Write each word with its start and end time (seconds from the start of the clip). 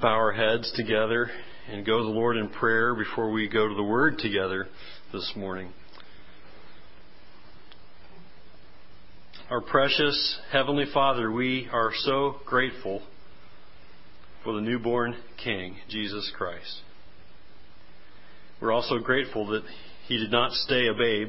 bow 0.00 0.08
our 0.08 0.32
heads 0.32 0.72
together 0.76 1.30
and 1.70 1.84
go 1.84 1.98
to 1.98 2.04
the 2.04 2.10
Lord 2.10 2.38
in 2.38 2.48
prayer 2.48 2.94
before 2.94 3.30
we 3.30 3.48
go 3.48 3.68
to 3.68 3.74
the 3.74 3.82
Word 3.82 4.18
together 4.18 4.66
this 5.12 5.30
morning. 5.36 5.72
Our 9.50 9.60
precious 9.60 10.38
Heavenly 10.50 10.86
Father, 10.94 11.30
we 11.30 11.68
are 11.70 11.90
so 11.94 12.36
grateful 12.46 13.02
for 14.42 14.54
the 14.54 14.62
newborn 14.62 15.16
King, 15.42 15.76
Jesus 15.90 16.32
Christ. 16.34 16.80
We're 18.58 18.72
also 18.72 18.98
grateful 19.00 19.48
that 19.48 19.64
He 20.08 20.16
did 20.16 20.30
not 20.30 20.52
stay 20.52 20.86
a 20.86 20.94
babe, 20.94 21.28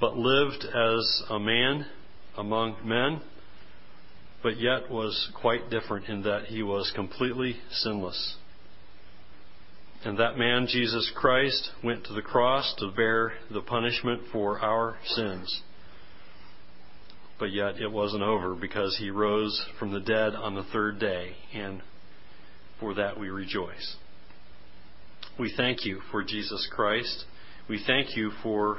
but 0.00 0.16
lived 0.16 0.64
as 0.64 1.22
a 1.30 1.38
man 1.38 1.86
among 2.36 2.76
men 2.84 3.20
but 4.42 4.58
yet 4.58 4.90
was 4.90 5.30
quite 5.40 5.70
different 5.70 6.08
in 6.08 6.22
that 6.22 6.44
he 6.44 6.62
was 6.62 6.92
completely 6.94 7.56
sinless. 7.70 8.36
And 10.02 10.18
that 10.18 10.38
man, 10.38 10.66
Jesus 10.66 11.12
Christ, 11.14 11.70
went 11.84 12.04
to 12.06 12.14
the 12.14 12.22
cross 12.22 12.74
to 12.78 12.90
bear 12.90 13.34
the 13.50 13.60
punishment 13.60 14.22
for 14.32 14.58
our 14.58 14.96
sins. 15.04 15.60
But 17.38 17.52
yet 17.52 17.78
it 17.78 17.90
wasn't 17.90 18.22
over 18.22 18.54
because 18.54 18.96
he 18.98 19.10
rose 19.10 19.62
from 19.78 19.92
the 19.92 20.00
dead 20.00 20.34
on 20.34 20.54
the 20.54 20.64
third 20.72 20.98
day, 20.98 21.32
and 21.52 21.82
for 22.78 22.94
that 22.94 23.20
we 23.20 23.28
rejoice. 23.28 23.96
We 25.38 25.52
thank 25.54 25.84
you 25.84 26.00
for 26.10 26.22
Jesus 26.22 26.66
Christ. 26.72 27.24
We 27.68 27.82
thank 27.86 28.16
you 28.16 28.30
for 28.42 28.78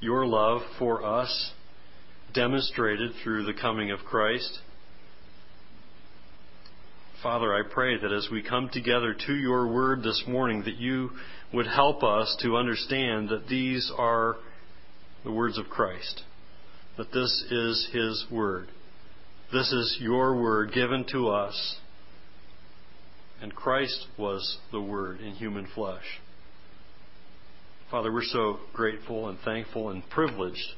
your 0.00 0.26
love 0.26 0.62
for 0.78 1.04
us 1.04 1.52
demonstrated 2.34 3.12
through 3.22 3.44
the 3.44 3.58
coming 3.58 3.90
of 3.90 4.00
Christ. 4.00 4.60
Father, 7.22 7.54
I 7.54 7.62
pray 7.62 7.98
that 7.98 8.12
as 8.12 8.28
we 8.32 8.42
come 8.42 8.68
together 8.72 9.14
to 9.26 9.34
your 9.34 9.68
word 9.68 10.02
this 10.02 10.24
morning, 10.26 10.62
that 10.64 10.76
you 10.76 11.10
would 11.52 11.66
help 11.66 12.02
us 12.02 12.36
to 12.42 12.56
understand 12.56 13.28
that 13.28 13.46
these 13.48 13.92
are 13.96 14.36
the 15.24 15.30
words 15.30 15.56
of 15.56 15.68
Christ, 15.68 16.22
that 16.96 17.12
this 17.12 17.44
is 17.50 17.88
his 17.92 18.26
word. 18.30 18.68
This 19.52 19.70
is 19.70 19.98
your 20.00 20.34
word 20.40 20.72
given 20.72 21.04
to 21.12 21.28
us. 21.28 21.76
And 23.40 23.54
Christ 23.54 24.06
was 24.18 24.58
the 24.72 24.80
word 24.80 25.20
in 25.20 25.34
human 25.34 25.68
flesh. 25.74 26.20
Father, 27.90 28.10
we're 28.10 28.22
so 28.24 28.58
grateful 28.72 29.28
and 29.28 29.38
thankful 29.44 29.90
and 29.90 30.08
privileged 30.08 30.74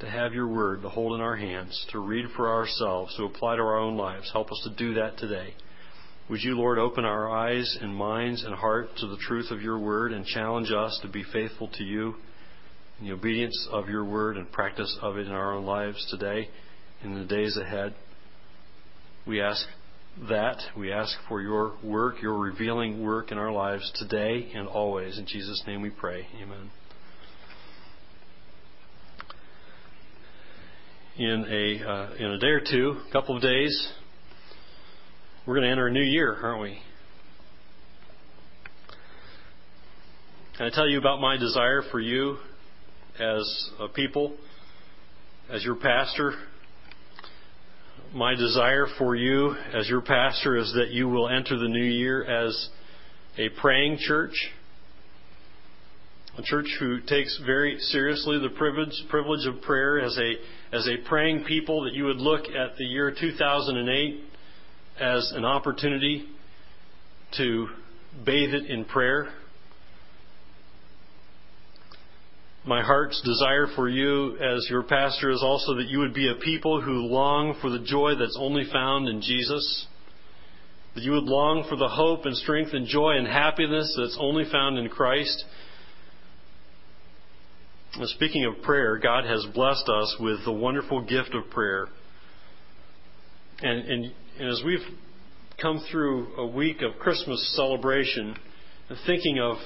to 0.00 0.10
have 0.10 0.34
your 0.34 0.48
word 0.48 0.82
to 0.82 0.88
hold 0.88 1.14
in 1.14 1.20
our 1.20 1.36
hands, 1.36 1.86
to 1.90 1.98
read 1.98 2.26
for 2.36 2.52
ourselves, 2.52 3.14
to 3.16 3.24
apply 3.24 3.56
to 3.56 3.62
our 3.62 3.78
own 3.78 3.96
lives. 3.96 4.30
Help 4.32 4.50
us 4.50 4.60
to 4.64 4.74
do 4.74 4.94
that 4.94 5.16
today. 5.18 5.54
Would 6.28 6.42
you, 6.42 6.56
Lord, 6.56 6.78
open 6.78 7.04
our 7.04 7.30
eyes 7.30 7.78
and 7.80 7.94
minds 7.94 8.44
and 8.44 8.54
heart 8.54 8.88
to 8.98 9.06
the 9.06 9.16
truth 9.16 9.50
of 9.50 9.62
your 9.62 9.78
word 9.78 10.12
and 10.12 10.26
challenge 10.26 10.70
us 10.72 10.98
to 11.02 11.08
be 11.08 11.24
faithful 11.32 11.68
to 11.74 11.84
you 11.84 12.16
in 12.98 13.06
the 13.06 13.12
obedience 13.12 13.68
of 13.70 13.88
your 13.88 14.04
word 14.04 14.36
and 14.36 14.50
practice 14.50 14.98
of 15.00 15.16
it 15.18 15.26
in 15.26 15.32
our 15.32 15.54
own 15.54 15.64
lives 15.64 16.04
today 16.10 16.48
and 17.02 17.12
in 17.12 17.20
the 17.20 17.26
days 17.26 17.56
ahead? 17.56 17.94
We 19.26 19.40
ask 19.40 19.66
that. 20.28 20.58
We 20.76 20.92
ask 20.92 21.16
for 21.28 21.40
your 21.40 21.74
work, 21.82 22.20
your 22.20 22.38
revealing 22.38 23.04
work 23.04 23.30
in 23.30 23.38
our 23.38 23.52
lives 23.52 23.90
today 23.94 24.50
and 24.54 24.66
always. 24.66 25.18
In 25.18 25.26
Jesus' 25.26 25.62
name 25.66 25.80
we 25.80 25.90
pray. 25.90 26.26
Amen. 26.42 26.70
In 31.18 31.46
a 31.48 31.88
uh, 31.88 32.14
in 32.18 32.26
a 32.26 32.38
day 32.38 32.48
or 32.48 32.60
two, 32.60 32.96
a 33.08 33.12
couple 33.12 33.36
of 33.36 33.42
days, 33.42 33.92
we're 35.46 35.54
going 35.54 35.64
to 35.64 35.70
enter 35.70 35.86
a 35.86 35.92
new 35.92 36.02
year, 36.02 36.36
aren't 36.42 36.60
we? 36.60 36.78
Can 40.58 40.66
I 40.66 40.70
tell 40.70 40.86
you 40.86 40.98
about 40.98 41.20
my 41.20 41.38
desire 41.38 41.82
for 41.90 42.00
you 42.00 42.36
as 43.18 43.70
a 43.80 43.88
people, 43.88 44.36
as 45.50 45.64
your 45.64 45.76
pastor? 45.76 46.34
My 48.14 48.34
desire 48.34 48.86
for 48.98 49.16
you 49.16 49.54
as 49.74 49.88
your 49.88 50.02
pastor 50.02 50.56
is 50.56 50.72
that 50.74 50.90
you 50.90 51.08
will 51.08 51.28
enter 51.28 51.58
the 51.58 51.68
new 51.68 51.84
year 51.84 52.24
as 52.24 52.68
a 53.38 53.48
praying 53.60 53.98
church, 54.00 54.34
a 56.36 56.42
church 56.42 56.66
who 56.78 57.00
takes 57.00 57.40
very 57.44 57.78
seriously 57.78 58.38
the 58.38 58.50
privilege, 58.50 58.92
privilege 59.08 59.46
of 59.46 59.62
prayer 59.62 59.98
as 60.00 60.16
a 60.18 60.34
as 60.72 60.86
a 60.86 61.08
praying 61.08 61.44
people, 61.44 61.84
that 61.84 61.94
you 61.94 62.04
would 62.04 62.16
look 62.16 62.46
at 62.46 62.76
the 62.76 62.84
year 62.84 63.14
2008 63.18 64.20
as 65.00 65.32
an 65.34 65.44
opportunity 65.44 66.26
to 67.36 67.68
bathe 68.24 68.54
it 68.54 68.70
in 68.70 68.84
prayer. 68.84 69.28
My 72.64 72.82
heart's 72.82 73.22
desire 73.24 73.68
for 73.76 73.88
you 73.88 74.36
as 74.38 74.66
your 74.68 74.82
pastor 74.82 75.30
is 75.30 75.40
also 75.40 75.76
that 75.76 75.86
you 75.86 76.00
would 76.00 76.14
be 76.14 76.28
a 76.28 76.34
people 76.34 76.80
who 76.80 77.06
long 77.06 77.56
for 77.60 77.70
the 77.70 77.78
joy 77.78 78.16
that's 78.18 78.36
only 78.40 78.64
found 78.72 79.08
in 79.08 79.20
Jesus. 79.20 79.86
That 80.96 81.04
you 81.04 81.12
would 81.12 81.24
long 81.24 81.66
for 81.68 81.76
the 81.76 81.88
hope 81.88 82.24
and 82.24 82.36
strength 82.36 82.72
and 82.72 82.88
joy 82.88 83.18
and 83.18 83.26
happiness 83.26 83.94
that's 83.96 84.16
only 84.18 84.50
found 84.50 84.78
in 84.78 84.88
Christ. 84.88 85.44
Speaking 88.04 88.44
of 88.44 88.62
prayer, 88.62 88.98
God 88.98 89.24
has 89.24 89.46
blessed 89.54 89.88
us 89.88 90.16
with 90.20 90.44
the 90.44 90.52
wonderful 90.52 91.00
gift 91.00 91.34
of 91.34 91.48
prayer. 91.50 91.88
And, 93.62 93.88
and, 93.88 94.12
and 94.38 94.48
as 94.50 94.62
we've 94.66 94.86
come 95.60 95.82
through 95.90 96.36
a 96.36 96.46
week 96.46 96.82
of 96.82 96.98
Christmas 96.98 97.54
celebration, 97.56 98.36
thinking 99.06 99.40
of 99.40 99.56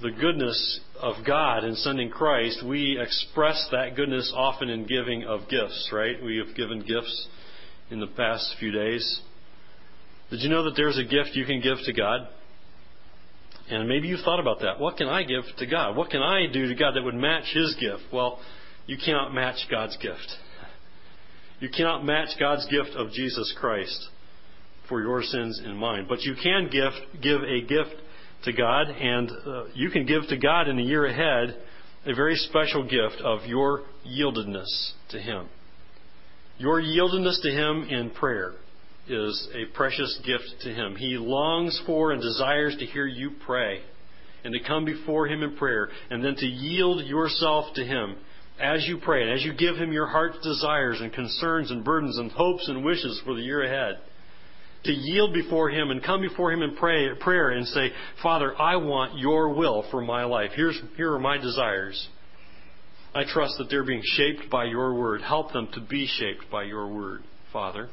the 0.00 0.12
goodness 0.12 0.80
of 1.00 1.26
God 1.26 1.64
in 1.64 1.74
sending 1.74 2.08
Christ, 2.08 2.64
we 2.64 3.00
express 3.00 3.68
that 3.72 3.96
goodness 3.96 4.32
often 4.36 4.68
in 4.68 4.86
giving 4.86 5.24
of 5.24 5.48
gifts, 5.48 5.90
right? 5.92 6.22
We 6.22 6.36
have 6.36 6.54
given 6.56 6.80
gifts 6.80 7.28
in 7.90 7.98
the 7.98 8.06
past 8.06 8.54
few 8.60 8.70
days. 8.70 9.20
Did 10.30 10.40
you 10.40 10.48
know 10.48 10.64
that 10.64 10.74
there's 10.76 10.98
a 10.98 11.04
gift 11.04 11.30
you 11.34 11.46
can 11.46 11.60
give 11.60 11.78
to 11.84 11.92
God? 11.92 12.28
And 13.72 13.88
maybe 13.88 14.06
you've 14.06 14.20
thought 14.20 14.38
about 14.38 14.60
that. 14.60 14.78
What 14.78 14.98
can 14.98 15.08
I 15.08 15.22
give 15.22 15.44
to 15.58 15.66
God? 15.66 15.96
What 15.96 16.10
can 16.10 16.20
I 16.20 16.46
do 16.52 16.68
to 16.68 16.74
God 16.74 16.94
that 16.94 17.02
would 17.02 17.14
match 17.14 17.44
His 17.54 17.74
gift? 17.80 18.02
Well, 18.12 18.38
you 18.86 18.98
cannot 19.02 19.32
match 19.32 19.56
God's 19.70 19.96
gift. 19.96 20.36
You 21.58 21.70
cannot 21.70 22.04
match 22.04 22.28
God's 22.38 22.66
gift 22.66 22.90
of 22.96 23.12
Jesus 23.12 23.54
Christ 23.58 24.08
for 24.88 25.00
your 25.00 25.22
sins 25.22 25.60
and 25.64 25.78
mine. 25.78 26.06
But 26.06 26.20
you 26.20 26.34
can 26.42 26.68
gift, 26.70 27.22
give 27.22 27.40
a 27.42 27.60
gift 27.62 27.94
to 28.44 28.52
God, 28.52 28.88
and 28.88 29.30
uh, 29.30 29.64
you 29.74 29.88
can 29.88 30.04
give 30.04 30.26
to 30.28 30.36
God 30.36 30.68
in 30.68 30.76
the 30.76 30.82
year 30.82 31.06
ahead 31.06 31.56
a 32.04 32.14
very 32.14 32.34
special 32.34 32.82
gift 32.82 33.22
of 33.24 33.46
your 33.46 33.84
yieldedness 34.06 34.92
to 35.10 35.18
Him. 35.18 35.48
Your 36.58 36.82
yieldedness 36.82 37.40
to 37.42 37.50
Him 37.50 37.84
in 37.88 38.10
prayer 38.10 38.54
is 39.08 39.48
a 39.54 39.74
precious 39.74 40.20
gift 40.24 40.62
to 40.62 40.70
Him. 40.70 40.96
He 40.96 41.16
longs 41.16 41.80
for 41.86 42.12
and 42.12 42.22
desires 42.22 42.76
to 42.78 42.86
hear 42.86 43.06
you 43.06 43.32
pray 43.44 43.80
and 44.44 44.52
to 44.52 44.60
come 44.66 44.84
before 44.84 45.26
Him 45.26 45.42
in 45.42 45.56
prayer 45.56 45.88
and 46.10 46.24
then 46.24 46.36
to 46.36 46.46
yield 46.46 47.04
yourself 47.04 47.74
to 47.74 47.84
Him 47.84 48.16
as 48.60 48.86
you 48.86 48.98
pray 48.98 49.22
and 49.22 49.32
as 49.32 49.44
you 49.44 49.54
give 49.54 49.76
Him 49.76 49.92
your 49.92 50.06
heart's 50.06 50.38
desires 50.44 51.00
and 51.00 51.12
concerns 51.12 51.70
and 51.70 51.84
burdens 51.84 52.18
and 52.18 52.30
hopes 52.30 52.68
and 52.68 52.84
wishes 52.84 53.20
for 53.24 53.34
the 53.34 53.42
year 53.42 53.64
ahead. 53.64 54.00
To 54.84 54.92
yield 54.92 55.32
before 55.32 55.70
Him 55.70 55.90
and 55.90 56.02
come 56.02 56.20
before 56.20 56.52
Him 56.52 56.62
in 56.62 56.76
pray, 56.76 57.08
prayer 57.20 57.50
and 57.50 57.66
say, 57.68 57.90
Father, 58.22 58.60
I 58.60 58.76
want 58.76 59.18
your 59.18 59.54
will 59.54 59.84
for 59.90 60.00
my 60.00 60.24
life. 60.24 60.50
Here's, 60.54 60.80
here 60.96 61.12
are 61.12 61.20
my 61.20 61.38
desires. 61.38 62.08
I 63.14 63.24
trust 63.24 63.54
that 63.58 63.68
they're 63.68 63.84
being 63.84 64.02
shaped 64.04 64.50
by 64.50 64.64
your 64.64 64.94
word. 64.94 65.22
Help 65.22 65.52
them 65.52 65.68
to 65.74 65.80
be 65.80 66.06
shaped 66.06 66.50
by 66.50 66.64
your 66.64 66.88
word, 66.88 67.22
Father. 67.52 67.90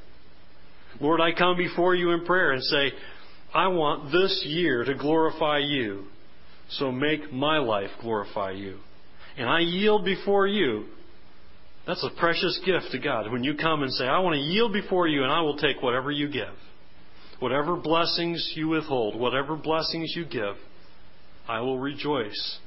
Lord, 0.99 1.21
I 1.21 1.31
come 1.31 1.57
before 1.57 1.95
you 1.95 2.11
in 2.11 2.25
prayer 2.25 2.51
and 2.51 2.63
say, 2.63 2.91
I 3.53 3.67
want 3.67 4.11
this 4.11 4.43
year 4.45 4.83
to 4.83 4.93
glorify 4.93 5.59
you. 5.59 6.05
So 6.71 6.91
make 6.91 7.31
my 7.33 7.57
life 7.57 7.89
glorify 8.01 8.51
you. 8.51 8.77
And 9.37 9.49
I 9.49 9.59
yield 9.59 10.05
before 10.05 10.45
you. 10.47 10.85
That's 11.87 12.03
a 12.03 12.19
precious 12.19 12.59
gift 12.65 12.91
to 12.91 12.99
God. 12.99 13.31
When 13.31 13.43
you 13.43 13.55
come 13.55 13.81
and 13.81 13.91
say, 13.93 14.05
I 14.05 14.19
want 14.19 14.35
to 14.35 14.41
yield 14.41 14.73
before 14.73 15.07
you 15.07 15.23
and 15.23 15.31
I 15.31 15.41
will 15.41 15.57
take 15.57 15.81
whatever 15.81 16.11
you 16.11 16.29
give. 16.29 16.53
Whatever 17.39 17.77
blessings 17.77 18.53
you 18.55 18.67
withhold, 18.67 19.17
whatever 19.17 19.55
blessings 19.55 20.13
you 20.15 20.25
give, 20.25 20.55
I 21.47 21.61
will 21.61 21.79
rejoice 21.79 22.59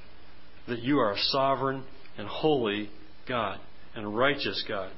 that 0.67 0.81
you 0.81 0.99
are 0.99 1.13
a 1.13 1.19
sovereign 1.19 1.85
and 2.17 2.27
holy 2.27 2.91
God 3.29 3.61
and 3.95 4.17
righteous 4.17 4.65
God 4.67 4.91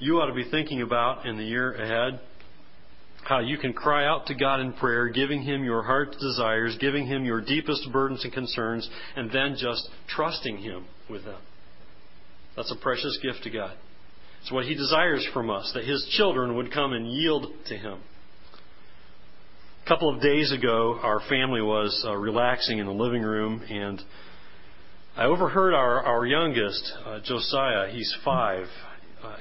you 0.00 0.20
ought 0.20 0.26
to 0.26 0.34
be 0.34 0.48
thinking 0.50 0.82
about 0.82 1.26
in 1.26 1.36
the 1.36 1.44
year 1.44 1.72
ahead 1.74 2.20
how 3.24 3.40
you 3.40 3.58
can 3.58 3.72
cry 3.72 4.06
out 4.06 4.26
to 4.26 4.34
God 4.34 4.60
in 4.60 4.72
prayer, 4.72 5.08
giving 5.08 5.42
Him 5.42 5.62
your 5.62 5.82
heart's 5.82 6.16
desires, 6.16 6.76
giving 6.80 7.06
Him 7.06 7.24
your 7.24 7.40
deepest 7.40 7.86
burdens 7.92 8.24
and 8.24 8.32
concerns, 8.32 8.88
and 9.16 9.30
then 9.30 9.56
just 9.58 9.88
trusting 10.08 10.58
Him 10.58 10.86
with 11.10 11.24
them. 11.24 11.40
That's 12.56 12.72
a 12.72 12.82
precious 12.82 13.18
gift 13.22 13.42
to 13.42 13.50
God. 13.50 13.76
It's 14.40 14.52
what 14.52 14.64
He 14.64 14.74
desires 14.74 15.26
from 15.34 15.50
us, 15.50 15.70
that 15.74 15.84
His 15.84 16.06
children 16.16 16.56
would 16.56 16.72
come 16.72 16.92
and 16.92 17.06
yield 17.06 17.46
to 17.66 17.76
Him. 17.76 17.98
A 19.84 19.88
couple 19.88 20.14
of 20.14 20.22
days 20.22 20.52
ago, 20.52 20.98
our 21.02 21.20
family 21.28 21.60
was 21.60 22.04
uh, 22.06 22.14
relaxing 22.14 22.78
in 22.78 22.86
the 22.86 22.92
living 22.92 23.22
room, 23.22 23.62
and 23.68 24.00
I 25.16 25.24
overheard 25.24 25.74
our, 25.74 26.02
our 26.04 26.24
youngest, 26.24 26.92
uh, 27.04 27.20
Josiah, 27.24 27.90
he's 27.90 28.14
five, 28.24 28.66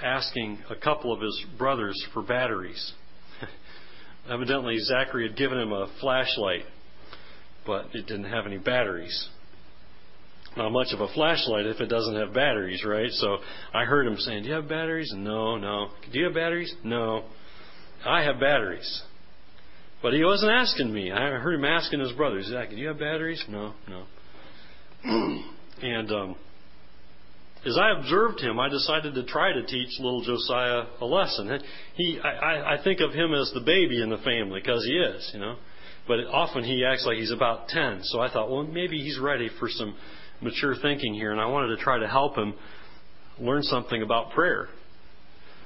asking 0.04 0.60
a 0.70 0.76
couple 0.76 1.14
of 1.14 1.22
his 1.22 1.46
brothers 1.58 1.96
for 2.14 2.22
batteries. 2.22 2.94
Evidently, 4.30 4.78
Zachary 4.80 5.28
had 5.28 5.38
given 5.38 5.60
him 5.60 5.72
a 5.72 5.88
flashlight, 6.02 6.66
but 7.66 7.88
it 7.94 8.08
didn't 8.08 8.32
have 8.32 8.46
any 8.46 8.58
batteries. 8.58 9.30
Not 10.56 10.72
much 10.72 10.88
of 10.92 11.02
a 11.02 11.08
flashlight 11.14 11.68
if 11.68 11.80
it 11.80 11.86
doesn't 11.86 12.16
have 12.16 12.34
batteries, 12.34 12.84
right? 12.84 13.12
So 13.12 13.38
I 13.74 13.86
heard 13.86 14.08
him 14.08 14.18
saying, 14.18 14.44
Do 14.44 14.50
you 14.50 14.56
have 14.56 14.68
batteries? 14.68 15.14
No, 15.16 15.56
no. 15.58 15.90
Do 16.12 16.18
you 16.18 16.26
have 16.26 16.34
batteries? 16.34 16.74
No. 16.84 17.26
I 18.04 18.24
have 18.24 18.40
batteries. 18.40 19.04
But 20.02 20.14
he 20.14 20.24
wasn't 20.24 20.52
asking 20.52 20.94
me. 20.94 21.12
I 21.12 21.20
heard 21.20 21.56
him 21.56 21.66
asking 21.66 22.00
his 22.00 22.12
brothers, 22.14 22.48
Zach, 22.48 22.70
do 22.70 22.76
you 22.76 22.88
have 22.88 23.00
batteries? 23.00 23.44
No, 23.50 23.74
no. 23.88 24.04
and 25.82 26.12
um, 26.12 26.36
as 27.68 27.78
I 27.78 28.00
observed 28.00 28.40
him, 28.40 28.60
I 28.60 28.70
decided 28.70 29.16
to 29.16 29.24
try 29.24 29.52
to 29.52 29.66
teach 29.66 30.00
little 30.00 30.24
Josiah 30.24 30.86
a 31.02 31.06
lesson. 31.06 31.60
He, 31.96 32.20
I, 32.20 32.76
I 32.76 32.84
think 32.84 33.02
of 33.02 33.14
him 33.14 33.34
as 33.34 33.52
the 33.54 33.62
baby 33.62 34.02
in 34.02 34.10
the 34.10 34.18
family 34.18 34.62
because 34.62 34.86
he 34.86 34.94
is, 34.94 35.30
you 35.34 35.40
know. 35.40 35.56
But 36.08 36.20
often 36.32 36.64
he 36.64 36.86
acts 36.86 37.06
like 37.06 37.18
he's 37.18 37.32
about 37.32 37.68
ten. 37.68 38.00
So 38.04 38.22
I 38.22 38.32
thought, 38.32 38.50
well, 38.50 38.64
maybe 38.64 39.00
he's 39.00 39.20
ready 39.20 39.50
for 39.60 39.68
some 39.70 39.96
mature 40.42 40.76
thinking 40.82 41.14
here, 41.14 41.32
and 41.32 41.42
I 41.42 41.48
wanted 41.48 41.76
to 41.76 41.84
try 41.84 42.00
to 42.00 42.08
help 42.08 42.38
him 42.38 42.54
learn 43.40 43.64
something 43.64 44.02
about 44.02 44.32
prayer. 44.32 44.70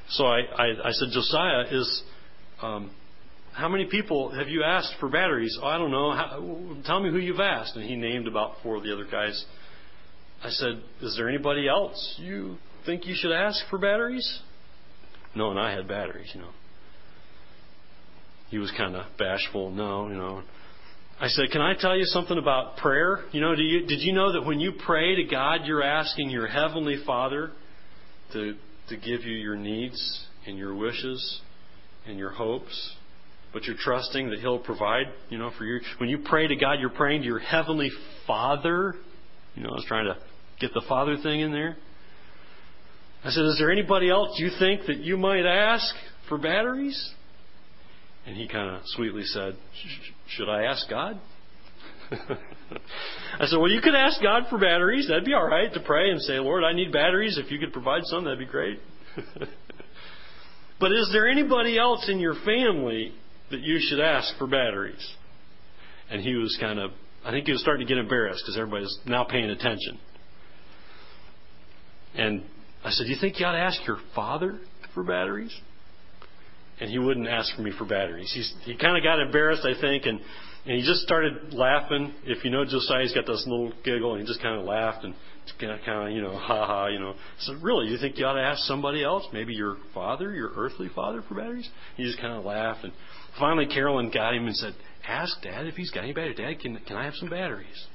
So 0.09 0.25
I, 0.25 0.39
I, 0.39 0.65
I 0.85 0.91
said, 0.91 1.09
Josiah, 1.11 1.65
is 1.71 2.03
um, 2.61 2.91
how 3.53 3.69
many 3.69 3.85
people 3.85 4.31
have 4.31 4.49
you 4.49 4.63
asked 4.63 4.95
for 4.99 5.09
batteries? 5.09 5.57
Oh, 5.61 5.67
I 5.67 5.77
don't 5.77 5.91
know. 5.91 6.11
How, 6.11 6.81
tell 6.85 7.01
me 7.01 7.11
who 7.11 7.17
you've 7.17 7.39
asked. 7.39 7.75
And 7.75 7.85
he 7.85 7.95
named 7.95 8.27
about 8.27 8.55
four 8.63 8.77
of 8.77 8.83
the 8.83 8.93
other 8.93 9.05
guys. 9.09 9.45
I 10.43 10.49
said, 10.49 10.81
Is 11.01 11.15
there 11.17 11.29
anybody 11.29 11.67
else 11.67 12.15
you 12.19 12.57
think 12.85 13.05
you 13.05 13.15
should 13.15 13.31
ask 13.31 13.59
for 13.69 13.77
batteries? 13.77 14.39
No, 15.35 15.51
and 15.51 15.59
I 15.59 15.71
had 15.71 15.87
batteries, 15.87 16.31
you 16.33 16.41
know. 16.41 16.49
He 18.49 18.57
was 18.57 18.71
kind 18.75 18.95
of 18.95 19.05
bashful. 19.17 19.71
No, 19.71 20.09
you 20.09 20.15
know. 20.15 20.43
I 21.19 21.27
said, 21.27 21.51
Can 21.51 21.61
I 21.61 21.73
tell 21.79 21.95
you 21.95 22.05
something 22.05 22.37
about 22.37 22.77
prayer? 22.77 23.19
You 23.31 23.41
know, 23.41 23.53
you, 23.53 23.85
did 23.85 24.01
you 24.01 24.13
know 24.13 24.33
that 24.33 24.45
when 24.45 24.59
you 24.59 24.73
pray 24.85 25.15
to 25.15 25.23
God, 25.23 25.61
you're 25.65 25.83
asking 25.83 26.29
your 26.31 26.47
Heavenly 26.47 26.97
Father 27.05 27.51
to, 28.33 28.55
to 28.89 28.97
give 28.97 29.23
you 29.23 29.37
your 29.37 29.55
needs 29.55 30.25
and 30.47 30.57
your 30.57 30.75
wishes 30.75 31.41
and 32.07 32.17
your 32.17 32.31
hopes? 32.31 32.95
But 33.53 33.65
you're 33.65 33.77
trusting 33.79 34.31
that 34.31 34.39
He'll 34.39 34.59
provide, 34.59 35.05
you 35.29 35.37
know, 35.37 35.51
for 35.57 35.65
you. 35.65 35.79
When 35.97 36.09
you 36.09 36.23
pray 36.25 36.47
to 36.47 36.55
God, 36.55 36.79
you're 36.79 36.89
praying 36.89 37.21
to 37.21 37.27
your 37.27 37.39
Heavenly 37.39 37.91
Father. 38.25 38.95
You 39.55 39.63
know, 39.63 39.69
I 39.69 39.73
was 39.73 39.85
trying 39.87 40.05
to 40.05 40.17
get 40.61 40.73
the 40.73 40.83
Father 40.87 41.17
thing 41.21 41.41
in 41.41 41.51
there. 41.51 41.75
I 43.23 43.29
said, 43.29 43.45
Is 43.45 43.57
there 43.59 43.71
anybody 43.71 44.09
else 44.09 44.39
you 44.39 44.49
think 44.57 44.85
that 44.87 44.97
you 44.97 45.17
might 45.17 45.45
ask 45.45 45.93
for 46.29 46.37
batteries? 46.37 47.13
And 48.25 48.37
he 48.37 48.47
kind 48.47 48.75
of 48.75 48.81
sweetly 48.85 49.23
said, 49.23 49.57
Should 50.29 50.49
I 50.49 50.63
ask 50.63 50.89
God? 50.89 51.19
I 52.11 53.45
said, 53.45 53.57
Well, 53.57 53.69
you 53.69 53.81
could 53.81 53.95
ask 53.95 54.21
God 54.21 54.43
for 54.49 54.57
batteries. 54.57 55.07
That'd 55.07 55.25
be 55.25 55.33
all 55.33 55.47
right 55.47 55.73
to 55.73 55.79
pray 55.81 56.11
and 56.11 56.21
say, 56.21 56.33
Lord, 56.33 56.63
I 56.63 56.73
need 56.73 56.91
batteries. 56.91 57.37
If 57.37 57.51
you 57.51 57.59
could 57.59 57.73
provide 57.73 58.01
some, 58.05 58.23
that'd 58.23 58.39
be 58.39 58.45
great. 58.45 58.79
but 60.79 60.91
is 60.91 61.09
there 61.11 61.27
anybody 61.27 61.77
else 61.77 62.07
in 62.09 62.19
your 62.19 62.35
family 62.45 63.13
that 63.49 63.59
you 63.59 63.79
should 63.79 63.99
ask 63.99 64.37
for 64.37 64.47
batteries? 64.47 65.15
And 66.09 66.21
he 66.21 66.35
was 66.35 66.57
kind 66.59 66.79
of, 66.79 66.91
I 67.23 67.31
think 67.31 67.45
he 67.45 67.51
was 67.51 67.61
starting 67.61 67.85
to 67.85 67.91
get 67.93 67.99
embarrassed 67.99 68.43
because 68.43 68.57
everybody's 68.57 68.97
now 69.05 69.23
paying 69.23 69.49
attention. 69.49 69.99
And 72.15 72.43
I 72.83 72.91
said, 72.91 73.05
Do 73.05 73.09
you 73.09 73.17
think 73.19 73.39
you 73.39 73.45
ought 73.45 73.53
to 73.53 73.59
ask 73.59 73.85
your 73.87 73.99
father 74.15 74.59
for 74.93 75.03
batteries? 75.03 75.55
and 76.81 76.89
he 76.89 76.97
wouldn't 76.97 77.27
ask 77.27 77.55
for 77.55 77.61
me 77.61 77.71
for 77.77 77.85
batteries. 77.85 78.31
He's, 78.33 78.51
he 78.63 78.75
kind 78.75 78.97
of 78.97 79.03
got 79.03 79.19
embarrassed, 79.21 79.63
I 79.63 79.79
think, 79.79 80.05
and, 80.07 80.19
and 80.65 80.79
he 80.79 80.81
just 80.81 81.01
started 81.01 81.53
laughing. 81.53 82.11
If 82.25 82.43
you 82.43 82.49
know 82.49 82.65
Josiah, 82.65 83.03
he's 83.03 83.13
got 83.13 83.27
this 83.27 83.45
little 83.47 83.71
giggle, 83.85 84.13
and 84.13 84.21
he 84.21 84.27
just 84.27 84.41
kind 84.41 84.59
of 84.59 84.65
laughed 84.65 85.05
and 85.05 85.13
kind 85.59 86.07
of, 86.07 86.11
you 86.11 86.23
know, 86.23 86.35
ha 86.35 86.65
ha, 86.65 86.87
you 86.87 86.99
know. 86.99 87.13
So 87.41 87.53
really, 87.61 87.87
you 87.87 87.99
think 87.99 88.17
you 88.17 88.25
ought 88.25 88.33
to 88.33 88.41
ask 88.41 88.63
somebody 88.63 89.03
else, 89.03 89.27
maybe 89.31 89.53
your 89.53 89.77
father, 89.93 90.33
your 90.33 90.51
earthly 90.55 90.89
father, 90.93 91.23
for 91.27 91.35
batteries? 91.35 91.69
He 91.97 92.03
just 92.03 92.19
kind 92.19 92.33
of 92.33 92.45
laughed, 92.45 92.83
and 92.83 92.93
finally 93.39 93.67
Carolyn 93.67 94.09
got 94.09 94.33
him 94.33 94.47
and 94.47 94.55
said, 94.55 94.73
"Ask 95.07 95.39
Dad 95.43 95.67
if 95.67 95.75
he's 95.75 95.91
got 95.91 96.03
any 96.03 96.13
batteries. 96.13 96.37
Dad, 96.37 96.59
can 96.59 96.77
can 96.87 96.97
I 96.97 97.05
have 97.05 97.13
some 97.13 97.29
batteries?" 97.29 97.85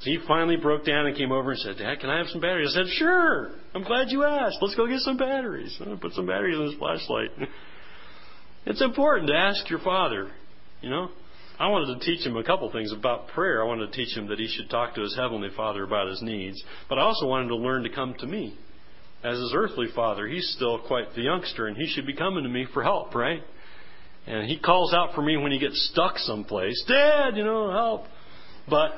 So 0.00 0.10
he 0.10 0.18
finally 0.28 0.56
broke 0.56 0.84
down 0.84 1.06
and 1.06 1.16
came 1.16 1.32
over 1.32 1.50
and 1.50 1.60
said, 1.60 1.78
Dad, 1.78 1.98
can 2.00 2.08
I 2.08 2.18
have 2.18 2.28
some 2.28 2.40
batteries? 2.40 2.72
I 2.76 2.82
said, 2.82 2.92
Sure. 2.92 3.50
I'm 3.74 3.82
glad 3.82 4.10
you 4.10 4.24
asked. 4.24 4.58
Let's 4.60 4.76
go 4.76 4.86
get 4.86 5.00
some 5.00 5.16
batteries. 5.16 5.76
I 5.80 5.94
put 6.00 6.12
some 6.12 6.26
batteries 6.26 6.56
in 6.56 6.66
his 6.66 6.74
flashlight. 6.78 7.30
It's 8.66 8.82
important 8.82 9.28
to 9.28 9.34
ask 9.34 9.70
your 9.70 9.78
father, 9.78 10.30
you 10.82 10.90
know. 10.90 11.08
I 11.58 11.68
wanted 11.68 11.98
to 11.98 12.04
teach 12.04 12.24
him 12.24 12.36
a 12.36 12.44
couple 12.44 12.70
things 12.70 12.92
about 12.92 13.28
prayer. 13.28 13.62
I 13.62 13.66
wanted 13.66 13.90
to 13.90 13.92
teach 13.96 14.14
him 14.14 14.28
that 14.28 14.38
he 14.38 14.46
should 14.46 14.68
talk 14.68 14.94
to 14.94 15.00
his 15.00 15.16
heavenly 15.16 15.48
father 15.56 15.84
about 15.84 16.08
his 16.08 16.20
needs, 16.20 16.62
but 16.86 16.98
I 16.98 17.02
also 17.02 17.26
wanted 17.26 17.48
to 17.48 17.56
learn 17.56 17.82
to 17.84 17.88
come 17.88 18.14
to 18.18 18.26
me. 18.26 18.58
As 19.24 19.38
his 19.38 19.52
earthly 19.54 19.86
father, 19.96 20.26
he's 20.26 20.52
still 20.54 20.78
quite 20.80 21.14
the 21.14 21.22
youngster, 21.22 21.66
and 21.66 21.78
he 21.78 21.86
should 21.86 22.06
be 22.06 22.14
coming 22.14 22.44
to 22.44 22.50
me 22.50 22.66
for 22.74 22.82
help, 22.82 23.14
right? 23.14 23.42
And 24.26 24.46
he 24.46 24.58
calls 24.58 24.92
out 24.92 25.14
for 25.14 25.22
me 25.22 25.38
when 25.38 25.50
he 25.50 25.58
gets 25.58 25.90
stuck 25.90 26.18
someplace, 26.18 26.84
Dad, 26.86 27.36
you 27.36 27.44
know, 27.44 27.72
help. 27.72 28.04
But 28.68 28.92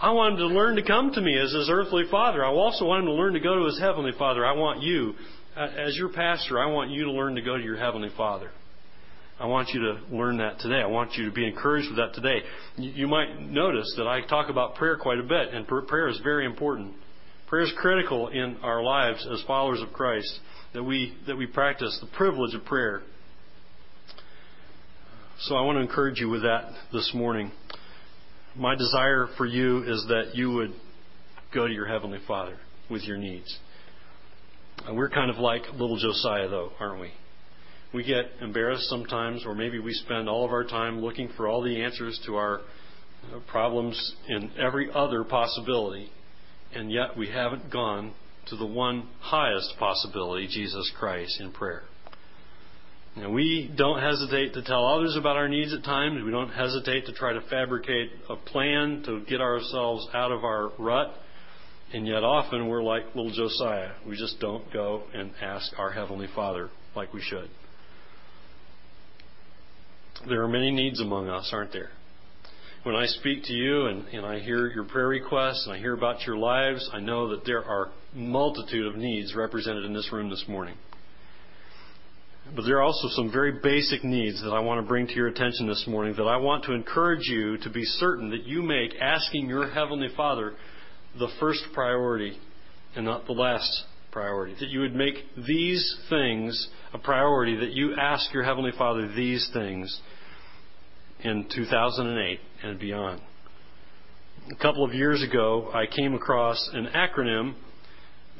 I 0.00 0.10
want 0.10 0.34
him 0.34 0.48
to 0.48 0.54
learn 0.54 0.76
to 0.76 0.82
come 0.82 1.12
to 1.12 1.20
me 1.20 1.38
as 1.38 1.52
his 1.52 1.70
earthly 1.70 2.04
father. 2.10 2.44
I 2.44 2.48
also 2.48 2.84
want 2.84 3.00
him 3.00 3.06
to 3.06 3.12
learn 3.12 3.34
to 3.34 3.40
go 3.40 3.58
to 3.60 3.66
his 3.66 3.78
heavenly 3.78 4.12
father. 4.18 4.44
I 4.44 4.52
want 4.52 4.82
you, 4.82 5.14
uh, 5.56 5.68
as 5.78 5.96
your 5.96 6.08
pastor, 6.08 6.58
I 6.58 6.66
want 6.66 6.90
you 6.90 7.04
to 7.04 7.12
learn 7.12 7.36
to 7.36 7.42
go 7.42 7.56
to 7.56 7.62
your 7.62 7.76
heavenly 7.76 8.10
father. 8.16 8.50
I 9.38 9.46
want 9.46 9.70
you 9.70 9.80
to 9.80 10.16
learn 10.16 10.38
that 10.38 10.60
today. 10.60 10.80
I 10.80 10.86
want 10.86 11.14
you 11.14 11.24
to 11.26 11.32
be 11.32 11.46
encouraged 11.46 11.88
with 11.88 11.96
that 11.96 12.14
today. 12.14 12.44
You 12.76 13.08
might 13.08 13.40
notice 13.40 13.92
that 13.96 14.06
I 14.06 14.20
talk 14.20 14.48
about 14.48 14.76
prayer 14.76 14.96
quite 14.96 15.18
a 15.18 15.24
bit, 15.24 15.52
and 15.52 15.66
prayer 15.66 16.08
is 16.08 16.20
very 16.22 16.46
important. 16.46 16.94
Prayer 17.48 17.64
is 17.64 17.72
critical 17.76 18.28
in 18.28 18.56
our 18.62 18.82
lives 18.82 19.26
as 19.30 19.42
followers 19.46 19.80
of 19.80 19.92
Christ 19.92 20.40
that 20.72 20.82
we 20.82 21.14
that 21.26 21.36
we 21.36 21.46
practice 21.46 21.98
the 22.00 22.16
privilege 22.16 22.54
of 22.54 22.64
prayer. 22.64 23.02
So 25.40 25.56
I 25.56 25.62
want 25.62 25.76
to 25.76 25.82
encourage 25.82 26.20
you 26.20 26.28
with 26.28 26.42
that 26.42 26.70
this 26.92 27.10
morning. 27.14 27.50
My 28.56 28.74
desire 28.74 29.28
for 29.36 29.46
you 29.46 29.82
is 29.82 30.06
that 30.08 30.34
you 30.34 30.52
would 30.52 30.72
go 31.52 31.66
to 31.66 31.72
your 31.72 31.86
heavenly 31.86 32.20
Father 32.26 32.56
with 32.90 33.02
your 33.02 33.16
needs. 33.16 33.58
We're 34.90 35.10
kind 35.10 35.30
of 35.30 35.38
like 35.38 35.62
little 35.72 35.98
Josiah, 35.98 36.48
though, 36.48 36.70
aren't 36.78 37.00
we? 37.00 37.10
we 37.94 38.02
get 38.02 38.24
embarrassed 38.42 38.88
sometimes, 38.88 39.44
or 39.46 39.54
maybe 39.54 39.78
we 39.78 39.92
spend 39.92 40.28
all 40.28 40.44
of 40.44 40.50
our 40.50 40.64
time 40.64 41.00
looking 41.00 41.30
for 41.36 41.46
all 41.46 41.62
the 41.62 41.80
answers 41.80 42.20
to 42.26 42.34
our 42.34 42.58
uh, 42.58 43.38
problems 43.48 44.16
in 44.28 44.50
every 44.58 44.90
other 44.92 45.22
possibility, 45.22 46.10
and 46.74 46.90
yet 46.90 47.16
we 47.16 47.30
haven't 47.30 47.72
gone 47.72 48.12
to 48.48 48.56
the 48.56 48.66
one 48.66 49.08
highest 49.20 49.74
possibility, 49.78 50.48
Jesus 50.48 50.92
Christ, 50.98 51.40
in 51.40 51.52
prayer. 51.52 51.84
Now, 53.16 53.30
we 53.30 53.72
don't 53.76 54.00
hesitate 54.00 54.54
to 54.54 54.62
tell 54.62 54.84
others 54.86 55.16
about 55.16 55.36
our 55.36 55.48
needs 55.48 55.72
at 55.72 55.84
times. 55.84 56.20
We 56.24 56.32
don't 56.32 56.50
hesitate 56.50 57.06
to 57.06 57.12
try 57.12 57.32
to 57.32 57.40
fabricate 57.42 58.10
a 58.28 58.34
plan 58.34 59.04
to 59.06 59.20
get 59.28 59.40
ourselves 59.40 60.08
out 60.12 60.32
of 60.32 60.42
our 60.42 60.72
rut. 60.78 61.14
And 61.92 62.08
yet, 62.08 62.24
often 62.24 62.66
we're 62.66 62.82
like 62.82 63.14
little 63.14 63.32
Josiah. 63.32 63.92
We 64.06 64.16
just 64.16 64.40
don't 64.40 64.70
go 64.72 65.04
and 65.14 65.30
ask 65.40 65.78
our 65.78 65.92
Heavenly 65.92 66.26
Father 66.34 66.70
like 66.96 67.12
we 67.12 67.20
should. 67.20 67.48
There 70.28 70.42
are 70.42 70.48
many 70.48 70.72
needs 70.72 71.00
among 71.00 71.28
us, 71.28 71.50
aren't 71.52 71.72
there? 71.72 71.90
When 72.82 72.96
I 72.96 73.06
speak 73.06 73.44
to 73.44 73.52
you 73.52 73.86
and, 73.86 74.08
and 74.08 74.26
I 74.26 74.40
hear 74.40 74.66
your 74.68 74.84
prayer 74.84 75.08
requests 75.08 75.66
and 75.66 75.76
I 75.76 75.78
hear 75.78 75.94
about 75.94 76.26
your 76.26 76.36
lives, 76.36 76.90
I 76.92 76.98
know 76.98 77.28
that 77.28 77.46
there 77.46 77.64
are 77.64 77.92
multitude 78.12 78.86
of 78.86 78.96
needs 78.96 79.34
represented 79.34 79.84
in 79.84 79.92
this 79.92 80.12
room 80.12 80.30
this 80.30 80.44
morning. 80.48 80.74
But 82.54 82.66
there 82.66 82.76
are 82.76 82.82
also 82.82 83.08
some 83.08 83.32
very 83.32 83.52
basic 83.62 84.04
needs 84.04 84.42
that 84.42 84.50
I 84.50 84.60
want 84.60 84.78
to 84.80 84.86
bring 84.86 85.06
to 85.06 85.14
your 85.14 85.28
attention 85.28 85.66
this 85.66 85.84
morning 85.86 86.14
that 86.16 86.24
I 86.24 86.36
want 86.36 86.64
to 86.64 86.72
encourage 86.72 87.26
you 87.26 87.56
to 87.58 87.70
be 87.70 87.84
certain 87.84 88.30
that 88.30 88.44
you 88.44 88.62
make 88.62 88.94
asking 89.00 89.48
your 89.48 89.70
Heavenly 89.70 90.08
Father 90.14 90.52
the 91.18 91.28
first 91.40 91.62
priority 91.72 92.38
and 92.94 93.04
not 93.06 93.26
the 93.26 93.32
last 93.32 93.84
priority. 94.12 94.54
That 94.60 94.68
you 94.68 94.80
would 94.80 94.94
make 94.94 95.14
these 95.46 95.96
things 96.10 96.68
a 96.92 96.98
priority, 96.98 97.56
that 97.56 97.72
you 97.72 97.96
ask 97.96 98.32
your 98.32 98.44
Heavenly 98.44 98.72
Father 98.76 99.10
these 99.14 99.48
things 99.52 100.00
in 101.20 101.48
2008 101.52 102.40
and 102.62 102.78
beyond. 102.78 103.20
A 104.52 104.62
couple 104.62 104.84
of 104.84 104.92
years 104.92 105.22
ago, 105.22 105.70
I 105.72 105.86
came 105.86 106.14
across 106.14 106.70
an 106.74 106.88
acronym 106.94 107.54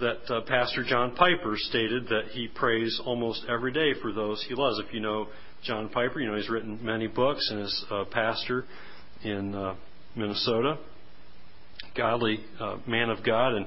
that 0.00 0.28
uh, 0.28 0.40
Pastor 0.42 0.84
John 0.84 1.14
Piper 1.14 1.54
stated 1.56 2.08
that 2.08 2.28
he 2.32 2.48
prays 2.48 3.00
almost 3.04 3.44
every 3.48 3.72
day 3.72 3.92
for 4.00 4.12
those 4.12 4.44
he 4.48 4.54
loves. 4.54 4.78
If 4.78 4.92
you 4.92 5.00
know 5.00 5.28
John 5.62 5.88
Piper, 5.88 6.20
you 6.20 6.28
know 6.30 6.36
he's 6.36 6.50
written 6.50 6.78
many 6.82 7.06
books 7.06 7.48
and 7.50 7.60
is 7.60 7.84
a 7.90 8.04
pastor 8.04 8.64
in 9.22 9.54
uh, 9.54 9.74
Minnesota, 10.16 10.78
godly 11.96 12.40
uh, 12.60 12.76
man 12.86 13.10
of 13.10 13.24
God, 13.24 13.54
and 13.54 13.66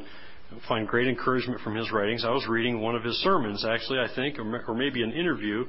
find 0.68 0.88
great 0.88 1.08
encouragement 1.08 1.62
from 1.62 1.76
his 1.76 1.92
writings. 1.92 2.24
I 2.26 2.32
was 2.32 2.46
reading 2.48 2.82
one 2.82 2.96
of 2.96 3.04
his 3.04 3.16
sermons, 3.18 3.66
actually, 3.66 4.00
I 4.00 4.08
think, 4.14 4.38
or 4.40 4.74
maybe 4.74 5.04
an 5.04 5.12
interview, 5.12 5.66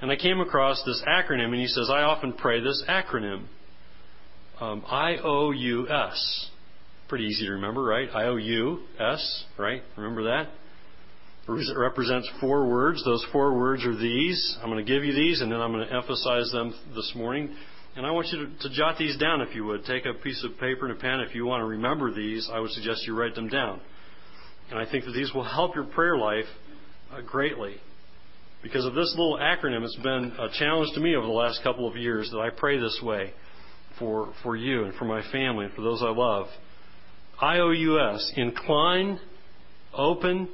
and 0.00 0.10
I 0.10 0.16
came 0.16 0.40
across 0.40 0.82
this 0.84 1.02
acronym, 1.06 1.46
and 1.46 1.60
he 1.60 1.66
says, 1.66 1.90
I 1.90 2.02
often 2.02 2.32
pray 2.32 2.60
this 2.60 2.82
acronym 2.88 3.46
um, 4.60 4.84
I 4.86 5.16
O 5.22 5.50
U 5.50 5.88
S. 5.88 6.50
Pretty 7.10 7.24
easy 7.24 7.44
to 7.46 7.52
remember, 7.52 7.82
right? 7.82 8.08
I 8.14 8.26
O 8.26 8.36
U 8.36 8.78
S, 8.98 9.44
right? 9.58 9.82
Remember 9.96 10.22
that? 10.22 10.48
It 11.48 11.76
represents 11.76 12.30
four 12.40 12.68
words. 12.68 13.04
Those 13.04 13.26
four 13.32 13.58
words 13.58 13.84
are 13.84 13.96
these. 13.96 14.56
I'm 14.62 14.70
going 14.70 14.84
to 14.84 14.88
give 14.88 15.02
you 15.04 15.12
these, 15.12 15.40
and 15.40 15.50
then 15.50 15.60
I'm 15.60 15.72
going 15.72 15.88
to 15.88 15.92
emphasize 15.92 16.52
them 16.52 16.72
this 16.94 17.12
morning. 17.16 17.52
And 17.96 18.06
I 18.06 18.12
want 18.12 18.28
you 18.28 18.46
to, 18.46 18.68
to 18.68 18.74
jot 18.74 18.96
these 18.96 19.16
down 19.16 19.40
if 19.40 19.56
you 19.56 19.64
would. 19.64 19.84
Take 19.84 20.04
a 20.06 20.14
piece 20.22 20.44
of 20.44 20.52
paper 20.60 20.86
and 20.86 20.96
a 20.96 21.00
pen. 21.00 21.18
If 21.18 21.34
you 21.34 21.44
want 21.46 21.62
to 21.62 21.66
remember 21.66 22.14
these, 22.14 22.48
I 22.52 22.60
would 22.60 22.70
suggest 22.70 23.04
you 23.04 23.18
write 23.18 23.34
them 23.34 23.48
down. 23.48 23.80
And 24.70 24.78
I 24.78 24.88
think 24.88 25.04
that 25.06 25.10
these 25.10 25.34
will 25.34 25.42
help 25.42 25.74
your 25.74 25.86
prayer 25.86 26.16
life 26.16 26.44
uh, 27.12 27.22
greatly. 27.22 27.74
Because 28.62 28.84
of 28.84 28.94
this 28.94 29.12
little 29.18 29.36
acronym, 29.36 29.82
it's 29.82 29.96
been 29.96 30.32
a 30.38 30.48
challenge 30.56 30.94
to 30.94 31.00
me 31.00 31.16
over 31.16 31.26
the 31.26 31.32
last 31.32 31.64
couple 31.64 31.88
of 31.88 31.96
years 31.96 32.30
that 32.30 32.38
I 32.38 32.50
pray 32.50 32.78
this 32.78 33.00
way 33.02 33.32
for, 33.98 34.32
for 34.44 34.54
you 34.54 34.84
and 34.84 34.94
for 34.94 35.06
my 35.06 35.28
family 35.32 35.64
and 35.64 35.74
for 35.74 35.82
those 35.82 36.02
I 36.02 36.10
love. 36.10 36.46
IOUS, 37.42 38.32
incline, 38.36 39.18
open, 39.94 40.48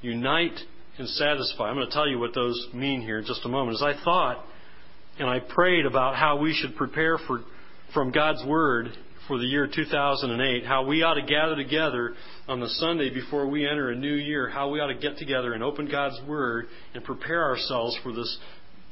unite, 0.00 0.58
and 0.98 1.08
satisfy. 1.08 1.68
I'm 1.68 1.76
going 1.76 1.86
to 1.86 1.92
tell 1.92 2.08
you 2.08 2.18
what 2.18 2.34
those 2.34 2.68
mean 2.74 3.00
here 3.00 3.20
in 3.20 3.24
just 3.24 3.44
a 3.44 3.48
moment. 3.48 3.76
As 3.76 3.82
I 3.82 4.04
thought 4.04 4.44
and 5.18 5.28
I 5.28 5.40
prayed 5.40 5.86
about 5.86 6.16
how 6.16 6.38
we 6.38 6.52
should 6.54 6.76
prepare 6.76 7.18
for, 7.26 7.40
from 7.94 8.10
God's 8.12 8.44
Word 8.46 8.88
for 9.28 9.38
the 9.38 9.44
year 9.44 9.68
2008, 9.72 10.66
how 10.66 10.84
we 10.84 11.02
ought 11.02 11.14
to 11.14 11.22
gather 11.22 11.54
together 11.54 12.14
on 12.48 12.60
the 12.60 12.68
Sunday 12.68 13.12
before 13.12 13.46
we 13.46 13.66
enter 13.66 13.90
a 13.90 13.96
new 13.96 14.14
year, 14.14 14.48
how 14.48 14.70
we 14.70 14.80
ought 14.80 14.92
to 14.92 14.98
get 14.98 15.16
together 15.18 15.52
and 15.52 15.62
open 15.62 15.88
God's 15.88 16.20
Word 16.26 16.66
and 16.94 17.04
prepare 17.04 17.44
ourselves 17.44 17.96
for 18.02 18.12
this 18.12 18.38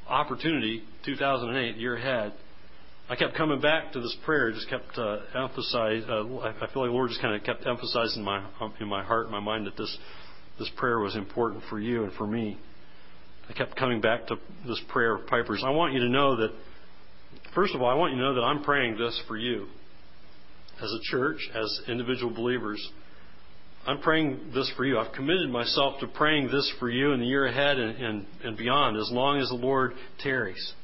opportunity, 0.08 0.82
2008, 1.04 1.76
year 1.76 1.96
ahead. 1.96 2.32
I 3.10 3.16
kept 3.16 3.34
coming 3.34 3.60
back 3.60 3.92
to 3.94 4.00
this 4.00 4.16
prayer. 4.24 4.52
Just 4.52 4.70
kept 4.70 4.96
uh, 4.96 5.16
emphasize. 5.34 6.04
Uh, 6.08 6.22
I 6.42 6.52
feel 6.72 6.82
like 6.82 6.90
the 6.90 6.92
Lord 6.92 7.08
just 7.08 7.20
kind 7.20 7.34
of 7.34 7.42
kept 7.42 7.66
emphasizing 7.66 8.22
my 8.22 8.46
in 8.78 8.86
my 8.86 9.02
heart, 9.02 9.24
and 9.24 9.32
my 9.32 9.40
mind 9.40 9.66
that 9.66 9.76
this 9.76 9.98
this 10.60 10.70
prayer 10.76 11.00
was 11.00 11.16
important 11.16 11.64
for 11.68 11.80
you 11.80 12.04
and 12.04 12.12
for 12.12 12.24
me. 12.24 12.56
I 13.48 13.52
kept 13.52 13.74
coming 13.74 14.00
back 14.00 14.28
to 14.28 14.36
this 14.64 14.80
prayer 14.90 15.16
of 15.16 15.26
Piper's. 15.26 15.64
I 15.66 15.70
want 15.70 15.92
you 15.92 15.98
to 16.00 16.08
know 16.08 16.36
that, 16.36 16.50
first 17.52 17.74
of 17.74 17.82
all, 17.82 17.90
I 17.90 17.94
want 17.94 18.12
you 18.12 18.20
to 18.20 18.24
know 18.24 18.34
that 18.34 18.42
I'm 18.42 18.62
praying 18.62 18.96
this 18.96 19.20
for 19.26 19.36
you 19.36 19.66
as 20.80 20.92
a 20.92 21.00
church, 21.10 21.38
as 21.52 21.80
individual 21.88 22.32
believers. 22.32 22.80
I'm 23.88 24.00
praying 24.02 24.52
this 24.54 24.72
for 24.76 24.84
you. 24.84 25.00
I've 25.00 25.12
committed 25.14 25.50
myself 25.50 25.98
to 25.98 26.06
praying 26.06 26.52
this 26.52 26.72
for 26.78 26.88
you 26.88 27.10
in 27.10 27.18
the 27.18 27.26
year 27.26 27.46
ahead 27.46 27.76
and, 27.76 27.96
and, 28.00 28.26
and 28.44 28.56
beyond, 28.56 28.98
as 28.98 29.10
long 29.10 29.40
as 29.40 29.48
the 29.48 29.56
Lord 29.56 29.94
tarries. 30.22 30.74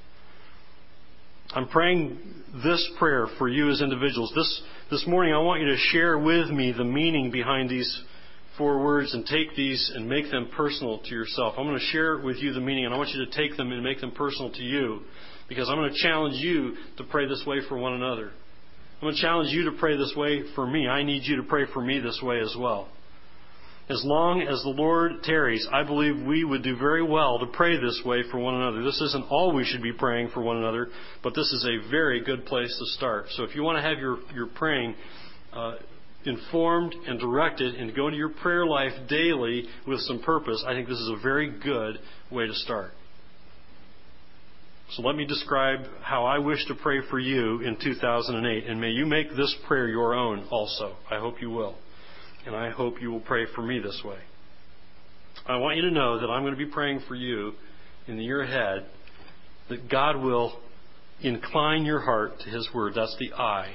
I'm 1.55 1.69
praying 1.69 2.19
this 2.65 2.91
prayer 2.99 3.27
for 3.39 3.49
you 3.49 3.71
as 3.71 3.81
individuals. 3.81 4.33
This, 4.35 4.63
this 4.91 5.07
morning, 5.07 5.33
I 5.33 5.39
want 5.39 5.61
you 5.61 5.69
to 5.69 5.77
share 5.77 6.19
with 6.19 6.49
me 6.49 6.73
the 6.73 6.85
meaning 6.85 7.31
behind 7.31 7.71
these 7.71 8.03
four 8.59 8.83
words 8.83 9.15
and 9.15 9.25
take 9.27 9.55
these 9.55 9.93
and 9.95 10.09
make 10.09 10.31
them 10.31 10.51
personal 10.57 10.99
to 10.99 11.11
yourself. 11.11 11.55
I'm 11.57 11.67
going 11.67 11.79
to 11.79 11.85
share 11.87 12.19
with 12.19 12.39
you 12.39 12.53
the 12.53 12.61
meaning, 12.61 12.85
and 12.85 12.95
I 12.95 12.97
want 12.97 13.11
you 13.11 13.25
to 13.25 13.31
take 13.31 13.57
them 13.57 13.71
and 13.71 13.83
make 13.83 14.01
them 14.01 14.13
personal 14.13 14.51
to 14.53 14.63
you 14.63 15.03
because 15.49 15.69
I'm 15.69 15.77
going 15.77 15.93
to 15.93 16.03
challenge 16.03 16.37
you 16.37 16.77
to 16.97 17.05
pray 17.05 17.29
this 17.29 17.45
way 17.47 17.59
for 17.69 17.79
one 17.79 17.95
another. 17.95 18.31
I'm 18.31 19.03
going 19.03 19.15
to 19.15 19.21
challenge 19.21 19.51
you 19.51 19.71
to 19.71 19.77
pray 19.79 19.97
this 19.97 20.15
way 20.17 20.43
for 20.55 20.67
me. 20.67 20.89
I 20.89 21.05
need 21.05 21.25
you 21.25 21.37
to 21.37 21.43
pray 21.43 21.65
for 21.73 21.81
me 21.81 22.01
this 22.01 22.21
way 22.23 22.41
as 22.41 22.57
well. 22.59 22.89
As 23.89 24.03
long 24.05 24.43
as 24.43 24.61
the 24.63 24.71
Lord 24.71 25.23
tarries, 25.23 25.67
I 25.73 25.85
believe 25.85 26.27
we 26.27 26.43
would 26.43 26.65
do 26.65 26.77
very 26.77 27.05
well 27.05 27.39
to 27.39 27.47
pray 27.47 27.77
this 27.77 28.03
way 28.05 28.23
for 28.33 28.39
one 28.39 28.57
another. 28.57 28.83
This 28.83 29.01
isn't 29.01 29.31
all 29.31 29.55
we 29.55 29.65
should 29.65 29.83
be 29.83 29.93
praying 29.93 30.31
for 30.35 30.43
one 30.43 30.57
another, 30.57 30.89
but 31.23 31.35
this 31.37 31.47
is 31.53 31.65
a 31.65 31.89
very 31.89 32.21
good 32.25 32.47
place 32.47 32.77
to 32.77 32.97
start. 32.97 33.27
So 33.31 33.45
if 33.45 33.55
you 33.55 33.63
want 33.63 33.79
to 33.79 33.83
have 33.83 33.99
your, 33.99 34.19
your 34.35 34.49
praying 34.49 34.97
uh, 35.53 35.77
informed 36.25 36.97
and 37.07 37.21
directed 37.21 37.77
and 37.77 37.95
go 37.95 38.09
into 38.09 38.19
your 38.19 38.31
prayer 38.31 38.67
life 38.67 38.93
daily 39.09 39.67
with 39.87 40.01
some 40.01 40.21
purpose, 40.21 40.65
I 40.67 40.73
think 40.73 40.89
this 40.89 40.99
is 40.99 41.13
a 41.17 41.23
very 41.23 41.49
good 41.49 42.01
way 42.33 42.49
to 42.49 42.55
start. 42.55 42.91
So 44.91 45.03
let 45.03 45.15
me 45.15 45.27
describe 45.27 45.81
how 46.03 46.25
I 46.25 46.39
wish 46.39 46.65
to 46.67 46.75
pray 46.75 47.01
for 47.09 47.21
you 47.21 47.61
in 47.61 47.77
2008, 47.81 48.67
and 48.67 48.81
may 48.81 48.91
you 48.91 49.07
make 49.07 49.31
this 49.37 49.55
prayer 49.69 49.89
your 49.89 50.15
own 50.15 50.47
also. 50.51 50.97
I 51.09 51.19
hope 51.21 51.41
you 51.41 51.51
will. 51.51 51.77
And 52.47 52.55
I 52.55 52.71
hope 52.71 53.03
you 53.03 53.11
will 53.11 53.21
pray 53.21 53.45
for 53.55 53.63
me 53.63 53.81
this 53.81 54.01
way. 54.05 54.19
I 55.47 55.57
want 55.57 55.77
you 55.77 55.83
to 55.83 55.91
know 55.91 56.21
that 56.21 56.31
I'm 56.31 56.43
going 56.43 56.55
to 56.55 56.65
be 56.65 56.71
praying 56.71 57.01
for 57.09 57.15
you 57.15 57.53
in 58.07 58.17
the 58.17 58.25
year 58.25 58.43
ahead 58.43 58.87
that 59.69 59.91
God 59.91 60.17
will 60.17 60.59
incline 61.21 61.85
your 61.85 62.01
heart 62.01 62.39
to 62.41 62.51
His 62.51 62.69
Word. 62.73 62.93
That's 62.95 63.17
the 63.19 63.33
I 63.33 63.75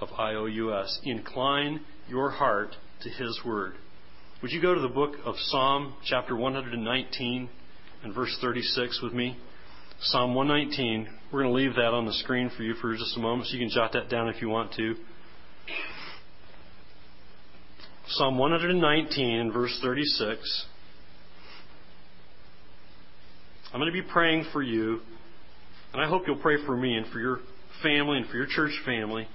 of 0.00 0.08
IOUS. 0.18 1.00
Incline 1.04 1.80
your 2.08 2.30
heart 2.30 2.74
to 3.02 3.08
His 3.08 3.40
Word. 3.44 3.74
Would 4.42 4.50
you 4.50 4.60
go 4.60 4.74
to 4.74 4.80
the 4.80 4.88
book 4.88 5.12
of 5.24 5.36
Psalm, 5.38 5.94
chapter 6.04 6.34
119, 6.34 7.48
and 8.02 8.14
verse 8.14 8.36
36 8.40 9.00
with 9.02 9.12
me? 9.12 9.36
Psalm 10.00 10.34
119. 10.34 11.08
We're 11.32 11.42
going 11.42 11.52
to 11.52 11.56
leave 11.56 11.74
that 11.76 11.92
on 11.94 12.06
the 12.06 12.14
screen 12.14 12.50
for 12.56 12.62
you 12.62 12.74
for 12.74 12.96
just 12.96 13.16
a 13.16 13.20
moment 13.20 13.48
so 13.48 13.54
you 13.54 13.60
can 13.60 13.70
jot 13.70 13.92
that 13.92 14.08
down 14.08 14.28
if 14.28 14.40
you 14.40 14.48
want 14.48 14.72
to. 14.74 14.96
Psalm 18.14 18.38
119, 18.38 19.52
verse 19.52 19.78
36. 19.84 20.66
I'm 23.72 23.78
going 23.78 23.92
to 23.92 23.92
be 23.92 24.02
praying 24.02 24.46
for 24.52 24.62
you, 24.62 25.00
and 25.92 26.02
I 26.02 26.08
hope 26.08 26.24
you'll 26.26 26.40
pray 26.40 26.56
for 26.66 26.76
me 26.76 26.96
and 26.96 27.06
for 27.12 27.20
your 27.20 27.38
family 27.84 28.18
and 28.18 28.26
for 28.28 28.36
your 28.36 28.46
church 28.46 28.72
family. 28.84 29.28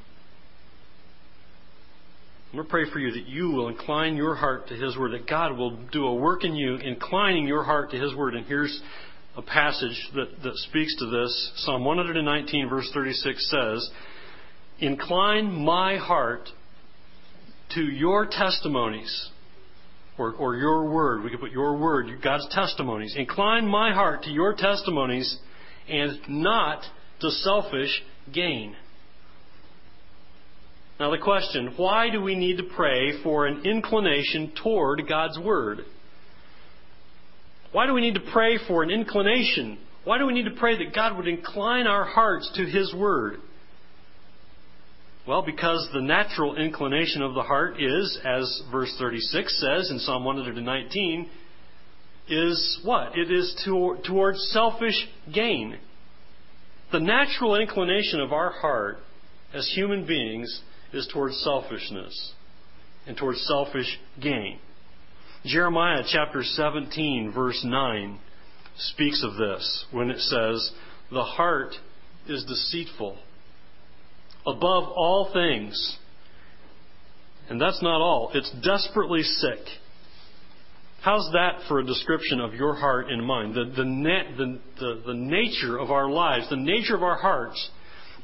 I'm 2.52 2.58
going 2.58 2.66
to 2.66 2.70
pray 2.70 2.84
for 2.92 3.00
you 3.00 3.14
that 3.14 3.28
you 3.28 3.52
will 3.52 3.70
incline 3.70 4.18
your 4.18 4.36
heart 4.36 4.68
to 4.68 4.74
His 4.74 4.98
Word, 4.98 5.14
that 5.14 5.26
God 5.26 5.58
will 5.58 5.78
do 5.94 6.06
a 6.06 6.14
work 6.14 6.44
in 6.44 6.54
you, 6.54 6.76
inclining 6.76 7.48
your 7.48 7.64
heart 7.64 7.92
to 7.92 7.98
His 7.98 8.14
Word. 8.14 8.36
And 8.36 8.46
here's 8.46 8.82
a 9.38 9.42
passage 9.42 10.10
that, 10.16 10.44
that 10.44 10.56
speaks 10.70 10.98
to 10.98 11.06
this. 11.06 11.52
Psalm 11.64 11.86
119, 11.86 12.68
verse 12.68 12.92
36 12.94 13.50
says, 13.50 13.90
Incline 14.80 15.64
my 15.64 15.96
heart 15.96 16.50
to 17.74 17.82
your 17.82 18.28
testimonies, 18.30 19.30
or, 20.18 20.34
or 20.34 20.56
your 20.56 20.90
word. 20.90 21.24
We 21.24 21.32
could 21.32 21.40
put 21.40 21.52
your 21.52 21.78
word, 21.78 22.08
God's 22.24 22.48
testimonies. 22.52 23.16
Incline 23.18 23.68
my 23.68 23.94
heart 23.94 24.24
to 24.24 24.30
your 24.30 24.56
testimonies 24.56 25.38
and 25.90 26.20
not 26.28 26.84
to 27.22 27.30
selfish 27.30 28.04
gain. 28.34 28.76
Now, 31.00 31.12
the 31.12 31.18
question 31.18 31.74
why 31.76 32.10
do 32.10 32.22
we 32.22 32.36
need 32.36 32.58
to 32.58 32.64
pray 32.76 33.22
for 33.22 33.46
an 33.46 33.66
inclination 33.66 34.54
toward 34.64 35.02
God's 35.08 35.38
Word? 35.38 35.80
Why 37.72 37.86
do 37.86 37.94
we 37.94 38.02
need 38.02 38.16
to 38.16 38.32
pray 38.32 38.58
for 38.68 38.84
an 38.84 38.90
inclination? 38.90 39.78
Why 40.06 40.18
do 40.18 40.26
we 40.26 40.34
need 40.34 40.46
to 40.46 40.56
pray 40.58 40.78
that 40.78 40.96
God 40.96 41.18
would 41.18 41.28
incline 41.28 41.88
our 41.88 42.06
hearts 42.06 42.50
to 42.56 42.66
His 42.66 42.94
Word? 42.94 43.40
Well, 45.28 45.42
because 45.42 45.90
the 45.92 46.02
natural 46.02 46.56
inclination 46.56 47.24
of 47.24 47.34
the 47.34 47.42
heart 47.42 47.82
is, 47.82 48.20
as 48.24 48.62
verse 48.72 48.96
36 49.00 49.60
says 49.60 49.90
in 49.90 49.98
Psalm 50.00 50.24
119, 50.24 51.30
is 52.28 52.80
what? 52.84 53.18
It 53.18 53.32
is 53.32 53.60
to, 53.66 53.98
towards 54.06 54.40
selfish 54.52 55.08
gain. 55.34 55.78
The 56.92 57.00
natural 57.00 57.56
inclination 57.60 58.20
of 58.20 58.34
our 58.34 58.52
heart 58.52 59.00
as 59.52 59.72
human 59.76 60.06
beings 60.06 60.62
is 60.94 61.10
towards 61.12 61.42
selfishness 61.44 62.34
and 63.08 63.18
towards 63.18 63.42
selfish 63.48 64.00
gain. 64.22 64.60
Jeremiah 65.44 66.04
chapter 66.08 66.44
17, 66.44 67.32
verse 67.34 67.62
9, 67.64 68.20
speaks 68.78 69.24
of 69.24 69.38
this 69.38 69.86
when 69.92 70.12
it 70.12 70.20
says, 70.20 70.72
The 71.12 71.24
heart 71.24 71.74
is 72.28 72.44
deceitful 72.46 73.18
above 74.46 74.90
all 74.90 75.32
things. 75.34 75.98
And 77.50 77.62
that's 77.62 77.82
not 77.82 78.02
all, 78.02 78.32
it's 78.34 78.52
desperately 78.64 79.22
sick. 79.22 79.60
How's 81.02 81.30
that 81.34 81.68
for 81.68 81.80
a 81.80 81.86
description 81.86 82.40
of 82.40 82.56
your 82.56 82.74
heart 82.74 83.12
and 83.12 83.24
mind? 83.24 83.54
The, 83.54 83.66
the, 83.66 83.84
the, 84.38 84.60
the, 84.80 85.02
the 85.06 85.14
nature 85.14 85.78
of 85.78 85.92
our 85.92 86.10
lives, 86.10 86.50
the 86.50 86.56
nature 86.56 86.96
of 86.96 87.04
our 87.04 87.18
hearts, 87.18 87.70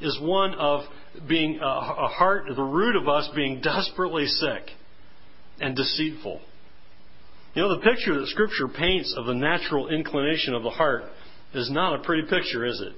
is 0.00 0.18
one 0.20 0.54
of 0.54 0.80
being 1.28 1.60
uh, 1.62 1.64
a, 1.66 2.08
heart, 2.08 2.46
the 2.54 2.62
root 2.62 2.96
of 2.96 3.08
us 3.08 3.30
being 3.36 3.60
desperately 3.60 4.26
sick 4.26 4.62
and 5.60 5.76
deceitful. 5.76 6.40
You 7.54 7.62
know, 7.62 7.76
the 7.76 7.82
picture 7.82 8.18
that 8.18 8.26
Scripture 8.28 8.66
paints 8.66 9.14
of 9.16 9.26
the 9.26 9.34
natural 9.34 9.88
inclination 9.88 10.54
of 10.54 10.64
the 10.64 10.70
heart 10.70 11.04
is 11.54 11.70
not 11.70 12.00
a 12.00 12.02
pretty 12.02 12.22
picture, 12.28 12.64
is 12.66 12.80
it? 12.80 12.94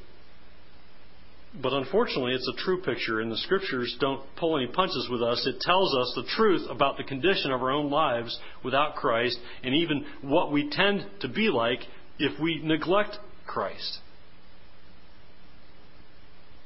But 1.63 1.73
unfortunately, 1.73 2.33
it's 2.33 2.49
a 2.49 2.65
true 2.65 2.83
picture, 2.83 3.21
and 3.21 3.31
the 3.31 3.37
Scriptures 3.37 3.97
don't 4.01 4.23
pull 4.37 4.57
any 4.57 4.67
punches 4.67 5.09
with 5.09 5.23
us. 5.23 5.47
It 5.47 5.61
tells 5.61 5.95
us 5.95 6.13
the 6.17 6.29
truth 6.37 6.67
about 6.69 6.97
the 6.97 7.05
condition 7.05 7.53
of 7.53 7.63
our 7.63 7.71
own 7.71 7.91
lives 7.91 8.37
without 8.65 8.97
Christ, 8.97 9.39
and 9.63 9.75
even 9.75 10.05
what 10.23 10.51
we 10.51 10.69
tend 10.71 11.07
to 11.21 11.29
be 11.29 11.49
like 11.51 11.81
if 12.19 12.41
we 12.41 12.61
neglect 12.63 13.19
Christ. 13.47 13.99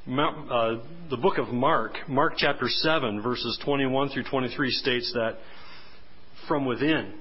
Uh, 0.09 0.76
the 1.11 1.18
book 1.18 1.37
of 1.37 1.49
Mark, 1.49 1.92
Mark 2.09 2.35
chapter 2.38 2.66
7, 2.66 3.21
verses 3.21 3.61
21 3.62 4.09
through 4.09 4.25
23, 4.25 4.71
states 4.71 5.12
that 5.12 5.37
from 6.49 6.64
within, 6.64 7.12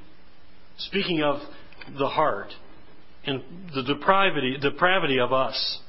speaking 0.78 1.22
of 1.22 1.42
the 2.00 2.08
heart 2.08 2.48
and 3.26 3.44
the 3.76 3.84
depravity, 3.84 4.56
depravity 4.62 5.20
of 5.20 5.34
us, 5.34 5.80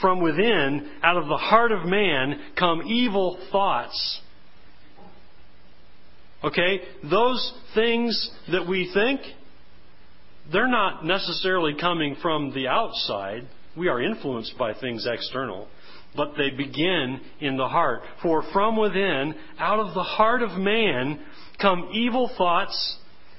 from 0.00 0.20
within, 0.20 0.90
out 1.02 1.16
of 1.16 1.28
the 1.28 1.36
heart 1.36 1.72
of 1.72 1.84
man, 1.84 2.40
come 2.58 2.82
evil 2.82 3.38
thoughts. 3.50 4.20
Okay? 6.44 6.80
Those 7.02 7.52
things 7.74 8.30
that 8.50 8.66
we 8.68 8.90
think, 8.92 9.20
they're 10.52 10.68
not 10.68 11.04
necessarily 11.04 11.74
coming 11.80 12.16
from 12.22 12.52
the 12.54 12.68
outside. 12.68 13.48
We 13.76 13.88
are 13.88 14.00
influenced 14.00 14.56
by 14.58 14.74
things 14.74 15.06
external 15.10 15.68
but 16.16 16.32
they 16.36 16.50
begin 16.50 17.20
in 17.40 17.56
the 17.56 17.68
heart. 17.68 18.00
For 18.22 18.42
from 18.52 18.76
within, 18.76 19.34
out 19.58 19.78
of 19.78 19.94
the 19.94 20.02
heart 20.02 20.42
of 20.42 20.52
man, 20.52 21.20
come 21.60 21.90
evil 21.92 22.30
thoughts, 22.36 22.96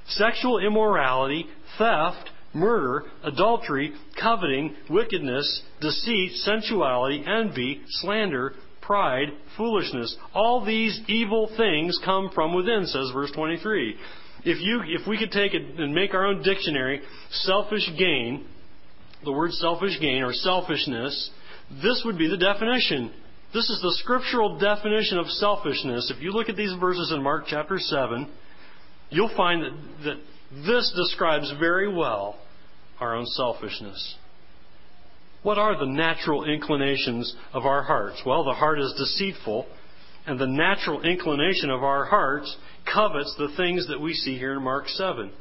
sexual 0.07 0.59
immorality, 0.59 1.47
theft, 1.77 2.29
murder, 2.57 3.05
adultery, 3.23 3.93
coveting, 4.21 4.75
wickedness, 4.89 5.61
deceit, 5.81 6.31
sensuality, 6.33 7.23
envy, 7.25 7.81
slander, 7.87 8.53
pride, 8.81 9.27
foolishness. 9.55 10.15
All 10.33 10.65
these 10.65 10.99
evil 11.07 11.49
things 11.57 11.99
come 12.03 12.29
from 12.33 12.55
within, 12.55 12.85
says 12.85 13.11
verse 13.13 13.31
23. 13.31 13.95
If 14.45 14.61
you, 14.61 14.81
if 14.85 15.07
we 15.07 15.17
could 15.17 15.31
take 15.31 15.53
it 15.53 15.79
and 15.79 15.93
make 15.93 16.13
our 16.13 16.25
own 16.25 16.41
dictionary, 16.41 17.01
selfish 17.31 17.89
gain, 17.97 18.45
the 19.23 19.31
word 19.31 19.51
selfish 19.51 19.99
gain 19.99 20.23
or 20.23 20.31
selfishness 20.31 21.31
this 21.81 22.01
would 22.05 22.17
be 22.17 22.29
the 22.29 22.37
definition. 22.37 23.11
This 23.53 23.69
is 23.69 23.79
the 23.81 23.93
scriptural 23.99 24.57
definition 24.57 25.17
of 25.17 25.27
selfishness. 25.27 26.11
If 26.15 26.21
you 26.21 26.31
look 26.31 26.49
at 26.49 26.55
these 26.55 26.73
verses 26.79 27.11
in 27.13 27.21
Mark 27.23 27.45
chapter 27.47 27.77
7, 27.77 28.29
you'll 29.09 29.35
find 29.35 29.63
that, 29.63 30.03
that 30.05 30.65
this 30.65 30.93
describes 30.95 31.51
very 31.59 31.93
well 31.93 32.37
our 32.99 33.15
own 33.15 33.25
selfishness. 33.25 34.15
What 35.43 35.57
are 35.57 35.77
the 35.77 35.85
natural 35.85 36.43
inclinations 36.43 37.35
of 37.53 37.65
our 37.65 37.83
hearts? 37.83 38.21
Well, 38.25 38.43
the 38.43 38.53
heart 38.53 38.79
is 38.79 38.93
deceitful, 38.97 39.67
and 40.25 40.39
the 40.39 40.47
natural 40.47 41.03
inclination 41.03 41.69
of 41.69 41.83
our 41.83 42.05
hearts 42.05 42.55
covets 42.91 43.33
the 43.37 43.53
things 43.55 43.87
that 43.87 44.01
we 44.01 44.13
see 44.13 44.37
here 44.37 44.53
in 44.53 44.63
Mark 44.63 44.87
7. 44.87 45.31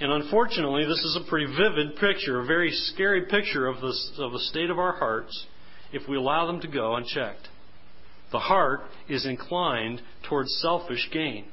And 0.00 0.10
unfortunately, 0.10 0.84
this 0.84 0.98
is 0.98 1.16
a 1.20 1.28
pretty 1.28 1.46
vivid 1.46 1.96
picture, 1.96 2.40
a 2.40 2.46
very 2.46 2.72
scary 2.72 3.26
picture 3.26 3.66
of 3.66 3.80
the, 3.80 3.94
of 4.18 4.32
the 4.32 4.40
state 4.40 4.70
of 4.70 4.78
our 4.78 4.96
hearts 4.96 5.46
if 5.92 6.08
we 6.08 6.16
allow 6.16 6.46
them 6.46 6.60
to 6.62 6.68
go 6.68 6.96
unchecked. 6.96 7.48
The 8.32 8.40
heart 8.40 8.80
is 9.08 9.26
inclined 9.26 10.02
towards 10.28 10.52
selfish 10.60 11.08
gain. 11.12 11.44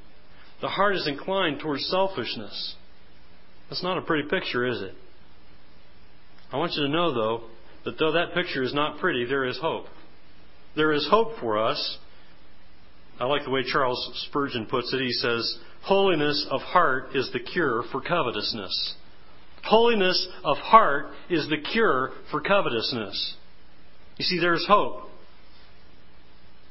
The 0.62 0.70
heart 0.70 0.96
is 0.96 1.08
inclined 1.08 1.60
towards 1.60 1.86
selfishness. 1.88 2.76
That's 3.72 3.84
not 3.84 3.98
a 3.98 4.02
pretty 4.02 4.28
picture, 4.28 4.68
is 4.68 4.82
it? 4.82 4.94
I 6.52 6.58
want 6.58 6.74
you 6.74 6.84
to 6.84 6.90
know, 6.90 7.14
though, 7.14 7.44
that 7.86 7.98
though 7.98 8.12
that 8.12 8.34
picture 8.34 8.62
is 8.64 8.74
not 8.74 9.00
pretty, 9.00 9.24
there 9.24 9.46
is 9.46 9.58
hope. 9.62 9.86
There 10.76 10.92
is 10.92 11.08
hope 11.10 11.40
for 11.40 11.58
us. 11.58 11.98
I 13.18 13.26
like 13.28 13.46
the 13.46 13.50
way 13.50 13.64
Charles 13.64 14.26
Spurgeon 14.28 14.66
puts 14.66 14.94
it. 14.94 15.00
He 15.00 15.14
says, 15.14 15.58
Holiness 15.84 16.46
of 16.52 16.60
heart 16.60 17.16
is 17.16 17.32
the 17.32 17.40
cure 17.40 17.86
for 17.94 18.02
covetousness. 18.02 18.96
Holiness 19.64 20.28
of 20.44 20.58
heart 20.58 21.06
is 21.30 21.48
the 21.48 21.62
cure 21.72 22.12
for 22.30 22.42
covetousness. 22.42 23.36
You 24.18 24.26
see, 24.26 24.40
there's 24.42 24.66
hope. 24.68 25.11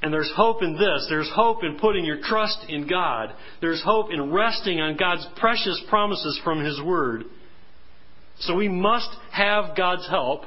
And 0.02 0.12
there's 0.12 0.32
hope 0.34 0.62
in 0.62 0.74
this. 0.74 1.06
There's 1.10 1.30
hope 1.34 1.62
in 1.62 1.78
putting 1.78 2.04
your 2.04 2.20
trust 2.22 2.64
in 2.68 2.86
God. 2.86 3.34
There's 3.60 3.82
hope 3.84 4.10
in 4.10 4.32
resting 4.32 4.80
on 4.80 4.96
God's 4.96 5.26
precious 5.36 5.82
promises 5.88 6.40
from 6.42 6.64
His 6.64 6.80
Word. 6.82 7.24
So 8.40 8.54
we 8.54 8.68
must 8.68 9.10
have 9.32 9.76
God's 9.76 10.08
help. 10.08 10.44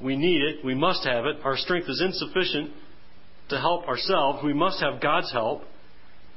We 0.00 0.16
need 0.16 0.40
it. 0.42 0.64
We 0.64 0.74
must 0.74 1.04
have 1.04 1.26
it. 1.26 1.36
Our 1.44 1.56
strength 1.56 1.88
is 1.88 2.00
insufficient 2.00 2.70
to 3.48 3.58
help 3.58 3.88
ourselves. 3.88 4.44
We 4.44 4.52
must 4.52 4.80
have 4.80 5.00
God's 5.00 5.32
help. 5.32 5.62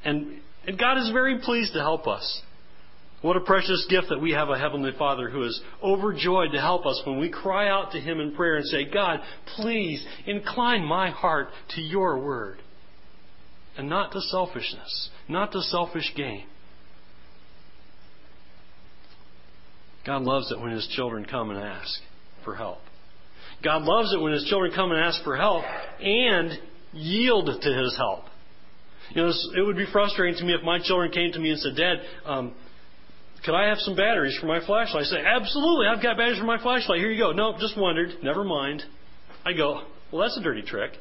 And 0.03 0.39
and 0.67 0.79
God 0.79 0.97
is 0.97 1.11
very 1.11 1.39
pleased 1.39 1.73
to 1.73 1.79
help 1.79 2.07
us. 2.07 2.41
What 3.21 3.37
a 3.37 3.41
precious 3.41 3.85
gift 3.89 4.07
that 4.09 4.21
we 4.21 4.31
have 4.31 4.49
a 4.49 4.59
Heavenly 4.59 4.91
Father 4.97 5.29
who 5.29 5.43
is 5.43 5.59
overjoyed 5.81 6.51
to 6.51 6.61
help 6.61 6.85
us 6.85 7.01
when 7.05 7.19
we 7.19 7.29
cry 7.29 7.69
out 7.69 7.91
to 7.93 7.99
Him 7.99 8.19
in 8.19 8.35
prayer 8.35 8.57
and 8.57 8.65
say, 8.65 8.85
God, 8.85 9.19
please 9.55 10.05
incline 10.27 10.83
my 10.83 11.09
heart 11.09 11.47
to 11.75 11.81
your 11.81 12.19
word 12.19 12.59
and 13.77 13.89
not 13.89 14.11
to 14.11 14.21
selfishness, 14.21 15.09
not 15.27 15.51
to 15.53 15.61
selfish 15.61 16.11
gain. 16.15 16.45
God 20.05 20.21
loves 20.21 20.51
it 20.51 20.59
when 20.59 20.71
His 20.71 20.87
children 20.95 21.25
come 21.25 21.49
and 21.49 21.59
ask 21.59 21.99
for 22.43 22.55
help. 22.55 22.79
God 23.63 23.83
loves 23.83 24.13
it 24.13 24.21
when 24.21 24.33
His 24.33 24.45
children 24.45 24.71
come 24.75 24.91
and 24.91 24.99
ask 24.99 25.23
for 25.23 25.35
help 25.35 25.63
and 25.99 26.51
yield 26.93 27.47
to 27.47 27.73
His 27.73 27.95
help. 27.97 28.25
You 29.11 29.23
know, 29.23 29.31
it 29.55 29.65
would 29.65 29.77
be 29.77 29.87
frustrating 29.91 30.37
to 30.39 30.45
me 30.45 30.53
if 30.53 30.63
my 30.63 30.79
children 30.79 31.11
came 31.11 31.31
to 31.31 31.39
me 31.39 31.51
and 31.51 31.59
said, 31.59 31.75
Dad, 31.75 31.97
um, 32.25 32.53
could 33.45 33.53
I 33.53 33.67
have 33.69 33.77
some 33.79 33.95
batteries 33.95 34.37
for 34.39 34.47
my 34.47 34.59
flashlight? 34.65 35.03
I 35.03 35.05
say, 35.05 35.23
absolutely, 35.23 35.87
I've 35.87 36.01
got 36.01 36.17
batteries 36.17 36.39
for 36.39 36.45
my 36.45 36.61
flashlight. 36.61 36.99
Here 36.99 37.11
you 37.11 37.21
go. 37.21 37.31
No, 37.31 37.55
just 37.59 37.77
wondered. 37.77 38.09
Never 38.23 38.43
mind. 38.43 38.83
I 39.45 39.53
go, 39.53 39.83
well, 40.11 40.23
that's 40.23 40.37
a 40.37 40.41
dirty 40.41 40.63
trick. 40.63 40.91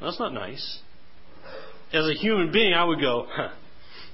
That's 0.00 0.20
not 0.20 0.34
nice. 0.34 0.80
As 1.92 2.06
a 2.06 2.14
human 2.14 2.52
being, 2.52 2.74
I 2.74 2.84
would 2.84 3.00
go, 3.00 3.26
huh, 3.30 3.48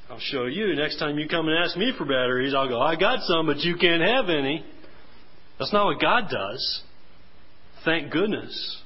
I'll 0.09 0.20
show 0.20 0.46
you. 0.46 0.74
Next 0.76 0.98
time 0.98 1.18
you 1.18 1.28
come 1.28 1.48
and 1.48 1.59
ask 1.59 1.76
me 1.76 1.92
for 1.98 2.05
batteries, 2.05 2.55
I'll 2.55 2.68
go, 2.68 2.81
I 2.81 2.94
got 2.96 3.22
some, 3.22 3.46
but 3.46 3.59
you 3.59 3.76
can't 3.76 4.02
have 4.02 4.28
any. 4.28 4.64
That's 5.59 5.72
not 5.72 5.87
what 5.87 6.00
God 6.00 6.28
does. 6.31 6.83
Thank 7.85 8.12
goodness. 8.12 8.81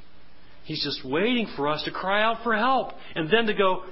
He's 0.65 0.83
just 0.83 1.05
waiting 1.05 1.47
for 1.57 1.69
us 1.69 1.83
to 1.85 1.91
cry 1.91 2.23
out 2.23 2.43
for 2.43 2.57
help 2.57 2.93
and 3.15 3.31
then 3.31 3.47
to 3.47 3.55
go, 3.55 3.85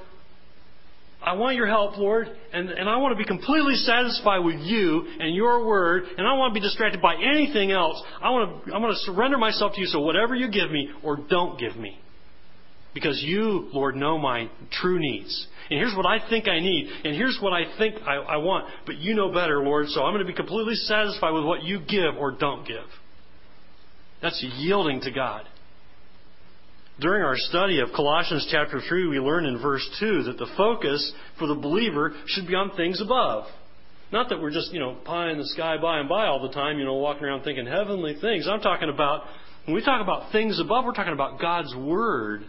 I 1.24 1.32
want 1.32 1.56
your 1.56 1.66
help, 1.66 1.96
Lord, 1.96 2.28
and, 2.52 2.68
and 2.68 2.88
I 2.88 2.98
want 2.98 3.12
to 3.12 3.18
be 3.18 3.24
completely 3.24 3.76
satisfied 3.76 4.40
with 4.40 4.56
you 4.60 5.06
and 5.18 5.34
your 5.34 5.66
word, 5.66 6.04
and 6.04 6.26
I 6.26 6.30
don't 6.30 6.38
want 6.38 6.54
to 6.54 6.60
be 6.60 6.64
distracted 6.64 7.00
by 7.00 7.14
anything 7.14 7.70
else. 7.70 8.02
I 8.20 8.28
want 8.28 8.66
to, 8.66 8.74
I 8.74 8.78
want 8.78 8.92
to 8.94 9.12
surrender 9.12 9.38
myself 9.38 9.72
to 9.74 9.80
you, 9.80 9.86
so 9.86 10.00
whatever 10.00 10.34
you 10.34 10.50
give 10.50 10.70
me 10.70 10.90
or 11.02 11.16
don't 11.16 11.58
give 11.58 11.76
me. 11.76 11.98
Because 12.92 13.20
you, 13.24 13.70
Lord, 13.72 13.96
know 13.96 14.18
my 14.18 14.50
true 14.70 15.00
needs. 15.00 15.46
And 15.70 15.80
here's 15.80 15.96
what 15.96 16.06
I 16.06 16.28
think 16.28 16.46
I 16.46 16.60
need, 16.60 16.90
and 17.04 17.16
here's 17.16 17.38
what 17.40 17.54
I 17.54 17.76
think 17.78 17.96
I, 18.02 18.16
I 18.16 18.36
want, 18.36 18.66
but 18.84 18.98
you 18.98 19.14
know 19.14 19.32
better, 19.32 19.64
Lord, 19.64 19.88
so 19.88 20.02
I'm 20.02 20.12
going 20.12 20.24
to 20.24 20.30
be 20.30 20.36
completely 20.36 20.74
satisfied 20.74 21.30
with 21.30 21.44
what 21.44 21.62
you 21.62 21.80
give 21.80 22.16
or 22.18 22.32
don't 22.32 22.68
give. 22.68 22.84
That's 24.20 24.44
yielding 24.58 25.00
to 25.02 25.10
God. 25.10 25.46
During 27.00 27.24
our 27.24 27.36
study 27.36 27.80
of 27.80 27.88
Colossians 27.94 28.46
chapter 28.50 28.80
3, 28.80 29.08
we 29.08 29.18
learn 29.18 29.46
in 29.46 29.60
verse 29.60 29.84
2 29.98 30.24
that 30.24 30.38
the 30.38 30.46
focus 30.56 31.12
for 31.38 31.48
the 31.48 31.54
believer 31.54 32.14
should 32.26 32.46
be 32.46 32.54
on 32.54 32.76
things 32.76 33.00
above. 33.00 33.46
Not 34.12 34.28
that 34.28 34.40
we're 34.40 34.52
just, 34.52 34.72
you 34.72 34.78
know, 34.78 34.96
pie 35.04 35.30
in 35.30 35.38
the 35.38 35.46
sky 35.46 35.76
by 35.80 35.98
and 35.98 36.08
by 36.08 36.26
all 36.26 36.40
the 36.40 36.54
time, 36.54 36.78
you 36.78 36.84
know, 36.84 36.94
walking 36.94 37.24
around 37.24 37.42
thinking 37.42 37.66
heavenly 37.66 38.16
things. 38.20 38.46
I'm 38.48 38.60
talking 38.60 38.88
about, 38.88 39.22
when 39.64 39.74
we 39.74 39.84
talk 39.84 40.00
about 40.00 40.30
things 40.30 40.60
above, 40.60 40.84
we're 40.84 40.92
talking 40.92 41.12
about 41.12 41.40
God's 41.40 41.74
Word 41.74 42.44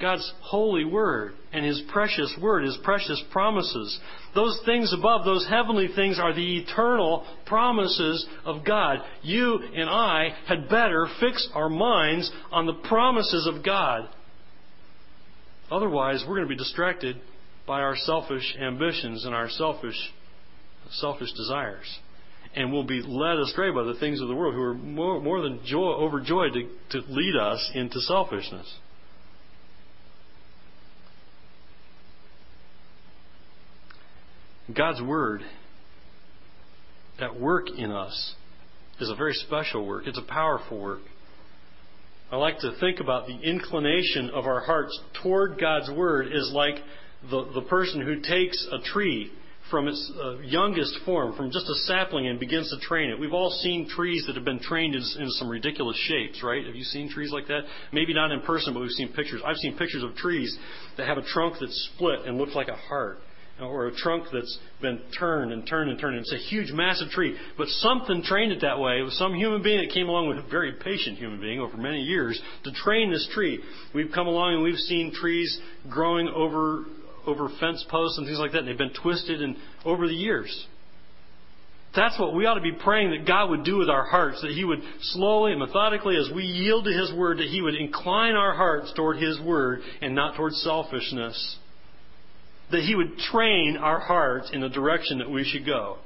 God's 0.00 0.32
holy 0.42 0.84
word 0.84 1.34
and 1.52 1.64
His 1.64 1.82
precious 1.92 2.36
word, 2.40 2.64
His 2.64 2.78
precious 2.82 3.22
promises. 3.32 3.98
Those 4.34 4.60
things 4.64 4.92
above, 4.92 5.24
those 5.24 5.46
heavenly 5.48 5.88
things, 5.94 6.18
are 6.18 6.34
the 6.34 6.58
eternal 6.58 7.26
promises 7.46 8.26
of 8.44 8.64
God. 8.64 8.98
You 9.22 9.58
and 9.74 9.88
I 9.88 10.34
had 10.46 10.68
better 10.68 11.06
fix 11.20 11.48
our 11.54 11.68
minds 11.68 12.30
on 12.50 12.66
the 12.66 12.74
promises 12.74 13.46
of 13.46 13.64
God. 13.64 14.08
Otherwise, 15.70 16.24
we're 16.26 16.36
going 16.36 16.48
to 16.48 16.54
be 16.54 16.56
distracted 16.56 17.20
by 17.66 17.80
our 17.80 17.96
selfish 17.96 18.56
ambitions 18.60 19.24
and 19.24 19.34
our 19.34 19.50
selfish, 19.50 19.96
selfish 20.92 21.32
desires. 21.32 21.98
And 22.56 22.72
we'll 22.72 22.84
be 22.84 23.02
led 23.02 23.38
astray 23.38 23.70
by 23.70 23.82
the 23.82 23.98
things 24.00 24.20
of 24.20 24.28
the 24.28 24.34
world 24.34 24.54
who 24.54 24.62
are 24.62 24.74
more, 24.74 25.20
more 25.20 25.42
than 25.42 25.60
joy, 25.64 25.92
overjoyed 25.92 26.54
to, 26.54 27.00
to 27.00 27.06
lead 27.08 27.36
us 27.36 27.70
into 27.74 28.00
selfishness. 28.00 28.74
God's 34.74 35.00
Word 35.00 35.42
at 37.18 37.40
work 37.40 37.68
in 37.76 37.90
us 37.90 38.34
is 39.00 39.08
a 39.08 39.14
very 39.14 39.32
special 39.32 39.86
work. 39.86 40.06
It's 40.06 40.18
a 40.18 40.30
powerful 40.30 40.78
work. 40.78 41.00
I 42.30 42.36
like 42.36 42.58
to 42.58 42.72
think 42.78 43.00
about 43.00 43.26
the 43.26 43.38
inclination 43.38 44.30
of 44.30 44.44
our 44.44 44.60
hearts 44.60 44.98
toward 45.22 45.58
God's 45.58 45.90
Word 45.90 46.26
is 46.30 46.50
like 46.52 46.76
the, 47.30 47.50
the 47.54 47.62
person 47.62 48.02
who 48.02 48.20
takes 48.20 48.66
a 48.70 48.78
tree 48.92 49.32
from 49.70 49.88
its 49.88 50.12
uh, 50.22 50.38
youngest 50.40 50.98
form, 51.04 51.34
from 51.36 51.50
just 51.50 51.66
a 51.66 51.74
sapling, 51.86 52.26
and 52.26 52.38
begins 52.38 52.70
to 52.70 52.86
train 52.86 53.10
it. 53.10 53.18
We've 53.18 53.32
all 53.32 53.50
seen 53.50 53.88
trees 53.88 54.24
that 54.26 54.36
have 54.36 54.44
been 54.44 54.60
trained 54.60 54.94
in, 54.94 55.02
in, 55.18 55.30
some 55.30 55.48
ridiculous 55.48 55.96
shapes, 55.96 56.42
right? 56.42 56.64
Have 56.64 56.74
you 56.74 56.84
seen 56.84 57.10
trees 57.10 57.30
like 57.32 57.48
that? 57.48 57.62
Maybe 57.92 58.14
not 58.14 58.32
in 58.32 58.40
person, 58.42 58.72
but 58.72 58.80
we've 58.80 58.90
seen 58.90 59.12
pictures. 59.12 59.42
I've 59.44 59.56
seen 59.56 59.76
pictures 59.76 60.02
of 60.02 60.14
trees 60.16 60.56
that 60.96 61.06
have 61.06 61.18
a 61.18 61.22
trunk 61.22 61.56
that's 61.60 61.90
split 61.94 62.20
and 62.26 62.38
looks 62.38 62.54
like 62.54 62.68
a 62.68 62.76
heart 62.76 63.18
or 63.60 63.88
a 63.88 63.94
trunk 63.94 64.24
that's 64.32 64.58
been 64.80 65.00
turned 65.18 65.52
and 65.52 65.66
turned 65.66 65.90
and 65.90 65.98
turned. 65.98 66.16
It's 66.18 66.32
a 66.32 66.36
huge, 66.36 66.70
massive 66.70 67.08
tree. 67.10 67.36
But 67.56 67.68
something 67.68 68.22
trained 68.22 68.52
it 68.52 68.60
that 68.60 68.78
way. 68.78 69.00
It 69.00 69.02
was 69.02 69.18
some 69.18 69.34
human 69.34 69.62
being 69.62 69.80
that 69.80 69.92
came 69.92 70.08
along 70.08 70.28
with 70.28 70.38
a 70.38 70.48
very 70.48 70.72
patient 70.72 71.18
human 71.18 71.40
being 71.40 71.60
over 71.60 71.76
many 71.76 72.02
years 72.02 72.40
to 72.64 72.72
train 72.72 73.10
this 73.10 73.28
tree. 73.32 73.60
We've 73.94 74.12
come 74.14 74.26
along 74.26 74.54
and 74.54 74.62
we've 74.62 74.76
seen 74.76 75.12
trees 75.12 75.60
growing 75.88 76.28
over 76.28 76.84
over 77.26 77.50
fence 77.60 77.84
posts 77.90 78.16
and 78.16 78.26
things 78.26 78.38
like 78.38 78.52
that, 78.52 78.60
and 78.60 78.68
they've 78.68 78.78
been 78.78 78.94
twisted 79.02 79.42
and 79.42 79.54
over 79.84 80.08
the 80.08 80.14
years. 80.14 80.66
That's 81.94 82.18
what 82.18 82.34
we 82.34 82.46
ought 82.46 82.54
to 82.54 82.62
be 82.62 82.72
praying 82.72 83.10
that 83.10 83.26
God 83.26 83.50
would 83.50 83.64
do 83.64 83.76
with 83.76 83.90
our 83.90 84.04
hearts, 84.04 84.40
that 84.40 84.52
He 84.52 84.64
would 84.64 84.80
slowly 85.00 85.52
and 85.52 85.60
methodically, 85.60 86.16
as 86.16 86.30
we 86.34 86.44
yield 86.44 86.84
to 86.84 86.90
His 86.90 87.12
Word, 87.12 87.38
that 87.38 87.48
He 87.48 87.60
would 87.60 87.74
incline 87.74 88.34
our 88.34 88.54
hearts 88.54 88.92
toward 88.94 89.18
His 89.18 89.38
Word 89.40 89.80
and 90.00 90.14
not 90.14 90.36
toward 90.36 90.54
selfishness 90.54 91.56
that 92.70 92.82
He 92.82 92.94
would 92.94 93.18
train 93.18 93.76
our 93.76 94.00
hearts 94.00 94.50
in 94.52 94.60
the 94.60 94.68
direction 94.68 95.18
that 95.18 95.30
we 95.30 95.44
should 95.44 95.66
go. 95.66 95.98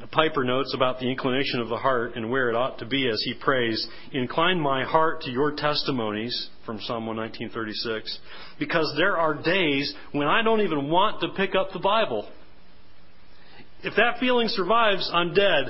The 0.00 0.06
Piper 0.06 0.42
notes 0.42 0.72
about 0.74 1.00
the 1.00 1.10
inclination 1.10 1.60
of 1.60 1.68
the 1.68 1.76
heart 1.76 2.16
and 2.16 2.30
where 2.30 2.48
it 2.48 2.56
ought 2.56 2.78
to 2.78 2.86
be 2.86 3.08
as 3.08 3.22
he 3.24 3.34
prays, 3.34 3.86
Incline 4.12 4.58
my 4.58 4.84
heart 4.84 5.20
to 5.22 5.30
your 5.30 5.52
testimonies, 5.52 6.48
from 6.64 6.80
Psalm 6.80 7.06
119.36, 7.06 8.16
because 8.58 8.92
there 8.96 9.18
are 9.18 9.34
days 9.34 9.92
when 10.12 10.26
I 10.26 10.42
don't 10.42 10.62
even 10.62 10.88
want 10.88 11.20
to 11.20 11.28
pick 11.36 11.54
up 11.54 11.72
the 11.72 11.78
Bible. 11.78 12.28
If 13.82 13.94
that 13.96 14.18
feeling 14.18 14.48
survives, 14.48 15.10
I'm 15.12 15.34
dead. 15.34 15.64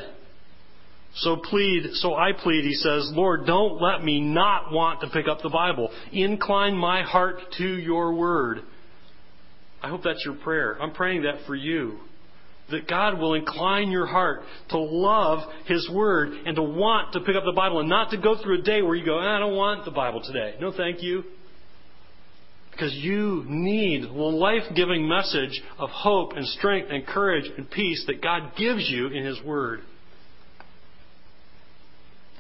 So 1.17 1.37
plead, 1.37 1.91
so 1.95 2.15
I 2.15 2.33
plead, 2.33 2.65
he 2.65 2.75
says, 2.75 3.11
Lord, 3.13 3.45
don't 3.45 3.83
let 3.83 4.03
me 4.03 4.21
not 4.21 4.73
want 4.73 5.01
to 5.01 5.09
pick 5.09 5.29
up 5.29 5.43
the 5.43 5.51
Bible. 5.51 5.91
Incline 6.13 6.77
my 6.77 7.03
heart 7.03 7.37
to 7.59 7.65
your 7.65 8.15
word. 8.15 8.61
I 9.83 9.89
hope 9.89 10.03
that's 10.05 10.25
your 10.25 10.35
prayer. 10.37 10.81
I'm 10.81 10.93
praying 10.93 11.23
that 11.23 11.45
for 11.47 11.57
you. 11.57 11.99
That 12.71 12.89
God 12.89 13.19
will 13.19 13.35
incline 13.35 13.91
your 13.91 14.07
heart 14.07 14.43
to 14.71 14.79
love 14.79 15.41
His 15.67 15.91
Word 15.93 16.33
and 16.47 16.55
to 16.57 16.63
want 16.63 17.13
to 17.15 17.21
pick 17.21 17.35
up 17.35 17.43
the 17.45 17.53
Bible 17.53 17.81
and 17.81 17.89
not 17.89 18.11
to 18.11 18.17
go 18.17 18.41
through 18.41 18.61
a 18.61 18.63
day 18.63 18.81
where 18.83 18.95
you 18.95 19.05
go, 19.05 19.19
I 19.19 19.41
don't 19.41 19.57
want 19.57 19.85
the 19.85 19.91
Bible 19.91 20.23
today. 20.23 20.55
No, 20.61 20.73
thank 20.75 21.03
you. 21.03 21.25
Because 22.71 22.95
you 22.95 23.45
need 23.47 24.05
the 24.05 24.09
life 24.09 24.63
giving 24.75 25.07
message 25.07 25.61
of 25.79 25.91
hope 25.91 26.33
and 26.35 26.47
strength 26.47 26.89
and 26.91 27.05
courage 27.05 27.51
and 27.59 27.69
peace 27.71 28.05
that 28.07 28.23
God 28.23 28.53
gives 28.57 28.89
you 28.89 29.09
in 29.09 29.25
His 29.25 29.43
Word. 29.43 29.81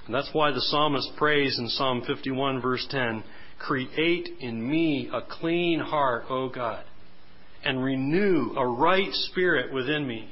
And 0.06 0.14
that's 0.14 0.30
why 0.32 0.52
the 0.52 0.60
psalmist 0.60 1.10
prays 1.16 1.58
in 1.58 1.68
Psalm 1.68 2.02
51, 2.06 2.62
verse 2.62 2.86
10 2.90 3.24
Create 3.58 4.28
in 4.40 4.68
me 4.68 5.10
a 5.12 5.20
clean 5.20 5.80
heart, 5.80 6.24
O 6.30 6.48
God 6.48 6.84
and 7.64 7.82
renew 7.82 8.54
a 8.56 8.66
right 8.66 9.12
spirit 9.12 9.72
within 9.72 10.06
me. 10.06 10.28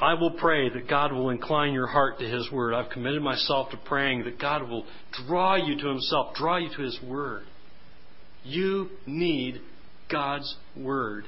I 0.00 0.14
will 0.14 0.30
pray 0.30 0.68
that 0.68 0.88
God 0.88 1.12
will 1.12 1.30
incline 1.30 1.72
your 1.72 1.88
heart 1.88 2.20
to 2.20 2.24
His 2.24 2.50
Word. 2.52 2.72
I've 2.72 2.90
committed 2.90 3.22
myself 3.22 3.70
to 3.70 3.76
praying 3.76 4.24
that 4.24 4.38
God 4.38 4.68
will 4.68 4.84
draw 5.26 5.56
you 5.56 5.76
to 5.76 5.88
Himself, 5.88 6.34
draw 6.34 6.56
you 6.56 6.68
to 6.76 6.82
His 6.82 6.98
Word. 7.02 7.44
You 8.44 8.90
need 9.06 9.60
God's 10.10 10.56
Word. 10.76 11.24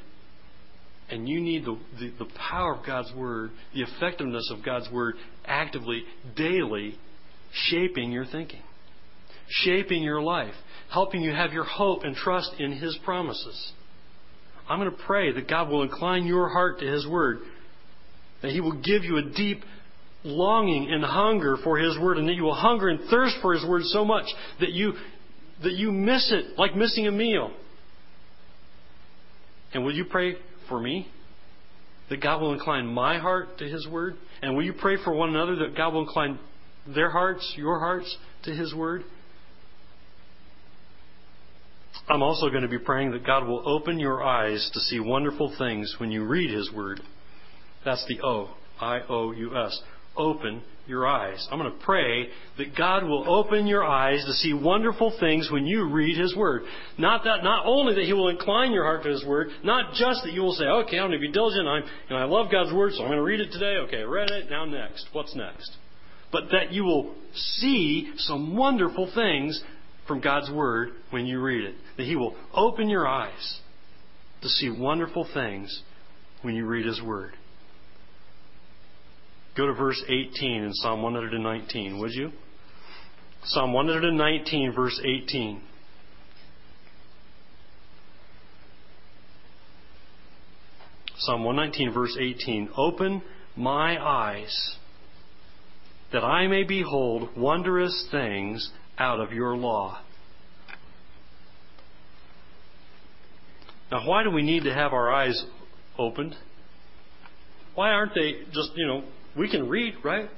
And 1.09 1.29
you 1.29 1.41
need 1.41 1.65
the, 1.65 1.77
the, 1.99 2.13
the 2.21 2.31
power 2.51 2.77
of 2.77 2.87
God's 2.87 3.13
Word, 3.15 3.51
the 3.75 3.83
effectiveness 3.83 4.49
of 4.57 4.65
God's 4.65 4.89
Word 4.93 5.17
actively, 5.45 6.05
daily 6.37 6.97
shaping 7.53 8.13
your 8.13 8.25
thinking, 8.25 8.63
shaping 9.49 10.05
your 10.05 10.23
life, 10.23 10.55
helping 10.93 11.23
you 11.23 11.33
have 11.33 11.53
your 11.53 11.65
hope 11.65 12.05
and 12.05 12.15
trust 12.15 12.53
in 12.61 12.73
His 12.73 12.97
promises. 13.05 13.73
I'm 14.71 14.79
going 14.79 14.91
to 14.91 15.05
pray 15.05 15.33
that 15.33 15.49
God 15.49 15.69
will 15.69 15.83
incline 15.83 16.27
your 16.27 16.49
heart 16.49 16.79
to 16.79 16.87
His 16.87 17.05
Word, 17.05 17.41
that 18.41 18.53
He 18.53 18.61
will 18.61 18.81
give 18.81 19.03
you 19.03 19.17
a 19.17 19.23
deep 19.23 19.65
longing 20.23 20.93
and 20.93 21.03
hunger 21.03 21.57
for 21.65 21.77
His 21.77 21.99
Word, 21.99 22.19
and 22.19 22.29
that 22.29 22.35
you 22.35 22.45
will 22.45 22.55
hunger 22.55 22.89
and 22.89 23.01
thirst 23.11 23.35
for 23.43 23.53
His 23.53 23.67
Word 23.67 23.83
so 23.87 24.05
much 24.05 24.27
that 24.61 24.71
you, 24.71 24.93
that 25.65 25.73
you 25.73 25.91
miss 25.91 26.31
it 26.33 26.57
like 26.57 26.77
missing 26.77 27.09
a 27.09 27.11
meal. 27.11 27.51
And 29.75 29.85
will 29.85 29.95
you 29.95 30.05
pray 30.05 30.37
for 30.69 30.81
me? 30.81 31.09
That 32.09 32.23
God 32.23 32.41
will 32.41 32.53
incline 32.53 32.87
my 32.87 33.19
heart 33.19 33.59
to 33.59 33.65
His 33.65 33.89
Word? 33.89 34.15
And 34.41 34.55
will 34.55 34.65
you 34.65 34.73
pray 34.73 34.99
for 35.03 35.13
one 35.13 35.31
another 35.31 35.57
that 35.57 35.77
God 35.77 35.95
will 35.95 36.03
incline 36.03 36.39
their 36.87 37.11
hearts, 37.11 37.55
your 37.57 37.81
hearts, 37.81 38.17
to 38.45 38.53
His 38.53 38.73
Word? 38.73 39.03
I'm 42.11 42.23
also 42.23 42.51
going 42.51 42.63
to 42.63 42.69
be 42.69 42.79
praying 42.79 43.13
that 43.13 43.25
God 43.25 43.47
will 43.47 43.63
open 43.65 44.01
your 44.01 44.23
eyes 44.23 44.69
to 44.75 44.81
see 44.81 44.99
wonderful 44.99 45.55
things 45.57 45.95
when 45.99 46.11
you 46.11 46.25
read 46.25 46.51
His 46.51 46.71
Word. 46.73 47.01
That's 47.85 48.05
the 48.09 48.21
O, 48.23 48.51
I 48.81 49.01
O 49.09 49.31
U 49.31 49.57
S. 49.57 49.81
Open 50.17 50.63
your 50.89 51.07
eyes. 51.07 51.47
I'm 51.53 51.59
going 51.61 51.73
to 51.73 51.85
pray 51.85 52.27
that 52.59 52.77
God 52.77 53.05
will 53.05 53.33
open 53.33 53.69
your 53.69 53.85
eyes 53.85 54.25
to 54.27 54.33
see 54.33 54.53
wonderful 54.53 55.17
things 55.21 55.51
when 55.53 55.67
you 55.67 55.89
read 55.89 56.19
His 56.19 56.35
Word. 56.35 56.63
Not 56.99 57.23
that, 57.25 57.45
not 57.45 57.65
only 57.65 57.95
that 57.95 58.05
He 58.05 58.13
will 58.13 58.29
incline 58.29 58.73
your 58.73 58.85
heart 58.85 59.05
to 59.05 59.11
His 59.11 59.25
Word, 59.25 59.51
not 59.63 59.95
just 59.95 60.25
that 60.25 60.33
you 60.33 60.43
will 60.43 60.55
say, 60.55 60.65
okay, 60.65 60.99
I'm 60.99 61.11
going 61.11 61.21
to 61.21 61.25
be 61.25 61.31
diligent, 61.31 61.69
I'm, 61.69 61.85
and 62.09 62.19
I 62.19 62.25
love 62.25 62.51
God's 62.51 62.75
Word, 62.75 62.93
so 62.93 63.03
I'm 63.03 63.09
going 63.09 63.19
to 63.19 63.23
read 63.23 63.41
it 63.41 63.53
today. 63.53 63.77
Okay, 63.87 63.99
I 63.99 64.03
read 64.03 64.31
it, 64.31 64.51
now 64.51 64.65
next. 64.65 65.07
What's 65.13 65.37
next? 65.37 65.77
But 66.33 66.45
that 66.51 66.73
you 66.73 66.83
will 66.83 67.15
see 67.33 68.13
some 68.17 68.57
wonderful 68.57 69.11
things 69.15 69.63
from 70.11 70.21
God's 70.21 70.51
Word 70.51 70.91
when 71.11 71.25
you 71.25 71.41
read 71.41 71.63
it. 71.63 71.77
That 71.97 72.05
He 72.05 72.17
will 72.17 72.35
open 72.53 72.91
your 72.91 73.07
eyes 73.07 73.61
to 74.43 74.49
see 74.49 74.69
wonderful 74.69 75.25
things 75.33 75.83
when 76.43 76.57
you 76.57 76.67
read 76.67 76.85
His 76.85 77.01
Word. 77.01 77.35
Go 79.57 79.69
to 79.69 79.73
verse 79.73 80.03
18 80.09 80.65
in 80.65 80.75
Psalm 80.75 81.03
119, 81.03 82.01
would 82.01 82.11
you? 82.11 82.33
Psalm 83.45 83.73
119, 83.73 84.73
verse 84.75 85.01
18. 85.01 85.63
Psalm 91.19 91.45
119, 91.45 91.95
verse 91.95 92.17
18. 92.19 92.71
Open 92.77 93.23
my 93.57 93.97
eyes 93.97 94.75
that 96.13 96.25
I 96.25 96.49
may 96.49 96.65
behold 96.65 97.29
wondrous 97.37 98.09
things 98.11 98.73
out 99.01 99.19
of 99.19 99.33
your 99.33 99.57
law. 99.57 99.99
Now, 103.91 104.07
why 104.07 104.23
do 104.23 104.31
we 104.31 104.43
need 104.43 104.65
to 104.65 104.75
have 104.75 104.93
our 104.93 105.11
eyes 105.13 105.43
opened? 105.99 106.37
Why 107.75 107.91
aren't 107.91 108.15
they 108.15 108.35
just, 108.53 108.71
you 108.77 108.87
know, 108.87 109.03
we 109.37 109.51
can 109.51 109.69
read, 109.69 109.95
right? 110.05 110.29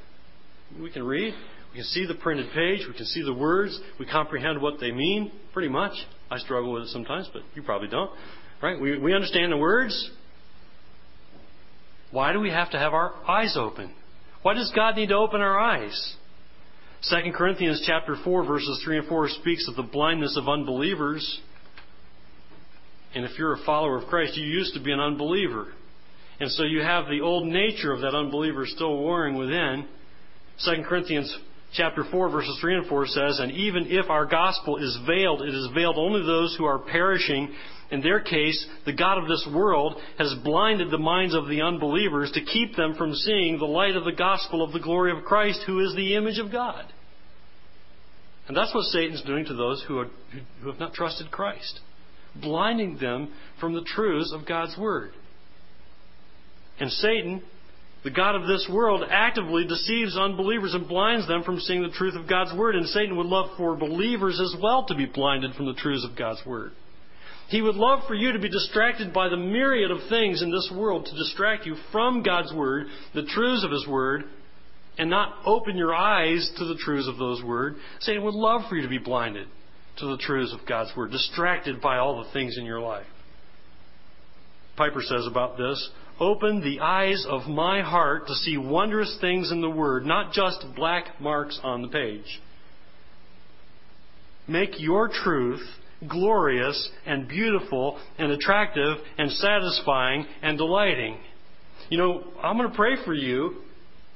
We 0.81 0.91
can 0.91 1.03
read. 1.03 1.35
We 1.73 1.79
can 1.79 1.85
see 1.85 2.07
the 2.07 2.15
printed 2.15 2.47
page. 2.55 2.87
We 2.87 2.95
can 2.95 3.05
see 3.07 3.23
the 3.23 3.35
words. 3.35 3.79
We 3.99 4.07
comprehend 4.07 4.63
what 4.63 4.81
they 4.81 4.93
mean, 4.93 5.33
pretty 5.53 5.69
much. 5.69 5.93
I 6.31 6.39
struggle 6.39 6.73
with 6.73 6.85
it 6.85 6.89
sometimes, 6.89 7.29
but 7.33 7.43
you 7.55 7.63
probably 7.63 7.89
don't. 7.89 8.11
Right? 8.63 8.81
We, 8.81 8.99
we 8.99 9.13
understand 9.13 9.53
the 9.53 9.57
words. 9.57 10.11
Why 12.11 12.33
do 12.33 12.41
we 12.41 12.51
have 12.51 12.71
to 12.71 12.79
have 12.79 12.95
our 12.95 13.15
eyes 13.29 13.57
open? 13.59 13.93
Why 14.43 14.55
does 14.55 14.73
God 14.75 14.97
need 14.97 15.09
to 15.09 15.17
open 15.17 15.41
our 15.41 15.59
eyes? 15.59 16.17
2 17.11 17.33
Corinthians 17.33 17.83
chapter 17.85 18.17
4 18.23 18.45
verses 18.45 18.81
3 18.85 18.99
and 18.99 19.09
4 19.09 19.29
speaks 19.29 19.67
of 19.67 19.75
the 19.75 19.83
blindness 19.83 20.37
of 20.37 20.49
unbelievers. 20.49 21.41
And 23.15 23.25
if 23.25 23.37
you're 23.37 23.55
a 23.55 23.65
follower 23.67 23.99
of 23.99 24.09
Christ, 24.09 24.37
you 24.37 24.47
used 24.47 24.75
to 24.75 24.81
be 24.81 24.93
an 24.93 25.01
unbeliever. 25.01 25.67
And 26.39 26.51
so 26.53 26.63
you 26.63 26.81
have 26.81 27.07
the 27.07 27.21
old 27.21 27.47
nature 27.47 27.93
of 27.93 28.03
that 28.03 28.15
unbeliever 28.15 28.67
still 28.67 28.97
warring 28.97 29.37
within. 29.37 29.87
2 30.65 30.85
Corinthians 30.89 31.37
chapter 31.75 32.05
4 32.09 32.29
verses 32.31 32.57
3 32.61 32.77
and 32.77 32.87
4 32.87 33.07
says, 33.09 33.41
And 33.41 33.51
even 33.53 33.87
if 33.89 34.09
our 34.09 34.27
gospel 34.27 34.77
is 34.77 34.97
veiled, 35.07 35.43
it 35.43 35.55
is 35.55 35.71
veiled 35.75 35.97
only 35.99 36.21
to 36.21 36.27
those 36.27 36.55
who 36.57 36.65
are 36.65 36.79
perishing. 36.79 37.53
In 37.91 38.01
their 38.01 38.21
case, 38.21 38.65
the 38.87 38.93
God 38.93 39.19
of 39.19 39.29
this 39.29 39.47
world 39.53 39.97
has 40.19 40.35
blinded 40.45 40.91
the 40.91 40.99
minds 40.99 41.35
of 41.35 41.49
the 41.49 41.63
unbelievers 41.63 42.31
to 42.33 42.45
keep 42.45 42.77
them 42.77 42.95
from 42.95 43.13
seeing 43.13 43.59
the 43.59 43.65
light 43.65 43.97
of 43.97 44.05
the 44.05 44.13
gospel 44.13 44.63
of 44.63 44.73
the 44.73 44.81
glory 44.81 45.11
of 45.11 45.25
Christ, 45.25 45.63
who 45.67 45.81
is 45.81 45.95
the 45.95 46.15
image 46.15 46.39
of 46.39 46.53
God. 46.53 46.92
And 48.53 48.57
that's 48.59 48.75
what 48.75 48.85
Satan's 48.85 49.23
doing 49.23 49.47
to 49.47 49.55
those 49.55 49.83
who, 49.89 49.99
are, 49.99 50.09
who 50.61 50.69
have 50.69 50.79
not 50.79 50.93
trusted 50.93 51.31
Christ, 51.31 51.81
blinding 52.39 52.99
them 52.99 53.33
from 53.59 53.73
the 53.73 53.81
truths 53.81 54.31
of 54.31 54.47
God's 54.47 54.77
Word. 54.77 55.13
And 56.79 56.91
Satan, 56.91 57.43
the 58.05 58.11
God 58.11 58.35
of 58.35 58.47
this 58.47 58.69
world, 58.71 59.05
actively 59.11 59.65
deceives 59.67 60.19
unbelievers 60.19 60.75
and 60.75 60.87
blinds 60.87 61.27
them 61.27 61.45
from 61.45 61.61
seeing 61.61 61.81
the 61.81 61.97
truth 61.97 62.15
of 62.15 62.29
God's 62.29 62.53
Word. 62.53 62.77
And 62.77 62.87
Satan 62.89 63.17
would 63.17 63.25
love 63.25 63.57
for 63.57 63.75
believers 63.75 64.39
as 64.39 64.61
well 64.63 64.85
to 64.85 64.95
be 64.95 65.07
blinded 65.07 65.55
from 65.55 65.65
the 65.65 65.73
truths 65.73 66.07
of 66.07 66.15
God's 66.15 66.45
Word. 66.45 66.73
He 67.49 67.63
would 67.63 67.77
love 67.77 68.01
for 68.07 68.15
you 68.15 68.33
to 68.33 68.39
be 68.39 68.51
distracted 68.51 69.15
by 69.15 69.31
the 69.31 69.39
myriad 69.39 69.91
of 69.91 70.11
things 70.11 70.43
in 70.43 70.51
this 70.51 70.71
world 70.77 71.07
to 71.07 71.17
distract 71.17 71.65
you 71.65 71.77
from 71.91 72.23
God's 72.23 72.53
Word, 72.53 72.89
the 73.15 73.25
truths 73.25 73.65
of 73.65 73.71
His 73.71 73.89
Word, 73.89 74.25
and 75.03 75.11
not 75.11 75.35
open 75.45 75.77
your 75.77 75.93
eyes 75.93 76.49
to 76.57 76.65
the 76.65 76.77
truths 76.77 77.09
of 77.09 77.19
those 77.19 77.43
words. 77.43 77.77
Satan 77.99 78.23
would 78.23 78.35
love 78.35 78.61
for 78.69 78.77
you 78.77 78.83
to 78.83 78.89
be 78.89 78.99
blinded 78.99 79.49
to 79.99 80.07
the 80.07 80.17
truths 80.17 80.55
of 80.55 80.65
God's 80.65 80.93
Word, 80.97 81.11
distracted 81.11 81.81
by 81.81 81.99
all 81.99 82.23
the 82.23 82.31
things 82.31 82.57
in 82.57 82.65
your 82.65 82.79
life. 82.79 83.07
Piper 84.77 85.03
says 85.03 85.27
about 85.27 85.57
this 85.57 85.91
Open 86.21 86.61
the 86.61 86.79
eyes 86.79 87.27
of 87.29 87.49
my 87.49 87.83
heart 87.83 88.29
to 88.29 88.35
see 88.35 88.57
wondrous 88.57 89.19
things 89.21 89.51
in 89.51 89.61
the 89.61 89.69
Word, 89.69 90.07
not 90.07 90.33
just 90.33 90.65
black 90.77 91.21
marks 91.21 91.59
on 91.65 91.83
the 91.83 91.89
page. 91.89 92.41
Make 94.47 94.79
your 94.79 95.09
truth 95.09 95.67
glorious 96.09 96.91
and 97.07 97.27
beautiful 97.27 97.99
and 98.19 98.31
attractive 98.31 98.99
and 99.19 99.33
satisfying 99.33 100.27
and 100.43 100.57
delighting. 100.57 101.19
You 101.89 101.99
know, 101.99 102.23
I'm 102.41 102.57
going 102.57 102.71
to 102.71 102.77
pray 102.77 103.05
for 103.05 103.15
you 103.15 103.63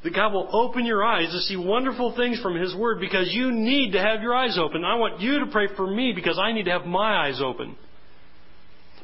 that 0.07 0.14
God 0.14 0.33
will 0.33 0.49
open 0.53 0.87
your 0.87 1.05
eyes 1.05 1.33
to 1.33 1.40
see 1.40 1.57
wonderful 1.57 2.14
things 2.14 2.38
from 2.38 2.55
His 2.55 2.73
Word 2.77 3.01
because 3.01 3.29
you 3.33 3.51
need 3.51 3.90
to 3.90 4.01
have 4.01 4.23
your 4.23 4.37
eyes 4.37 4.57
open. 4.57 4.85
I 4.85 4.95
want 4.95 5.21
you 5.21 5.40
to 5.40 5.47
pray 5.47 5.66
for 5.75 5.85
me 5.85 6.12
because 6.14 6.38
I 6.40 6.53
need 6.53 6.66
to 6.66 6.71
have 6.71 6.87
my 6.87 7.27
eyes 7.27 7.40
open. 7.45 7.75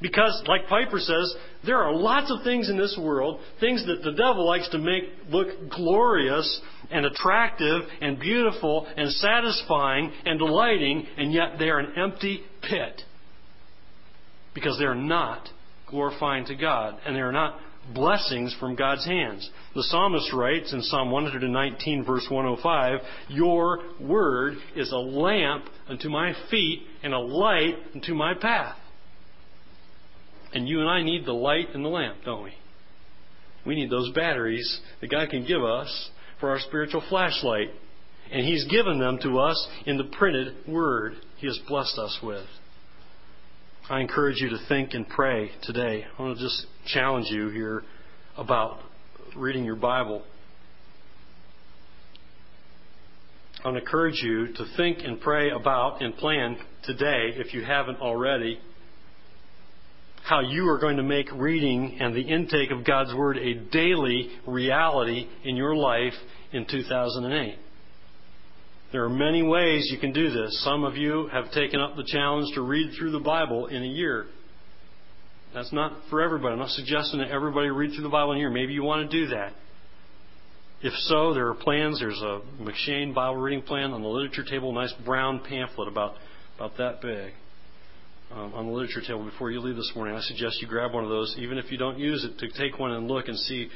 Because, 0.01 0.45
like 0.47 0.69
Piper 0.69 1.01
says, 1.01 1.35
there 1.67 1.79
are 1.79 1.93
lots 1.93 2.31
of 2.31 2.45
things 2.45 2.71
in 2.71 2.79
this 2.79 2.97
world, 3.01 3.41
things 3.59 3.85
that 3.87 4.05
the 4.05 4.13
devil 4.13 4.47
likes 4.47 4.69
to 4.69 4.79
make 4.79 5.03
look 5.29 5.49
glorious 5.75 6.61
and 6.93 7.05
attractive 7.05 7.83
and 8.01 8.21
beautiful 8.21 8.87
and 8.97 9.11
satisfying 9.11 10.13
and 10.25 10.39
delighting, 10.39 11.05
and 11.17 11.33
yet 11.33 11.59
they 11.59 11.69
are 11.69 11.81
an 11.81 11.99
empty 11.99 12.43
pit. 12.63 13.03
Because 14.55 14.79
they 14.79 14.85
are 14.85 14.95
not 14.95 15.49
glorifying 15.91 16.45
to 16.45 16.55
God, 16.55 16.97
and 17.05 17.17
they 17.17 17.21
are 17.21 17.33
not 17.33 17.59
blessings 17.95 18.55
from 18.59 18.77
God's 18.77 19.05
hands. 19.05 19.49
The 19.75 19.83
psalmist 19.85 20.33
writes 20.33 20.73
in 20.73 20.83
Psalm 20.83 21.11
119, 21.11 22.05
verse 22.05 22.27
105, 22.31 23.01
Your 23.29 23.81
word 24.01 24.55
is 24.77 24.93
a 24.93 24.97
lamp 24.97 25.65
unto 25.89 26.09
my 26.09 26.33
feet 26.51 26.83
and 27.03 27.13
a 27.13 27.19
light 27.19 27.75
unto 27.95 28.15
my 28.15 28.35
path. 28.35 28.77
And 30.55 30.69
you 30.69 30.81
and 30.81 30.89
I 30.89 31.03
need 31.03 31.25
the 31.25 31.33
light 31.33 31.69
and 31.75 31.85
the 31.85 31.89
lamp, 31.89 32.19
don't 32.25 32.45
we? 32.45 32.53
We 33.65 33.75
need 33.75 33.91
those 33.91 34.13
batteries 34.13 34.81
that 35.01 35.11
God 35.11 35.31
can 35.31 35.47
give 35.47 35.63
us 35.63 36.11
for 36.41 36.51
our 36.51 36.59
spiritual 36.61 37.03
flashlight. 37.09 37.71
And 38.31 38.47
He's 38.47 38.67
given 38.67 38.99
them 38.99 39.19
to 39.23 39.39
us 39.39 39.69
in 39.87 39.99
the 39.99 40.05
printed 40.05 40.55
Word 40.67 41.15
He 41.37 41.47
has 41.47 41.59
blessed 41.69 41.99
us 41.99 42.19
with. 42.23 42.47
I 43.93 44.01
encourage 44.01 44.41
you 44.41 44.49
to 44.49 44.59
think 44.69 44.95
and 44.95 45.07
pray 45.07 45.51
today. 45.65 46.07
I 46.19 46.23
want 46.23 46.39
to 46.39 46.43
just 46.43 46.67
challenge 46.87 47.27
you 47.29 47.51
here 47.51 47.83
about 48.39 48.79
reading 49.37 49.67
your 49.67 49.77
Bible. 49.77 50.23
I 53.63 53.69
want 53.69 53.77
to 53.77 53.83
encourage 53.83 54.23
you 54.23 54.47
to 54.55 54.65
think 54.79 55.01
and 55.05 55.21
pray 55.21 55.51
about 55.51 56.01
and 56.01 56.17
plan 56.17 56.57
today, 56.85 57.35
if 57.35 57.53
you 57.53 57.67
haven't 57.67 57.99
already, 58.01 58.59
how 60.25 60.41
you 60.41 60.71
are 60.71 60.79
going 60.79 60.97
to 60.97 61.03
make 61.03 61.31
reading 61.31 61.99
and 62.01 62.17
the 62.17 62.23
intake 62.23 62.71
of 62.71 62.87
God's 62.87 63.13
Word 63.13 63.37
a 63.37 63.53
daily 63.53 64.31
reality 64.47 65.29
in 65.45 65.55
your 65.55 65.77
life 65.77 66.15
in 66.51 66.65
2008. 66.65 67.59
There 68.93 69.05
are 69.05 69.09
many 69.09 69.43
ways 69.43 69.89
you 69.91 69.99
can 69.99 70.13
do 70.13 70.31
this. 70.31 70.63
Some 70.65 70.85
of 70.85 70.97
you 70.97 71.29
have 71.33 71.51
taken 71.53 71.81
up 71.81 71.97
the 71.97 72.05
challenge 72.05 72.55
to 72.55 72.61
read 72.61 72.93
through 72.99 73.13
the 73.13 73.21
Bible 73.21 73.67
in 73.67 73.83
a 73.83 73.87
year. 73.87 74.27
That's 75.55 75.73
not 75.73 75.93
for 76.11 76.21
everybody. 76.21 76.53
I'm 76.53 76.59
not 76.59 76.71
suggesting 76.71 77.21
that 77.21 77.31
everybody 77.31 77.69
read 77.71 77.93
through 77.95 78.03
the 78.03 78.11
Bible 78.11 78.33
in 78.33 78.39
a 78.39 78.41
year. 78.41 78.51
Maybe 78.51 78.75
you 78.75 78.83
want 78.83 79.11
to 79.11 79.21
do 79.21 79.29
that. 79.29 79.55
If 80.83 80.93
so, 81.05 81.33
there 81.33 81.49
are 81.49 81.55
plans. 81.55 82.01
There's 82.01 82.21
a 82.21 82.41
M'Cheyne 82.61 83.15
Bible 83.15 83.37
reading 83.37 83.63
plan 83.63 83.93
on 83.93 84.03
the 84.03 84.09
literature 84.09 84.45
table, 84.45 84.73
nice 84.73 84.93
brown 85.05 85.41
pamphlet 85.49 85.89
about, 85.89 86.17
about 86.57 86.77
that 86.79 87.01
big 87.01 87.33
um, 88.35 88.53
on 88.55 88.67
the 88.67 88.73
literature 88.73 89.01
table 89.01 89.25
before 89.25 89.51
you 89.51 89.61
leave 89.61 89.77
this 89.77 89.93
morning. 89.95 90.15
I 90.15 90.21
suggest 90.21 90.61
you 90.61 90.69
grab 90.69 90.93
one 90.93 91.05
of 91.05 91.11
those, 91.11 91.35
even 91.39 91.57
if 91.57 91.71
you 91.71 91.79
don't 91.79 91.99
use 91.99 92.25
it, 92.25 92.39
to 92.39 92.49
take 92.59 92.79
one 92.79 92.93
and 92.93 93.09
look 93.09 93.29
and 93.29 93.39
see, 93.39 93.69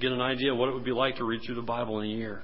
get 0.00 0.12
an 0.12 0.20
idea 0.20 0.54
what 0.54 0.68
it 0.68 0.74
would 0.74 0.84
be 0.84 0.92
like 0.92 1.16
to 1.16 1.24
read 1.24 1.40
through 1.44 1.56
the 1.56 1.62
Bible 1.62 2.00
in 2.00 2.10
a 2.10 2.12
year. 2.12 2.42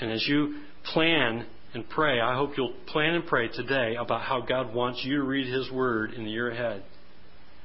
And 0.00 0.10
as 0.12 0.24
you 0.26 0.60
plan 0.92 1.46
and 1.74 1.88
pray, 1.88 2.20
I 2.20 2.34
hope 2.36 2.52
you'll 2.56 2.74
plan 2.86 3.14
and 3.14 3.26
pray 3.26 3.48
today 3.48 3.96
about 3.96 4.22
how 4.22 4.40
God 4.40 4.74
wants 4.74 5.02
you 5.04 5.16
to 5.16 5.22
read 5.22 5.52
His 5.52 5.70
Word 5.70 6.14
in 6.14 6.24
the 6.24 6.30
year 6.30 6.50
ahead. 6.50 6.82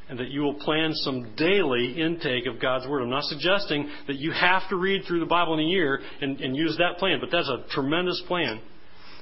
And 0.09 0.19
that 0.19 0.29
you 0.29 0.41
will 0.41 0.55
plan 0.55 0.91
some 0.93 1.33
daily 1.37 1.93
intake 1.99 2.45
of 2.45 2.61
God's 2.61 2.87
Word. 2.87 3.01
I'm 3.01 3.09
not 3.09 3.23
suggesting 3.23 3.89
that 4.07 4.17
you 4.17 4.31
have 4.31 4.67
to 4.69 4.75
read 4.75 5.03
through 5.07 5.21
the 5.21 5.25
Bible 5.25 5.53
in 5.53 5.61
a 5.61 5.69
year 5.69 6.01
and, 6.21 6.41
and 6.41 6.55
use 6.55 6.77
that 6.77 6.99
plan, 6.99 7.19
but 7.21 7.29
that's 7.31 7.47
a 7.47 7.63
tremendous 7.71 8.21
plan. 8.27 8.59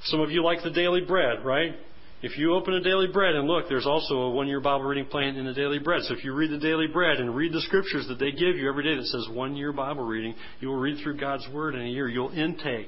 Some 0.06 0.22
of 0.22 0.32
you 0.32 0.44
like 0.44 0.64
the 0.64 0.72
daily 0.72 1.02
bread, 1.02 1.46
right? 1.46 1.76
If 2.24 2.38
you 2.38 2.54
open 2.54 2.76
a 2.76 2.82
daily 2.82 3.08
bread 3.08 3.36
and 3.36 3.48
look, 3.48 3.66
there's 3.68 3.88
also 3.88 4.16
a 4.16 4.32
one 4.32 4.48
year 4.48 4.60
Bible 4.60 4.86
reading 4.86 5.06
plan 5.06 5.36
in 5.36 5.46
the 5.46 5.54
daily 5.54 5.80
bread. 5.80 6.02
So 6.04 6.14
if 6.14 6.24
you 6.24 6.34
read 6.34 6.52
the 6.52 6.60
daily 6.60 6.88
bread 6.88 7.20
and 7.20 7.36
read 7.36 7.52
the 7.52 7.62
scriptures 7.62 8.08
that 8.10 8.20
they 8.20 8.32
give 8.32 8.58
you 8.58 8.70
every 8.70 8.84
day 8.84 8.96
that 8.96 9.06
says 9.06 9.28
one 9.32 9.56
year 9.56 9.74
Bible 9.74 10.04
reading, 10.04 10.36
you 10.60 10.68
will 10.68 10.80
read 10.80 11.02
through 11.02 11.18
God's 11.18 11.48
Word 11.52 11.74
in 11.74 11.82
a 11.82 11.90
year. 11.90 12.08
You'll 12.08 12.32
intake 12.32 12.88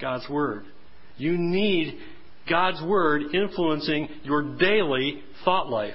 God's 0.00 0.28
Word. 0.28 0.64
You 1.16 1.36
need 1.38 1.98
God's 2.48 2.82
Word 2.82 3.34
influencing 3.34 4.08
your 4.24 4.56
daily 4.56 5.22
thought 5.44 5.68
life. 5.68 5.94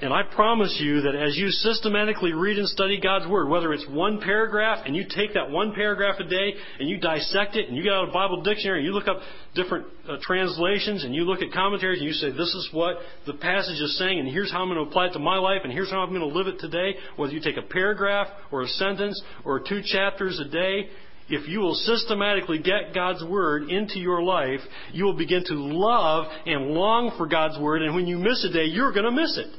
And 0.00 0.12
I 0.14 0.22
promise 0.22 0.78
you 0.80 1.02
that 1.02 1.16
as 1.16 1.36
you 1.36 1.48
systematically 1.48 2.32
read 2.32 2.56
and 2.56 2.68
study 2.68 3.00
God's 3.00 3.26
Word, 3.26 3.48
whether 3.48 3.72
it's 3.72 3.86
one 3.88 4.20
paragraph 4.20 4.84
and 4.86 4.94
you 4.94 5.02
take 5.02 5.34
that 5.34 5.50
one 5.50 5.74
paragraph 5.74 6.20
a 6.20 6.24
day 6.24 6.54
and 6.78 6.88
you 6.88 6.98
dissect 6.98 7.56
it 7.56 7.66
and 7.66 7.76
you 7.76 7.82
get 7.82 7.92
out 7.92 8.08
a 8.08 8.12
Bible 8.12 8.42
dictionary 8.42 8.78
and 8.78 8.86
you 8.86 8.92
look 8.92 9.08
up 9.08 9.18
different 9.56 9.86
uh, 10.08 10.16
translations 10.22 11.02
and 11.02 11.16
you 11.16 11.24
look 11.24 11.42
at 11.42 11.52
commentaries 11.52 11.98
and 11.98 12.06
you 12.06 12.12
say, 12.12 12.30
this 12.30 12.54
is 12.54 12.68
what 12.70 12.98
the 13.26 13.34
passage 13.34 13.80
is 13.80 13.98
saying 13.98 14.20
and 14.20 14.28
here's 14.28 14.52
how 14.52 14.62
I'm 14.62 14.68
going 14.68 14.82
to 14.84 14.88
apply 14.88 15.06
it 15.06 15.14
to 15.14 15.18
my 15.18 15.36
life 15.36 15.62
and 15.64 15.72
here's 15.72 15.90
how 15.90 15.98
I'm 15.98 16.10
going 16.10 16.20
to 16.20 16.26
live 16.26 16.46
it 16.46 16.60
today, 16.60 16.94
whether 17.16 17.32
you 17.32 17.40
take 17.40 17.56
a 17.56 17.62
paragraph 17.62 18.28
or 18.52 18.62
a 18.62 18.68
sentence 18.68 19.20
or 19.44 19.58
two 19.58 19.80
chapters 19.84 20.38
a 20.38 20.48
day, 20.48 20.90
if 21.28 21.48
you 21.48 21.60
will 21.60 21.74
systematically 21.74 22.58
get 22.58 22.94
God's 22.94 23.22
Word 23.24 23.70
into 23.70 23.98
your 23.98 24.22
life, 24.22 24.60
you 24.92 25.04
will 25.04 25.16
begin 25.16 25.44
to 25.44 25.54
love 25.54 26.26
and 26.46 26.68
long 26.68 27.14
for 27.16 27.26
God's 27.26 27.58
Word 27.58 27.82
and 27.82 27.94
when 27.94 28.06
you 28.06 28.18
miss 28.18 28.44
a 28.44 28.52
day, 28.52 28.64
you're 28.64 28.92
going 28.92 29.04
to 29.04 29.10
miss 29.10 29.36
it. 29.38 29.54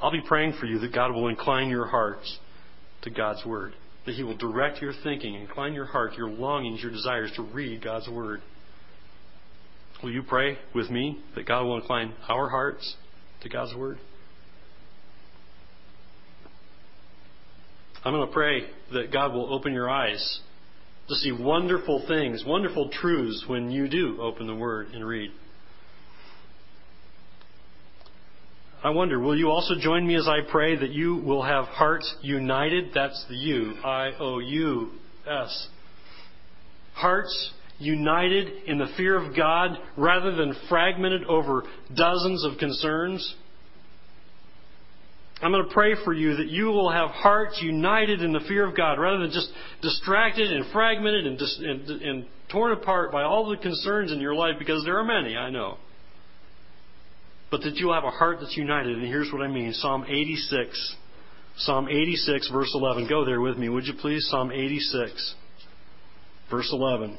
I'll 0.00 0.12
be 0.12 0.22
praying 0.26 0.54
for 0.60 0.66
you 0.66 0.78
that 0.80 0.92
God 0.92 1.12
will 1.12 1.28
incline 1.28 1.68
your 1.68 1.86
hearts 1.86 2.38
to 3.02 3.10
God's 3.10 3.44
Word, 3.44 3.74
that 4.06 4.14
He 4.14 4.22
will 4.22 4.36
direct 4.36 4.82
your 4.82 4.92
thinking, 5.02 5.34
incline 5.34 5.72
your 5.72 5.86
heart, 5.86 6.14
your 6.14 6.28
longings, 6.28 6.82
your 6.82 6.92
desires 6.92 7.32
to 7.36 7.42
read 7.42 7.82
God's 7.82 8.08
Word. 8.08 8.42
Will 10.02 10.12
you 10.12 10.22
pray 10.22 10.58
with 10.74 10.90
me 10.90 11.18
that 11.34 11.46
God 11.46 11.64
will 11.64 11.76
incline 11.76 12.12
our 12.28 12.50
hearts 12.50 12.96
to 13.42 13.48
God's 13.48 13.74
Word? 13.74 13.98
I'm 18.04 18.12
going 18.12 18.26
to 18.26 18.32
pray 18.32 18.64
that 18.92 19.12
God 19.12 19.32
will 19.32 19.52
open 19.52 19.72
your 19.72 19.88
eyes 19.88 20.40
to 21.08 21.14
see 21.14 21.32
wonderful 21.32 22.04
things, 22.06 22.44
wonderful 22.46 22.90
truths 22.90 23.44
when 23.46 23.70
you 23.70 23.88
do 23.88 24.20
open 24.20 24.46
the 24.46 24.54
Word 24.54 24.88
and 24.92 25.06
read. 25.06 25.30
I 28.82 28.90
wonder, 28.90 29.18
will 29.18 29.38
you 29.38 29.48
also 29.48 29.74
join 29.80 30.06
me 30.06 30.16
as 30.16 30.28
I 30.28 30.40
pray 30.50 30.76
that 30.76 30.90
you 30.90 31.16
will 31.16 31.42
have 31.42 31.64
hearts 31.64 32.14
united? 32.20 32.90
That's 32.94 33.24
the 33.30 33.36
U, 33.36 33.74
I 33.82 34.10
O 34.20 34.38
U 34.38 34.90
S. 35.26 35.68
Hearts 36.92 37.52
united 37.78 38.64
in 38.66 38.76
the 38.76 38.88
fear 38.98 39.16
of 39.16 39.34
God 39.34 39.70
rather 39.96 40.36
than 40.36 40.54
fragmented 40.68 41.24
over 41.24 41.64
dozens 41.96 42.44
of 42.44 42.58
concerns. 42.58 43.34
I'm 45.44 45.52
going 45.52 45.68
to 45.68 45.74
pray 45.74 45.94
for 46.04 46.12
you 46.12 46.36
that 46.36 46.48
you 46.48 46.66
will 46.66 46.90
have 46.90 47.10
hearts 47.10 47.60
united 47.62 48.22
in 48.22 48.32
the 48.32 48.40
fear 48.48 48.66
of 48.66 48.76
God 48.76 48.98
rather 48.98 49.18
than 49.18 49.30
just 49.30 49.48
distracted 49.82 50.50
and 50.50 50.64
fragmented 50.72 51.26
and, 51.26 51.38
dis- 51.38 51.60
and, 51.62 51.88
and 51.88 52.26
torn 52.50 52.72
apart 52.72 53.12
by 53.12 53.22
all 53.22 53.48
the 53.48 53.56
concerns 53.58 54.10
in 54.10 54.20
your 54.20 54.34
life 54.34 54.54
because 54.58 54.82
there 54.84 54.98
are 54.98 55.04
many, 55.04 55.36
I 55.36 55.50
know 55.50 55.78
but 57.54 57.62
that 57.62 57.76
you'll 57.76 57.94
have 57.94 58.02
a 58.02 58.10
heart 58.10 58.38
that's 58.40 58.56
united. 58.56 58.98
And 58.98 59.06
here's 59.06 59.32
what 59.32 59.40
I 59.40 59.46
mean 59.46 59.72
Psalm 59.74 60.04
86. 60.08 60.96
Psalm 61.58 61.88
86, 61.88 62.50
verse 62.50 62.72
11. 62.74 63.06
Go 63.08 63.24
there 63.24 63.40
with 63.40 63.56
me, 63.56 63.68
would 63.68 63.84
you 63.84 63.94
please? 63.94 64.26
Psalm 64.28 64.50
86, 64.50 65.34
verse 66.50 66.68
11. 66.72 67.16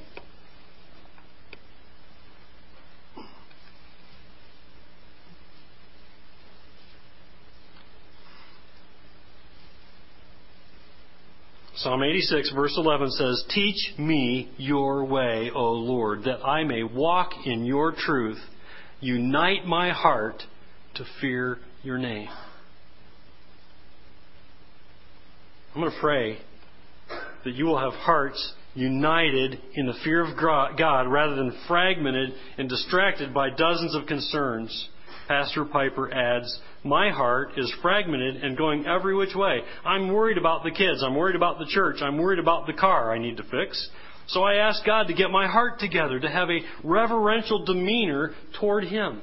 Psalm 11.86 12.02
86, 12.02 12.52
verse 12.56 12.74
11 12.78 13.12
says, 13.12 13.44
Teach 13.50 13.94
me 14.00 14.50
your 14.58 15.06
way, 15.06 15.52
O 15.54 15.66
Lord, 15.74 16.24
that 16.24 16.44
I 16.44 16.64
may 16.64 16.82
walk 16.82 17.30
in 17.46 17.64
your 17.64 17.94
truth. 17.96 18.40
Unite 19.02 19.68
my 19.68 19.92
heart 19.92 20.42
to 20.96 21.06
fear 21.22 21.60
your 21.84 22.00
name. 22.00 22.28
I'm 25.76 25.82
going 25.82 25.94
to 25.94 26.00
pray 26.02 26.40
that 27.44 27.54
you 27.54 27.66
will 27.66 27.78
have 27.78 27.94
hearts 28.00 28.54
united 28.74 29.62
in 29.76 29.86
the 29.86 29.94
fear 30.04 30.26
of 30.26 30.36
God 30.40 31.08
rather 31.08 31.36
than 31.36 31.56
fragmented 31.68 32.32
and 32.58 32.68
distracted 32.68 33.32
by 33.32 33.52
dozens 33.52 33.94
of 33.94 34.08
concerns. 34.08 34.90
Pastor 35.28 35.66
Piper 35.66 36.14
adds, 36.14 36.60
My 36.84 37.10
heart 37.10 37.52
is 37.58 37.74
fragmented 37.82 38.38
and 38.38 38.58
going 38.58 38.86
every 38.86 39.16
which 39.16 39.36
way. 39.36 39.62
I'm 39.84 40.12
worried 40.12 40.38
about 40.38 40.64
the 40.64 40.72
kids. 40.72 41.04
I'm 41.04 41.16
worried 41.16 41.36
about 41.36 41.60
the 41.60 41.66
church. 41.68 41.98
I'm 42.02 42.18
worried 42.18 42.40
about 42.40 42.68
the 42.68 42.74
car 42.74 43.14
I 43.14 43.18
need 43.18 43.38
to 43.38 43.44
fix. 43.44 43.90
So 44.28 44.44
I 44.44 44.56
ask 44.56 44.86
God 44.86 45.08
to 45.08 45.14
get 45.14 45.30
my 45.30 45.48
heart 45.48 45.80
together, 45.80 46.20
to 46.20 46.30
have 46.30 46.50
a 46.50 46.60
reverential 46.84 47.64
demeanor 47.64 48.34
toward 48.60 48.86
Him. 48.86 49.22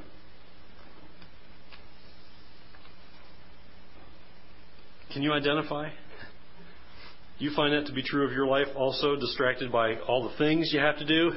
Can 5.12 5.22
you 5.22 5.32
identify? 5.32 5.90
You 7.38 7.52
find 7.54 7.74
that 7.74 7.86
to 7.88 7.92
be 7.92 8.02
true 8.02 8.24
of 8.24 8.32
your 8.32 8.46
life 8.46 8.68
also, 8.76 9.16
distracted 9.16 9.72
by 9.72 9.96
all 9.96 10.28
the 10.28 10.36
things 10.38 10.70
you 10.72 10.78
have 10.78 10.98
to 10.98 11.04
do? 11.04 11.32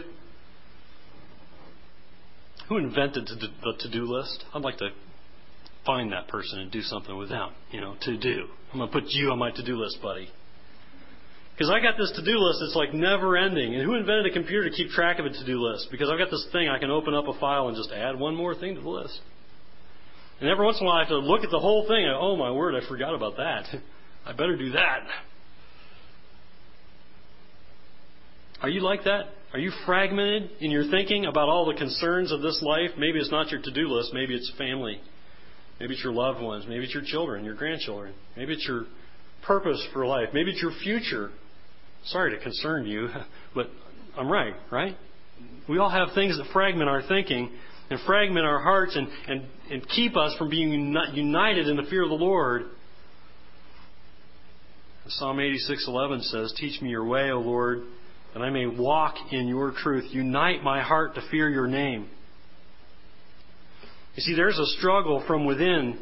Who 2.70 2.78
invented 2.78 3.28
the 3.28 3.74
to 3.80 3.92
do 3.92 4.06
list? 4.06 4.44
I'd 4.54 4.62
like 4.62 4.78
to 4.78 4.90
find 5.86 6.12
that 6.12 6.28
person 6.28 6.60
and 6.60 6.72
do 6.72 6.82
something 6.82 7.16
with 7.16 7.30
them, 7.30 7.52
you 7.72 7.80
know, 7.80 7.96
to 8.02 8.18
do. 8.18 8.48
I'm 8.74 8.80
going 8.80 8.92
to 8.92 8.94
put 8.94 9.04
you 9.10 9.30
on 9.32 9.40
my 9.40 9.52
to 9.52 9.64
do 9.64 9.78
list, 9.78 10.00
buddy. 10.02 10.30
Because 11.54 11.70
I 11.70 11.80
got 11.80 11.98
this 11.98 12.12
to 12.16 12.26
do 12.26 12.38
list 12.38 12.60
that's 12.60 12.76
like 12.76 12.94
never 12.94 13.38
ending. 13.38 13.76
And 13.76 13.84
who 13.84 13.96
invented 13.96 14.26
a 14.26 14.34
computer 14.34 14.70
to 14.70 14.76
keep 14.76 14.90
track 14.90 15.20
of 15.20 15.26
a 15.26 15.30
to 15.30 15.46
do 15.46 15.62
list? 15.62 15.88
Because 15.90 16.10
I've 16.10 16.18
got 16.18 16.30
this 16.30 16.46
thing 16.52 16.68
I 16.68 16.80
can 16.80 16.92
open 16.92 17.14
up 17.14 17.28
a 17.28 17.40
file 17.40 17.70
and 17.70 17.78
just 17.78 17.92
add 17.92 18.20
one 18.20 18.36
more 18.36 18.56
thing 18.56 18.76
to 18.76 18.82
the 18.82 18.90
list. 18.90 19.20
And 20.42 20.50
every 20.50 20.66
once 20.66 20.80
in 20.82 20.86
a 20.86 20.90
while 20.90 20.98
I 20.98 21.00
have 21.02 21.10
to 21.10 21.20
look 21.20 21.46
at 21.46 21.52
the 21.52 21.60
whole 21.60 21.88
thing 21.88 22.04
and, 22.04 22.14
oh 22.14 22.36
my 22.36 22.52
word, 22.52 22.76
I 22.76 22.86
forgot 22.90 23.16
about 23.16 23.38
that. 23.38 23.68
I 24.26 24.34
better 24.34 24.58
do 24.58 24.72
that. 24.72 25.08
Are 28.62 28.70
you 28.70 28.82
like 28.82 29.04
that? 29.04 29.28
Are 29.56 29.60
you 29.60 29.72
fragmented 29.86 30.50
in 30.60 30.70
your 30.70 30.84
thinking 30.92 31.28
about 31.28 31.48
all 31.48 31.66
the 31.66 31.76
concerns 31.76 32.30
of 32.34 32.42
this 32.42 32.62
life? 32.62 32.90
Maybe 32.98 33.20
it's 33.20 33.32
not 33.32 33.52
your 33.52 33.62
to 33.62 33.72
do 33.72 33.88
list, 33.88 34.12
maybe 34.14 34.36
it's 34.36 34.52
family. 34.58 35.00
Maybe 35.80 35.94
it's 35.94 36.04
your 36.04 36.12
loved 36.12 36.42
ones. 36.42 36.66
Maybe 36.68 36.84
it's 36.84 36.94
your 36.94 37.06
children, 37.06 37.46
your 37.46 37.56
grandchildren. 37.56 38.14
Maybe 38.36 38.52
it's 38.52 38.68
your 38.68 38.84
purpose 39.48 39.82
for 39.94 40.06
life. 40.06 40.28
Maybe 40.34 40.52
it's 40.52 40.62
your 40.62 40.74
future. 40.84 41.32
Sorry 42.04 42.36
to 42.36 42.44
concern 42.44 42.86
you, 42.86 43.08
but 43.56 43.68
I'm 44.18 44.30
right, 44.30 44.56
right? 44.74 44.98
We 45.70 45.78
all 45.78 45.90
have 45.90 46.10
things 46.14 46.38
that 46.38 46.48
fragment 46.52 46.90
our 46.90 47.04
thinking 47.08 47.50
and 47.90 47.98
fragment 48.06 48.46
our 48.46 48.62
hearts 48.62 48.98
and, 48.98 49.08
and, 49.30 49.46
and 49.72 49.88
keep 49.88 50.18
us 50.18 50.36
from 50.38 50.50
being 50.50 50.94
united 51.14 51.70
in 51.70 51.78
the 51.78 51.84
fear 51.90 52.04
of 52.04 52.10
the 52.10 52.16
Lord. 52.16 52.64
Psalm 55.08 55.38
86:11 55.38 56.24
says, 56.24 56.54
"Teach 56.58 56.82
me 56.82 56.90
your 56.90 57.06
way, 57.06 57.32
O 57.32 57.40
Lord, 57.40 57.84
that 58.36 58.44
I 58.44 58.52
may 58.52 58.68
walk 58.68 59.16
in 59.32 59.48
your 59.48 59.72
truth. 59.72 60.14
Unite 60.14 60.62
my 60.62 60.84
heart 60.84 61.16
to 61.16 61.22
fear 61.32 61.50
your 61.50 61.68
name." 61.68 62.10
You 64.16 64.22
see, 64.22 64.36
there's 64.36 64.60
a 64.60 64.66
struggle 64.78 65.24
from 65.26 65.46
within. 65.46 65.98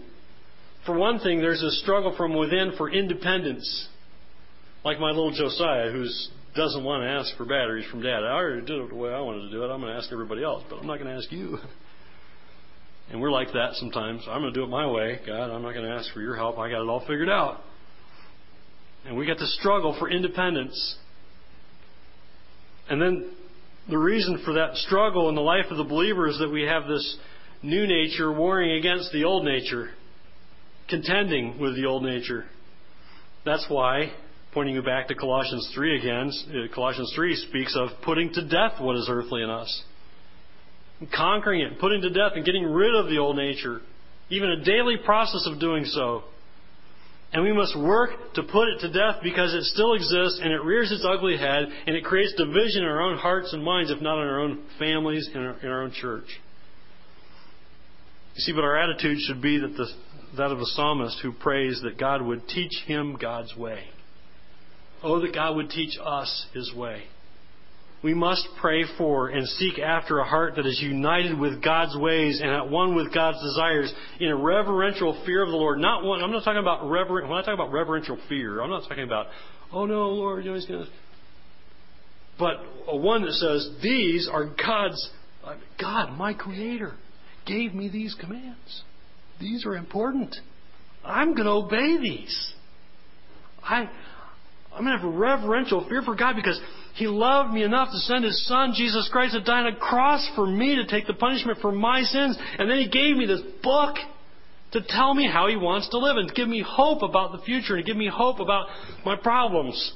For 0.85 0.97
one 0.97 1.19
thing, 1.19 1.39
there's 1.39 1.63
a 1.63 1.71
struggle 1.71 2.15
from 2.17 2.35
within 2.35 2.73
for 2.77 2.89
independence. 2.89 3.87
Like 4.83 4.99
my 4.99 5.09
little 5.09 5.31
Josiah, 5.31 5.91
who 5.91 6.05
doesn't 6.55 6.83
want 6.83 7.03
to 7.03 7.07
ask 7.07 7.35
for 7.37 7.45
batteries 7.45 7.85
from 7.89 8.01
Dad. 8.01 8.23
I 8.23 8.33
already 8.33 8.65
did 8.65 8.77
it 8.79 8.89
the 8.89 8.95
way 8.95 9.11
I 9.11 9.19
wanted 9.19 9.43
to 9.43 9.51
do 9.51 9.63
it. 9.63 9.69
I'm 9.69 9.79
going 9.79 9.93
to 9.93 9.97
ask 9.97 10.11
everybody 10.11 10.43
else, 10.43 10.63
but 10.69 10.79
I'm 10.79 10.87
not 10.87 10.99
going 10.99 11.09
to 11.09 11.15
ask 11.15 11.31
you. 11.31 11.57
And 13.11 13.21
we're 13.21 13.31
like 13.31 13.53
that 13.53 13.73
sometimes. 13.73 14.23
I'm 14.27 14.41
going 14.41 14.53
to 14.53 14.59
do 14.59 14.63
it 14.63 14.69
my 14.69 14.87
way. 14.89 15.19
God, 15.25 15.51
I'm 15.51 15.61
not 15.61 15.73
going 15.73 15.85
to 15.85 15.91
ask 15.91 16.13
for 16.13 16.21
your 16.21 16.35
help. 16.35 16.57
I 16.57 16.69
got 16.69 16.81
it 16.81 16.89
all 16.89 17.01
figured 17.01 17.29
out. 17.29 17.61
And 19.05 19.17
we 19.17 19.25
got 19.25 19.39
to 19.39 19.47
struggle 19.47 19.95
for 19.97 20.09
independence. 20.09 20.97
And 22.89 23.01
then 23.01 23.31
the 23.89 23.97
reason 23.97 24.41
for 24.45 24.53
that 24.53 24.75
struggle 24.75 25.29
in 25.29 25.35
the 25.35 25.41
life 25.41 25.65
of 25.69 25.77
the 25.77 25.83
believer 25.83 26.27
is 26.27 26.37
that 26.39 26.49
we 26.49 26.63
have 26.63 26.87
this 26.87 27.17
new 27.61 27.87
nature 27.87 28.31
warring 28.31 28.77
against 28.77 29.11
the 29.11 29.23
old 29.23 29.45
nature, 29.45 29.91
contending 30.89 31.59
with 31.59 31.75
the 31.75 31.85
old 31.85 32.03
nature. 32.03 32.45
That's 33.45 33.65
why, 33.69 34.13
pointing 34.53 34.75
you 34.75 34.81
back 34.81 35.07
to 35.07 35.15
Colossians 35.15 35.69
3 35.73 35.99
again, 35.99 36.31
uh, 36.49 36.73
Colossians 36.73 37.11
3 37.15 37.35
speaks 37.35 37.75
of 37.75 37.89
putting 38.03 38.31
to 38.33 38.47
death 38.47 38.79
what 38.79 38.95
is 38.95 39.07
earthly 39.09 39.43
in 39.43 39.49
us, 39.49 39.83
conquering 41.15 41.61
it, 41.61 41.79
putting 41.79 42.01
to 42.01 42.09
death 42.09 42.33
and 42.35 42.45
getting 42.45 42.65
rid 42.65 42.95
of 42.95 43.07
the 43.07 43.17
old 43.17 43.35
nature, 43.35 43.81
even 44.29 44.49
a 44.49 44.63
daily 44.63 44.97
process 44.97 45.47
of 45.51 45.59
doing 45.59 45.85
so. 45.85 46.23
And 47.33 47.43
we 47.43 47.51
must 47.51 47.77
work 47.77 48.11
to 48.35 48.43
put 48.43 48.67
it 48.67 48.79
to 48.81 48.93
death 48.93 49.21
because 49.23 49.53
it 49.53 49.63
still 49.63 49.95
exists 49.95 50.39
and 50.41 50.51
it 50.51 50.61
rears 50.63 50.91
its 50.91 51.03
ugly 51.03 51.35
head 51.35 51.65
and 51.87 51.95
it 51.95 52.03
creates 52.03 52.33
division 52.37 52.83
in 52.83 52.89
our 52.89 53.01
own 53.01 53.17
hearts 53.17 53.51
and 53.53 53.63
minds, 53.63 53.89
if 53.89 54.01
not 54.01 54.21
in 54.21 54.27
our 54.27 54.39
own 54.39 54.63
families 54.77 55.27
and 55.33 55.43
in 55.63 55.69
our 55.69 55.81
own 55.81 55.91
church. 55.91 56.27
You 58.35 58.41
see, 58.41 58.53
but 58.53 58.63
our 58.63 58.77
attitude 58.77 59.17
should 59.19 59.41
be 59.41 59.59
that 59.59 59.75
the, 59.75 59.87
that 60.37 60.51
of 60.51 60.59
the 60.59 60.71
psalmist 60.73 61.19
who 61.21 61.31
prays 61.31 61.81
that 61.83 61.97
God 61.97 62.21
would 62.21 62.47
teach 62.47 62.73
him 62.85 63.17
God's 63.19 63.55
way. 63.55 63.85
Oh, 65.01 65.19
that 65.19 65.33
God 65.33 65.55
would 65.55 65.69
teach 65.69 65.97
us 66.03 66.47
his 66.53 66.71
way. 66.73 67.03
We 68.03 68.13
must 68.13 68.45
pray 68.59 68.83
for 68.97 69.29
and 69.29 69.47
seek 69.47 69.79
after 69.79 70.19
a 70.19 70.25
heart 70.25 70.55
that 70.57 70.65
is 70.65 70.77
united 70.81 71.39
with 71.39 71.63
God's 71.63 71.95
ways 71.97 72.41
and 72.43 72.51
at 72.51 72.69
one 72.69 72.95
with 72.95 73.13
God's 73.13 73.41
desires 73.41 73.93
in 74.19 74.27
a 74.27 74.35
reverential 74.35 75.23
fear 75.25 75.41
of 75.41 75.49
the 75.49 75.55
Lord. 75.55 75.79
Not 75.79 76.03
one, 76.03 76.21
I'm 76.21 76.31
not 76.31 76.43
talking 76.43 76.59
about 76.59 76.89
reverent, 76.89 77.29
when 77.29 77.37
I 77.37 77.43
talk 77.43 77.53
about 77.53 77.71
reverential 77.71 78.17
fear, 78.27 78.61
I'm 78.61 78.69
not 78.69 78.83
talking 78.89 79.05
about, 79.05 79.27
oh 79.71 79.85
no, 79.85 80.09
Lord, 80.09 80.43
you 80.43 80.51
know, 80.51 80.55
he's 80.55 80.65
going 80.65 80.83
to. 80.83 80.91
But 82.37 82.55
a 82.87 82.97
one 82.97 83.21
that 83.21 83.31
says, 83.31 83.69
these 83.81 84.29
are 84.29 84.45
God's, 84.45 85.09
God, 85.79 86.17
my 86.17 86.33
Creator 86.33 86.95
gave 87.45 87.73
me 87.73 87.87
these 87.87 88.15
commands. 88.19 88.83
These 89.39 89.65
are 89.65 89.75
important. 89.75 90.35
I'm 91.05 91.35
going 91.35 91.45
to 91.45 91.51
obey 91.51 91.97
these. 92.01 92.53
I, 93.63 93.89
I'm 94.75 94.83
going 94.83 94.97
to 94.97 95.03
have 95.03 95.13
reverential 95.13 95.85
fear 95.87 96.01
for 96.01 96.15
God 96.15 96.35
because 96.35 96.59
He 96.95 97.07
loved 97.07 97.53
me 97.53 97.63
enough 97.63 97.89
to 97.91 97.97
send 97.99 98.25
His 98.25 98.45
Son, 98.47 98.73
Jesus 98.75 99.07
Christ, 99.11 99.33
to 99.33 99.41
die 99.41 99.59
on 99.59 99.67
a 99.67 99.75
cross 99.75 100.27
for 100.35 100.47
me 100.47 100.75
to 100.75 100.87
take 100.87 101.05
the 101.05 101.13
punishment 101.13 101.59
for 101.61 101.71
my 101.71 102.01
sins. 102.01 102.37
And 102.57 102.69
then 102.69 102.79
He 102.79 102.89
gave 102.89 103.15
me 103.15 103.25
this 103.25 103.41
book 103.61 103.95
to 104.71 104.81
tell 104.87 105.13
me 105.13 105.29
how 105.31 105.47
He 105.47 105.55
wants 105.55 105.89
to 105.89 105.99
live 105.99 106.17
and 106.17 106.27
to 106.27 106.33
give 106.33 106.47
me 106.47 106.65
hope 106.67 107.03
about 107.03 107.31
the 107.31 107.43
future 107.45 107.75
and 107.75 107.85
to 107.85 107.89
give 107.89 107.97
me 107.97 108.09
hope 108.11 108.39
about 108.39 108.67
my 109.05 109.15
problems. 109.15 109.93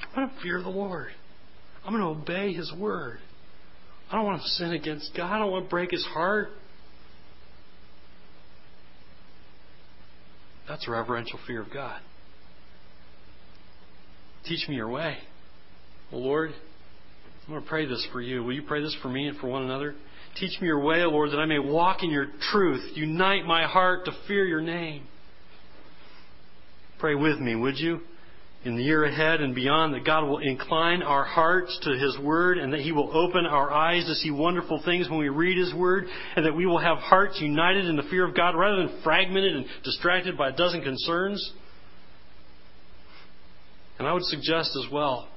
I'm 0.00 0.14
going 0.14 0.28
to 0.28 0.42
fear 0.42 0.62
the 0.62 0.68
Lord. 0.68 1.08
I'm 1.84 1.92
going 1.92 2.04
to 2.04 2.20
obey 2.20 2.52
His 2.52 2.72
Word. 2.72 3.18
I 4.10 4.16
don't 4.16 4.26
want 4.26 4.42
to 4.42 4.48
sin 4.48 4.72
against 4.72 5.10
God. 5.16 5.32
I 5.32 5.38
don't 5.38 5.50
want 5.50 5.64
to 5.64 5.70
break 5.70 5.90
his 5.90 6.04
heart. 6.04 6.50
That's 10.68 10.86
reverential 10.88 11.38
fear 11.46 11.62
of 11.62 11.72
God. 11.72 12.00
Teach 14.46 14.68
me 14.68 14.76
your 14.76 14.88
way. 14.88 15.16
Well, 16.12 16.22
Lord, 16.22 16.50
I'm 17.46 17.52
going 17.52 17.62
to 17.62 17.68
pray 17.68 17.86
this 17.86 18.06
for 18.12 18.20
you. 18.20 18.42
Will 18.44 18.52
you 18.52 18.62
pray 18.62 18.82
this 18.82 18.96
for 19.02 19.08
me 19.08 19.26
and 19.28 19.38
for 19.38 19.48
one 19.48 19.62
another? 19.62 19.94
Teach 20.38 20.60
me 20.60 20.66
your 20.66 20.80
way, 20.80 21.02
O 21.02 21.10
Lord, 21.10 21.30
that 21.30 21.38
I 21.38 21.46
may 21.46 21.58
walk 21.58 22.02
in 22.02 22.10
your 22.10 22.26
truth. 22.52 22.96
Unite 22.96 23.46
my 23.46 23.66
heart 23.66 24.04
to 24.06 24.12
fear 24.26 24.44
your 24.44 24.60
name. 24.60 25.06
Pray 26.98 27.14
with 27.14 27.38
me, 27.38 27.54
would 27.54 27.78
you? 27.78 28.00
in 28.64 28.76
the 28.76 28.82
year 28.82 29.04
ahead 29.04 29.40
and 29.40 29.54
beyond 29.54 29.92
that 29.92 30.04
God 30.04 30.26
will 30.26 30.38
incline 30.38 31.02
our 31.02 31.24
hearts 31.24 31.78
to 31.82 31.90
His 31.90 32.18
Word 32.18 32.58
and 32.58 32.72
that 32.72 32.80
He 32.80 32.92
will 32.92 33.14
open 33.14 33.44
our 33.44 33.70
eyes 33.70 34.06
to 34.06 34.14
see 34.14 34.30
wonderful 34.30 34.80
things 34.84 35.08
when 35.08 35.18
we 35.18 35.28
read 35.28 35.58
His 35.58 35.74
Word 35.74 36.06
and 36.34 36.46
that 36.46 36.56
we 36.56 36.64
will 36.64 36.78
have 36.78 36.98
hearts 36.98 37.38
united 37.40 37.84
in 37.84 37.96
the 37.96 38.04
fear 38.04 38.26
of 38.26 38.34
God 38.34 38.56
rather 38.56 38.86
than 38.86 39.02
fragmented 39.02 39.54
and 39.54 39.66
distracted 39.84 40.38
by 40.38 40.48
a 40.48 40.56
dozen 40.56 40.82
concerns. 40.82 41.52
And 43.98 44.08
I 44.08 44.12
would 44.12 44.24
suggest 44.24 44.76
as 44.76 44.90
well 44.92 45.28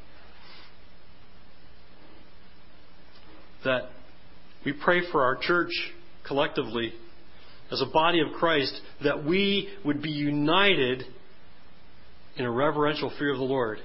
that 3.63 3.89
we 4.65 4.73
pray 4.73 5.01
for 5.11 5.23
our 5.23 5.35
church 5.35 5.71
collectively 6.25 6.93
as 7.71 7.81
a 7.81 7.85
body 7.85 8.19
of 8.21 8.27
Christ 8.37 8.79
that 9.03 9.25
we 9.25 9.69
would 9.85 10.01
be 10.01 10.09
united 10.09 11.03
in 12.37 12.45
a 12.45 12.51
reverential 12.51 13.11
fear 13.17 13.31
of 13.31 13.37
the 13.37 13.43
Lord. 13.43 13.79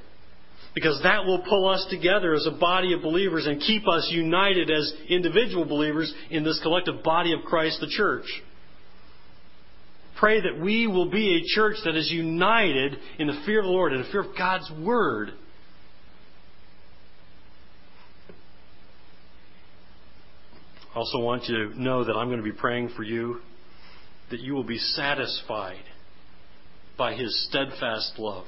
Because 0.75 1.01
that 1.03 1.25
will 1.25 1.45
pull 1.49 1.69
us 1.69 1.87
together 1.91 2.35
as 2.35 2.47
a 2.47 2.59
body 2.59 2.95
of 2.95 3.03
believers 3.03 3.47
and 3.47 3.61
keep 3.61 3.87
us 3.87 4.09
united 4.11 4.71
as 4.71 4.93
individual 5.09 5.67
believers 5.67 6.13
in 6.31 6.45
this 6.45 6.61
collective 6.63 7.03
body 7.03 7.33
of 7.35 7.45
Christ, 7.45 7.79
the 7.81 7.89
church. 7.89 8.25
Pray 10.23 10.41
that 10.41 10.61
we 10.61 10.87
will 10.87 11.11
be 11.11 11.37
a 11.37 11.43
church 11.53 11.75
that 11.85 11.97
is 11.97 12.09
united 12.09 12.97
in 13.19 13.27
the 13.27 13.43
fear 13.45 13.59
of 13.59 13.65
the 13.65 13.71
Lord 13.71 13.93
and 13.93 14.05
the 14.05 14.09
fear 14.13 14.21
of 14.21 14.39
God's 14.39 14.71
Word. 14.81 15.31
I 20.95 20.99
also 20.99 21.19
want 21.19 21.49
you 21.49 21.71
to 21.71 21.83
know 21.83 22.05
that 22.05 22.13
I'm 22.13 22.29
going 22.29 22.39
to 22.39 22.45
be 22.45 22.53
praying 22.53 22.91
for 22.97 23.03
you 23.03 23.41
that 24.31 24.39
you 24.39 24.55
will 24.55 24.63
be 24.63 24.79
satisfied 24.79 25.83
by 26.97 27.15
His 27.15 27.49
steadfast 27.49 28.13
love. 28.17 28.47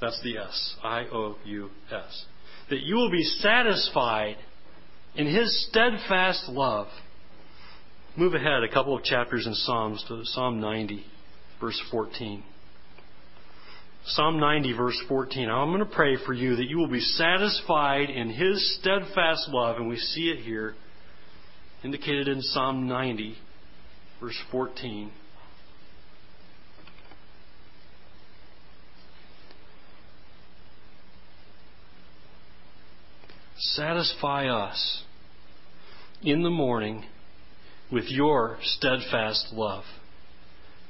That's 0.00 0.22
the 0.22 0.38
S. 0.38 0.76
I 0.84 1.06
O 1.12 1.34
U 1.44 1.70
S. 1.92 2.24
That 2.70 2.82
you 2.82 2.94
will 2.94 3.10
be 3.10 3.24
satisfied 3.24 4.36
in 5.16 5.26
His 5.26 5.66
steadfast 5.68 6.48
love. 6.48 6.86
Move 8.14 8.34
ahead 8.34 8.62
a 8.62 8.68
couple 8.68 8.94
of 8.94 9.02
chapters 9.04 9.46
in 9.46 9.54
Psalms 9.54 10.04
to 10.06 10.20
Psalm 10.24 10.60
90, 10.60 11.02
verse 11.58 11.80
14. 11.90 12.42
Psalm 14.04 14.38
90, 14.38 14.76
verse 14.76 15.02
14. 15.08 15.48
I'm 15.48 15.70
going 15.70 15.78
to 15.78 15.86
pray 15.86 16.18
for 16.26 16.34
you 16.34 16.56
that 16.56 16.68
you 16.68 16.76
will 16.76 16.90
be 16.90 17.00
satisfied 17.00 18.10
in 18.10 18.28
His 18.28 18.78
steadfast 18.78 19.48
love, 19.48 19.78
and 19.78 19.88
we 19.88 19.96
see 19.96 20.28
it 20.28 20.44
here, 20.44 20.74
indicated 21.82 22.28
in 22.28 22.42
Psalm 22.42 22.86
90, 22.86 23.34
verse 24.20 24.38
14. 24.50 25.10
Satisfy 33.56 34.48
us 34.48 35.04
in 36.22 36.42
the 36.42 36.50
morning 36.50 37.06
with 37.92 38.04
your 38.08 38.58
steadfast 38.62 39.48
love, 39.52 39.84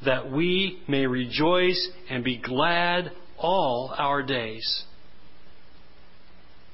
that 0.05 0.31
we 0.31 0.81
may 0.89 1.07
rejoice 1.07 1.89
and 2.09 2.23
be 2.23 2.39
glad 2.39 3.11
all 3.39 3.93
our 3.99 4.23
days. 4.23 4.85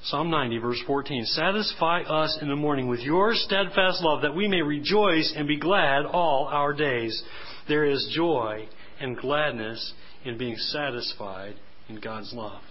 Psalm 0.04 0.30
90, 0.30 0.58
verse 0.58 0.82
14. 0.86 1.24
Satisfy 1.24 2.02
us 2.02 2.38
in 2.40 2.48
the 2.48 2.56
morning 2.56 2.88
with 2.88 3.00
your 3.00 3.34
steadfast 3.34 4.02
love, 4.02 4.22
that 4.22 4.34
we 4.34 4.46
may 4.46 4.62
rejoice 4.62 5.32
and 5.36 5.48
be 5.48 5.58
glad 5.58 6.06
all 6.06 6.46
our 6.50 6.72
days. 6.72 7.22
There 7.66 7.84
is 7.84 8.12
joy 8.14 8.68
and 9.00 9.16
gladness 9.16 9.92
in 10.24 10.38
being 10.38 10.56
satisfied 10.56 11.56
in 11.88 12.00
God's 12.00 12.32
love. 12.32 12.62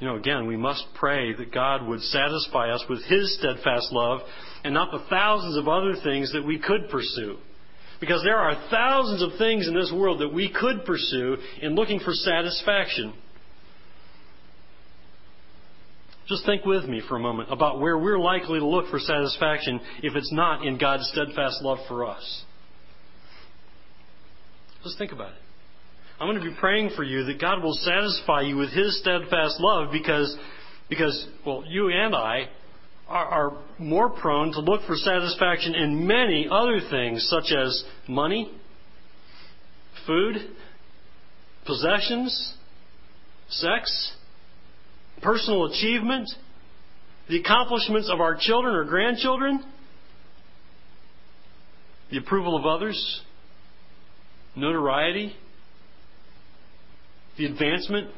You 0.00 0.06
know, 0.06 0.16
again, 0.16 0.46
we 0.46 0.56
must 0.56 0.84
pray 0.94 1.34
that 1.34 1.52
God 1.52 1.86
would 1.86 2.00
satisfy 2.00 2.70
us 2.70 2.84
with 2.88 3.02
His 3.04 3.36
steadfast 3.38 3.88
love 3.90 4.20
and 4.62 4.72
not 4.72 4.92
the 4.92 5.04
thousands 5.10 5.56
of 5.56 5.66
other 5.66 5.94
things 6.04 6.32
that 6.32 6.46
we 6.46 6.58
could 6.58 6.88
pursue. 6.88 7.36
Because 8.00 8.22
there 8.22 8.38
are 8.38 8.68
thousands 8.70 9.22
of 9.22 9.38
things 9.38 9.66
in 9.66 9.74
this 9.74 9.92
world 9.92 10.20
that 10.20 10.32
we 10.32 10.52
could 10.52 10.84
pursue 10.84 11.36
in 11.60 11.74
looking 11.74 11.98
for 11.98 12.12
satisfaction. 12.12 13.12
Just 16.28 16.46
think 16.46 16.64
with 16.64 16.84
me 16.84 17.02
for 17.08 17.16
a 17.16 17.20
moment 17.20 17.50
about 17.50 17.80
where 17.80 17.98
we're 17.98 18.18
likely 18.18 18.60
to 18.60 18.66
look 18.66 18.90
for 18.90 19.00
satisfaction 19.00 19.80
if 20.02 20.14
it's 20.14 20.32
not 20.32 20.64
in 20.64 20.78
God's 20.78 21.08
steadfast 21.12 21.62
love 21.62 21.78
for 21.88 22.06
us. 22.06 22.44
Just 24.84 24.98
think 24.98 25.10
about 25.10 25.32
it. 25.32 25.47
I'm 26.20 26.26
going 26.26 26.40
to 26.42 26.50
be 26.50 26.56
praying 26.58 26.90
for 26.96 27.04
you 27.04 27.24
that 27.24 27.40
God 27.40 27.62
will 27.62 27.74
satisfy 27.74 28.40
you 28.40 28.56
with 28.56 28.70
His 28.70 28.98
steadfast 29.00 29.60
love 29.60 29.92
because, 29.92 30.36
because 30.88 31.28
well, 31.46 31.62
you 31.64 31.90
and 31.90 32.14
I 32.14 32.48
are, 33.08 33.24
are 33.24 33.58
more 33.78 34.10
prone 34.10 34.50
to 34.52 34.60
look 34.60 34.84
for 34.86 34.96
satisfaction 34.96 35.76
in 35.76 36.08
many 36.08 36.48
other 36.50 36.80
things, 36.90 37.28
such 37.30 37.52
as 37.56 37.84
money, 38.08 38.50
food, 40.08 40.36
possessions, 41.64 42.54
sex, 43.50 44.12
personal 45.22 45.66
achievement, 45.66 46.28
the 47.28 47.38
accomplishments 47.38 48.10
of 48.12 48.20
our 48.20 48.36
children 48.40 48.74
or 48.74 48.84
grandchildren, 48.84 49.62
the 52.10 52.18
approval 52.18 52.56
of 52.56 52.66
others, 52.66 53.20
notoriety, 54.56 55.36
the 57.38 57.46
advancement 57.46 58.10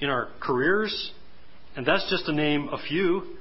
in 0.00 0.10
our 0.10 0.28
careers, 0.40 1.12
and 1.76 1.86
that's 1.86 2.08
just 2.10 2.26
to 2.26 2.32
name 2.32 2.68
a 2.72 2.78
few. 2.88 3.36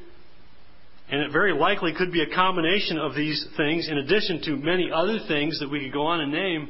And 1.10 1.22
it 1.22 1.32
very 1.32 1.54
likely 1.54 1.94
could 1.94 2.12
be 2.12 2.22
a 2.22 2.36
combination 2.36 2.98
of 2.98 3.16
these 3.16 3.46
things 3.56 3.88
in 3.90 3.98
addition 3.98 4.42
to 4.44 4.58
many 4.58 4.90
other 4.94 5.20
things 5.28 5.60
that 5.60 5.70
we 5.70 5.82
could 5.82 5.94
go 5.94 6.06
on 6.06 6.22
and 6.22 6.32
name. 6.32 6.70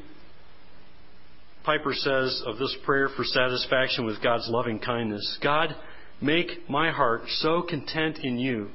Piper 1.63 1.93
says 1.93 2.41
of 2.45 2.57
this 2.57 2.75
prayer 2.85 3.09
for 3.15 3.23
satisfaction 3.23 4.05
with 4.05 4.21
God's 4.23 4.47
loving 4.47 4.79
kindness 4.79 5.37
God, 5.41 5.75
make 6.21 6.69
my 6.69 6.91
heart 6.91 7.23
so 7.27 7.61
content 7.61 8.19
in 8.23 8.39
you 8.39 8.69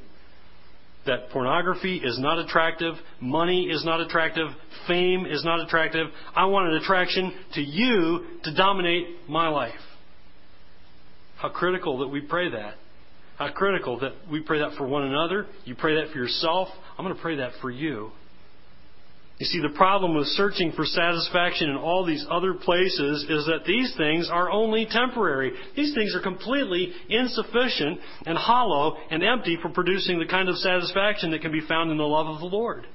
that 1.07 1.31
pornography 1.31 1.97
is 1.97 2.19
not 2.19 2.39
attractive, 2.39 2.95
money 3.21 3.65
is 3.65 3.85
not 3.85 4.01
attractive, 4.01 4.49
fame 4.87 5.27
is 5.27 5.45
not 5.45 5.61
attractive. 5.61 6.07
I 6.35 6.47
want 6.47 6.69
an 6.69 6.77
attraction 6.77 7.33
to 7.55 7.61
you 7.61 8.25
to 8.45 8.55
dominate 8.55 9.29
my 9.29 9.49
life. 9.49 9.73
How 11.37 11.49
critical 11.49 11.99
that 11.99 12.09
we 12.09 12.21
pray 12.21 12.51
that. 12.51 12.75
How 13.37 13.51
critical 13.51 13.99
that 14.01 14.13
we 14.31 14.41
pray 14.41 14.61
that 14.61 14.77
for 14.77 14.87
one 14.87 15.05
another. 15.05 15.47
You 15.65 15.75
pray 15.75 15.97
that 15.97 16.13
for 16.13 16.19
yourself. 16.19 16.69
I'm 16.97 17.05
going 17.05 17.17
to 17.17 17.23
pray 17.23 17.37
that 17.37 17.53
for 17.61 17.71
you. 17.71 18.13
You 19.43 19.47
see, 19.47 19.61
the 19.61 19.75
problem 19.75 20.15
with 20.15 20.29
searching 20.29 20.71
for 20.71 20.85
satisfaction 20.85 21.69
in 21.69 21.77
all 21.77 22.07
these 22.07 22.25
other 22.31 22.55
places 22.55 23.27
is 23.29 23.45
that 23.47 23.65
these 23.67 23.93
things 23.97 24.31
are 24.33 24.49
only 24.49 24.87
temporary. 24.89 25.51
These 25.75 25.97
things 25.97 26.15
are 26.15 26.21
completely 26.21 26.93
insufficient 27.09 27.99
and 28.25 28.39
hollow 28.39 28.99
and 29.11 29.25
empty 29.25 29.59
for 29.61 29.69
producing 29.71 30.21
the 30.21 30.27
kind 30.27 30.49
of 30.49 30.55
satisfaction 30.59 31.33
that 31.33 31.41
can 31.41 31.51
be 31.51 31.61
found 31.61 31.91
in 31.91 31.97
the 31.97 32.05
love 32.05 32.29
of 32.29 32.39
the 32.39 32.47
Lord. 32.47 32.87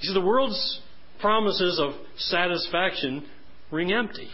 You 0.00 0.08
see, 0.08 0.12
the 0.12 0.20
world's 0.20 0.82
promises 1.18 1.80
of 1.82 1.94
satisfaction 2.18 3.26
ring 3.70 3.94
empty. 3.94 4.28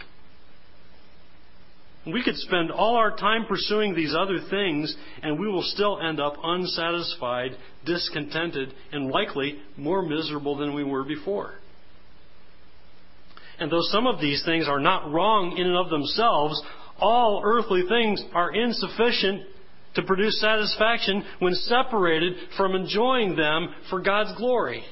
We 2.05 2.23
could 2.23 2.35
spend 2.35 2.69
all 2.69 2.95
our 2.95 3.15
time 3.15 3.45
pursuing 3.45 3.95
these 3.95 4.13
other 4.13 4.39
things, 4.49 4.93
and 5.21 5.39
we 5.39 5.47
will 5.47 5.63
still 5.63 5.99
end 6.01 6.19
up 6.19 6.35
unsatisfied, 6.43 7.51
discontented, 7.85 8.73
and 8.91 9.09
likely 9.09 9.59
more 9.77 10.01
miserable 10.01 10.57
than 10.57 10.73
we 10.73 10.83
were 10.83 11.05
before. 11.05 11.53
And 13.59 13.71
though 13.71 13.83
some 13.83 14.05
of 14.05 14.19
these 14.19 14.43
things 14.43 14.67
are 14.67 14.81
not 14.81 15.11
wrong 15.11 15.57
in 15.57 15.65
and 15.65 15.77
of 15.77 15.89
themselves, 15.89 16.61
all 16.99 17.41
earthly 17.45 17.83
things 17.87 18.21
are 18.33 18.53
insufficient 18.53 19.43
to 19.95 20.03
produce 20.03 20.41
satisfaction 20.41 21.23
when 21.39 21.53
separated 21.53 22.33
from 22.57 22.75
enjoying 22.75 23.35
them 23.35 23.69
for 23.89 24.01
God's 24.01 24.35
glory. 24.37 24.83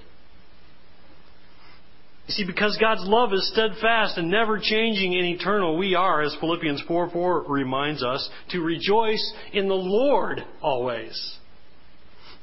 You 2.28 2.34
see, 2.34 2.46
because 2.46 2.78
God's 2.80 3.04
love 3.04 3.34
is 3.34 3.52
steadfast 3.52 4.18
and 4.18 4.30
never 4.30 4.60
changing 4.60 5.16
and 5.16 5.26
eternal, 5.26 5.78
we 5.78 5.96
are, 5.96 6.22
as 6.22 6.36
Philippians 6.40 6.84
4 6.88 7.10
4 7.10 7.46
reminds 7.48 8.04
us, 8.04 8.30
to 8.52 8.62
rejoice 8.62 9.34
in 9.54 9.68
the 9.68 9.74
Lord 9.74 10.44
always. 10.62 11.38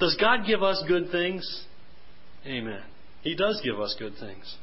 Does 0.01 0.16
God 0.20 0.47
give 0.47 0.62
us 0.62 0.83
good 0.87 1.11
things? 1.11 1.64
Amen. 2.47 2.83
He 3.22 3.35
does 3.35 3.61
give 3.64 3.81
us 3.81 3.95
good 3.99 4.14
things. 4.18 4.57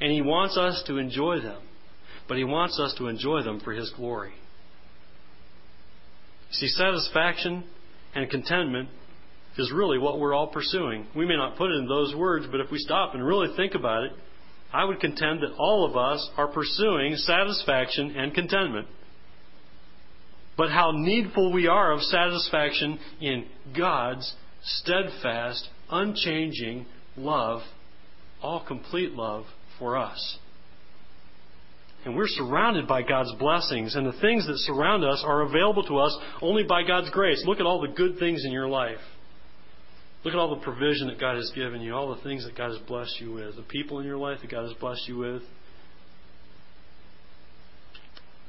And 0.00 0.12
He 0.12 0.22
wants 0.22 0.56
us 0.56 0.82
to 0.86 0.98
enjoy 0.98 1.40
them. 1.40 1.62
But 2.26 2.36
He 2.36 2.44
wants 2.44 2.78
us 2.78 2.94
to 2.98 3.08
enjoy 3.08 3.42
them 3.42 3.60
for 3.60 3.72
His 3.72 3.90
glory. 3.96 4.32
See, 6.50 6.68
satisfaction 6.68 7.64
and 8.14 8.30
contentment 8.30 8.88
is 9.58 9.72
really 9.72 9.98
what 9.98 10.18
we're 10.18 10.34
all 10.34 10.46
pursuing. 10.46 11.06
We 11.14 11.26
may 11.26 11.36
not 11.36 11.56
put 11.56 11.70
it 11.70 11.78
in 11.78 11.88
those 11.88 12.14
words, 12.14 12.46
but 12.50 12.60
if 12.60 12.70
we 12.70 12.78
stop 12.78 13.14
and 13.14 13.26
really 13.26 13.54
think 13.56 13.74
about 13.74 14.04
it, 14.04 14.12
I 14.72 14.84
would 14.84 15.00
contend 15.00 15.40
that 15.40 15.54
all 15.58 15.84
of 15.88 15.96
us 15.96 16.28
are 16.36 16.48
pursuing 16.48 17.16
satisfaction 17.16 18.14
and 18.16 18.34
contentment. 18.34 18.86
But 20.56 20.70
how 20.70 20.90
needful 20.92 21.52
we 21.52 21.68
are 21.68 21.92
of 21.92 22.02
satisfaction 22.02 22.98
in 23.20 23.46
God's 23.76 24.34
steadfast, 24.62 25.68
unchanging 25.90 26.86
love, 27.16 27.62
all 28.42 28.64
complete 28.66 29.12
love 29.12 29.44
for 29.78 29.96
us. 29.96 30.38
And 32.04 32.16
we're 32.16 32.28
surrounded 32.28 32.86
by 32.86 33.02
God's 33.02 33.32
blessings, 33.38 33.94
and 33.94 34.06
the 34.06 34.20
things 34.20 34.46
that 34.46 34.58
surround 34.58 35.04
us 35.04 35.22
are 35.26 35.42
available 35.42 35.82
to 35.84 35.98
us 35.98 36.16
only 36.42 36.62
by 36.62 36.82
God's 36.82 37.10
grace. 37.10 37.42
Look 37.46 37.60
at 37.60 37.66
all 37.66 37.80
the 37.80 37.94
good 37.94 38.18
things 38.18 38.44
in 38.44 38.52
your 38.52 38.68
life. 38.68 38.98
Look 40.28 40.34
at 40.34 40.40
all 40.40 40.54
the 40.54 40.62
provision 40.62 41.06
that 41.06 41.18
God 41.18 41.36
has 41.36 41.50
given 41.54 41.80
you, 41.80 41.94
all 41.94 42.14
the 42.14 42.20
things 42.20 42.44
that 42.44 42.54
God 42.54 42.68
has 42.68 42.78
blessed 42.86 43.18
you 43.18 43.32
with, 43.32 43.56
the 43.56 43.62
people 43.62 43.98
in 43.98 44.04
your 44.04 44.18
life 44.18 44.40
that 44.42 44.50
God 44.50 44.68
has 44.68 44.74
blessed 44.74 45.08
you 45.08 45.16
with. 45.16 45.40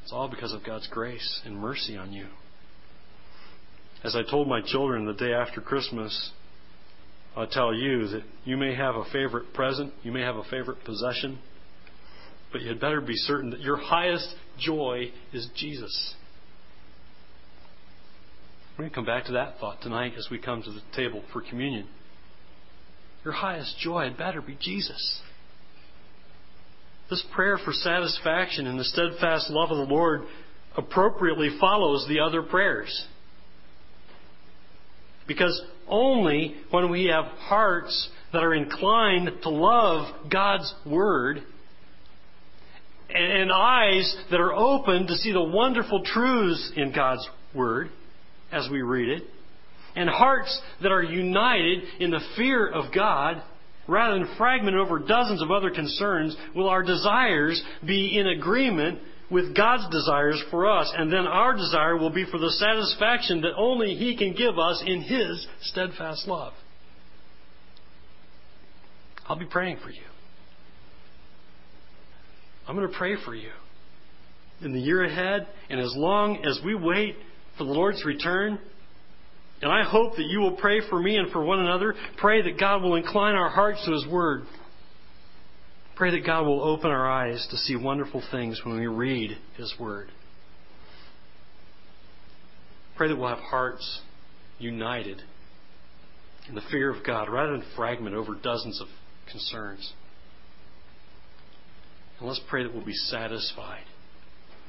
It's 0.03 0.11
all 0.11 0.27
because 0.27 0.51
of 0.51 0.65
God's 0.65 0.89
grace 0.89 1.39
and 1.45 1.55
mercy 1.55 1.95
on 1.95 2.11
you. 2.11 2.25
As 4.03 4.13
I 4.13 4.29
told 4.29 4.49
my 4.49 4.59
children 4.61 5.05
the 5.05 5.13
day 5.13 5.31
after 5.31 5.61
Christmas, 5.61 6.31
I'll 7.33 7.47
tell 7.47 7.73
you 7.73 8.09
that 8.09 8.23
you 8.43 8.57
may 8.57 8.75
have 8.75 8.95
a 8.95 9.05
favorite 9.13 9.53
present, 9.53 9.93
you 10.03 10.11
may 10.11 10.23
have 10.23 10.35
a 10.35 10.43
favorite 10.43 10.83
possession, 10.83 11.39
but 12.51 12.59
you 12.59 12.67
had 12.67 12.81
better 12.81 12.99
be 12.99 13.15
certain 13.15 13.51
that 13.51 13.61
your 13.61 13.77
highest 13.77 14.35
joy 14.59 15.13
is 15.31 15.47
Jesus. 15.55 16.15
We're 18.79 18.83
going 18.83 18.91
to 18.91 18.95
come 18.95 19.05
back 19.05 19.25
to 19.25 19.33
that 19.33 19.59
thought 19.59 19.81
tonight 19.81 20.13
as 20.17 20.29
we 20.31 20.39
come 20.39 20.63
to 20.63 20.71
the 20.71 20.79
table 20.95 21.21
for 21.33 21.41
communion. 21.41 21.85
Your 23.25 23.33
highest 23.33 23.77
joy 23.77 24.05
had 24.05 24.17
better 24.17 24.41
be 24.41 24.57
Jesus. 24.57 25.19
This 27.09 27.21
prayer 27.35 27.57
for 27.57 27.73
satisfaction 27.73 28.67
in 28.67 28.77
the 28.77 28.85
steadfast 28.85 29.49
love 29.49 29.71
of 29.71 29.85
the 29.85 29.93
Lord 29.93 30.21
appropriately 30.77 31.49
follows 31.59 32.05
the 32.07 32.21
other 32.21 32.41
prayers. 32.41 33.05
Because 35.27 35.61
only 35.89 36.55
when 36.71 36.89
we 36.89 37.07
have 37.07 37.25
hearts 37.25 38.09
that 38.31 38.45
are 38.45 38.53
inclined 38.53 39.29
to 39.43 39.49
love 39.49 40.31
God's 40.31 40.73
Word 40.85 41.43
and 43.09 43.51
eyes 43.51 44.15
that 44.31 44.39
are 44.39 44.53
open 44.53 45.05
to 45.07 45.15
see 45.15 45.33
the 45.33 45.43
wonderful 45.43 46.01
truths 46.05 46.71
in 46.77 46.93
God's 46.93 47.27
Word 47.53 47.89
as 48.51 48.67
we 48.71 48.81
read 48.81 49.09
it, 49.09 49.23
and 49.95 50.09
hearts 50.09 50.61
that 50.81 50.91
are 50.91 51.03
united 51.03 51.83
in 51.99 52.11
the 52.11 52.21
fear 52.35 52.67
of 52.67 52.93
God 52.93 53.41
rather 53.89 54.19
than 54.19 54.35
fragmented 54.37 54.79
over 54.79 54.99
dozens 54.99 55.41
of 55.41 55.51
other 55.51 55.71
concerns, 55.71 56.35
will 56.55 56.69
our 56.69 56.83
desires 56.83 57.61
be 57.85 58.17
in 58.17 58.27
agreement 58.27 58.99
with 59.31 59.55
God's 59.55 59.89
desires 59.91 60.41
for 60.51 60.69
us. 60.69 60.91
And 60.95 61.11
then 61.11 61.25
our 61.25 61.55
desire 61.55 61.97
will 61.97 62.11
be 62.11 62.25
for 62.25 62.37
the 62.37 62.51
satisfaction 62.51 63.41
that 63.41 63.55
only 63.57 63.95
He 63.95 64.15
can 64.15 64.33
give 64.33 64.57
us 64.57 64.83
in 64.85 65.01
His 65.01 65.47
steadfast 65.61 66.27
love. 66.27 66.53
I'll 69.27 69.39
be 69.39 69.45
praying 69.45 69.77
for 69.83 69.89
you. 69.89 70.01
I'm 72.67 72.75
going 72.75 72.89
to 72.89 72.97
pray 72.97 73.15
for 73.23 73.33
you 73.33 73.51
in 74.61 74.73
the 74.73 74.79
year 74.79 75.03
ahead, 75.03 75.47
and 75.69 75.79
as 75.79 75.93
long 75.95 76.43
as 76.45 76.59
we 76.63 76.75
wait 76.75 77.15
for 77.59 77.65
the 77.65 77.71
Lord's 77.71 78.03
return, 78.03 78.57
and 79.61 79.71
I 79.71 79.83
hope 79.83 80.15
that 80.15 80.25
you 80.25 80.39
will 80.39 80.55
pray 80.55 80.81
for 80.89 80.99
me 80.99 81.17
and 81.17 81.31
for 81.31 81.43
one 81.43 81.59
another. 81.59 81.93
Pray 82.17 82.41
that 82.41 82.57
God 82.57 82.81
will 82.81 82.95
incline 82.95 83.35
our 83.35 83.49
hearts 83.49 83.83
to 83.85 83.91
His 83.91 84.07
Word. 84.07 84.43
Pray 85.97 86.11
that 86.11 86.25
God 86.25 86.47
will 86.47 86.63
open 86.63 86.89
our 86.89 87.11
eyes 87.11 87.45
to 87.51 87.57
see 87.57 87.75
wonderful 87.75 88.23
things 88.31 88.61
when 88.63 88.79
we 88.79 88.87
read 88.87 89.37
His 89.57 89.75
Word. 89.77 90.09
Pray 92.95 93.09
that 93.09 93.17
we'll 93.17 93.27
have 93.27 93.39
hearts 93.39 94.01
united 94.57 95.21
in 96.47 96.55
the 96.55 96.61
fear 96.71 96.89
of 96.89 97.05
God 97.05 97.29
rather 97.29 97.51
than 97.51 97.63
fragment 97.75 98.15
over 98.15 98.35
dozens 98.35 98.79
of 98.81 98.87
concerns. 99.29 99.93
And 102.19 102.27
let's 102.27 102.41
pray 102.49 102.63
that 102.63 102.73
we'll 102.73 102.85
be 102.85 102.93
satisfied 102.93 103.83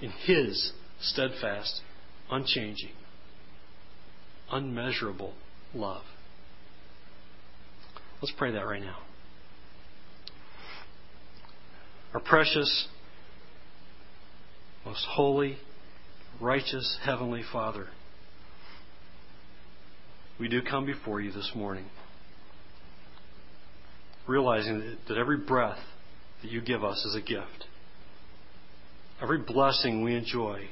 in 0.03 0.11
His 0.11 0.73
steadfast, 1.01 1.83
unchanging, 2.31 2.93
unmeasurable 4.51 5.35
love. 5.75 6.03
Let's 8.23 8.35
pray 8.37 8.53
that 8.53 8.67
right 8.67 8.83
now. 8.83 8.99
Our 12.13 12.21
precious, 12.21 12.89
most 14.85 15.07
holy, 15.11 15.59
righteous 16.41 16.99
Heavenly 17.05 17.43
Father, 17.53 17.87
we 20.39 20.49
do 20.49 20.61
come 20.63 20.87
before 20.87 21.21
you 21.21 21.33
this 21.33 21.53
morning, 21.55 21.87
realizing 24.27 24.97
that 25.09 25.17
every 25.17 25.39
breath 25.39 25.79
that 26.43 26.51
you 26.51 26.61
give 26.61 26.83
us 26.83 27.05
is 27.05 27.15
a 27.15 27.21
gift. 27.21 27.67
Every 29.23 29.39
blessing 29.39 30.03
we 30.03 30.15
enjoy 30.15 30.69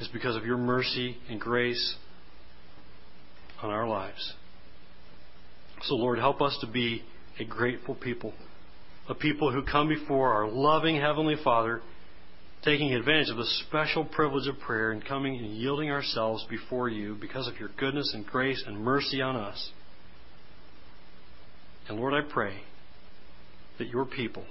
is 0.00 0.08
because 0.08 0.36
of 0.36 0.44
your 0.44 0.58
mercy 0.58 1.16
and 1.28 1.40
grace 1.40 1.96
on 3.62 3.70
our 3.70 3.86
lives. 3.86 4.34
So, 5.82 5.94
Lord, 5.94 6.18
help 6.18 6.40
us 6.40 6.56
to 6.60 6.66
be 6.66 7.02
a 7.38 7.44
grateful 7.44 7.94
people, 7.94 8.34
a 9.08 9.14
people 9.14 9.52
who 9.52 9.62
come 9.64 9.88
before 9.88 10.32
our 10.32 10.48
loving 10.48 10.96
Heavenly 10.96 11.36
Father, 11.42 11.80
taking 12.64 12.94
advantage 12.94 13.30
of 13.30 13.36
the 13.36 13.50
special 13.68 14.04
privilege 14.04 14.46
of 14.46 14.58
prayer 14.60 14.92
and 14.92 15.04
coming 15.04 15.36
and 15.36 15.54
yielding 15.56 15.90
ourselves 15.90 16.46
before 16.48 16.88
you 16.88 17.16
because 17.20 17.48
of 17.48 17.58
your 17.58 17.70
goodness 17.76 18.12
and 18.14 18.24
grace 18.24 18.62
and 18.66 18.78
mercy 18.78 19.20
on 19.20 19.34
us. 19.34 19.70
And 21.88 21.98
Lord, 21.98 22.14
I 22.14 22.20
pray 22.28 22.58
that 23.78 23.88
your 23.88 24.04
people 24.04 24.44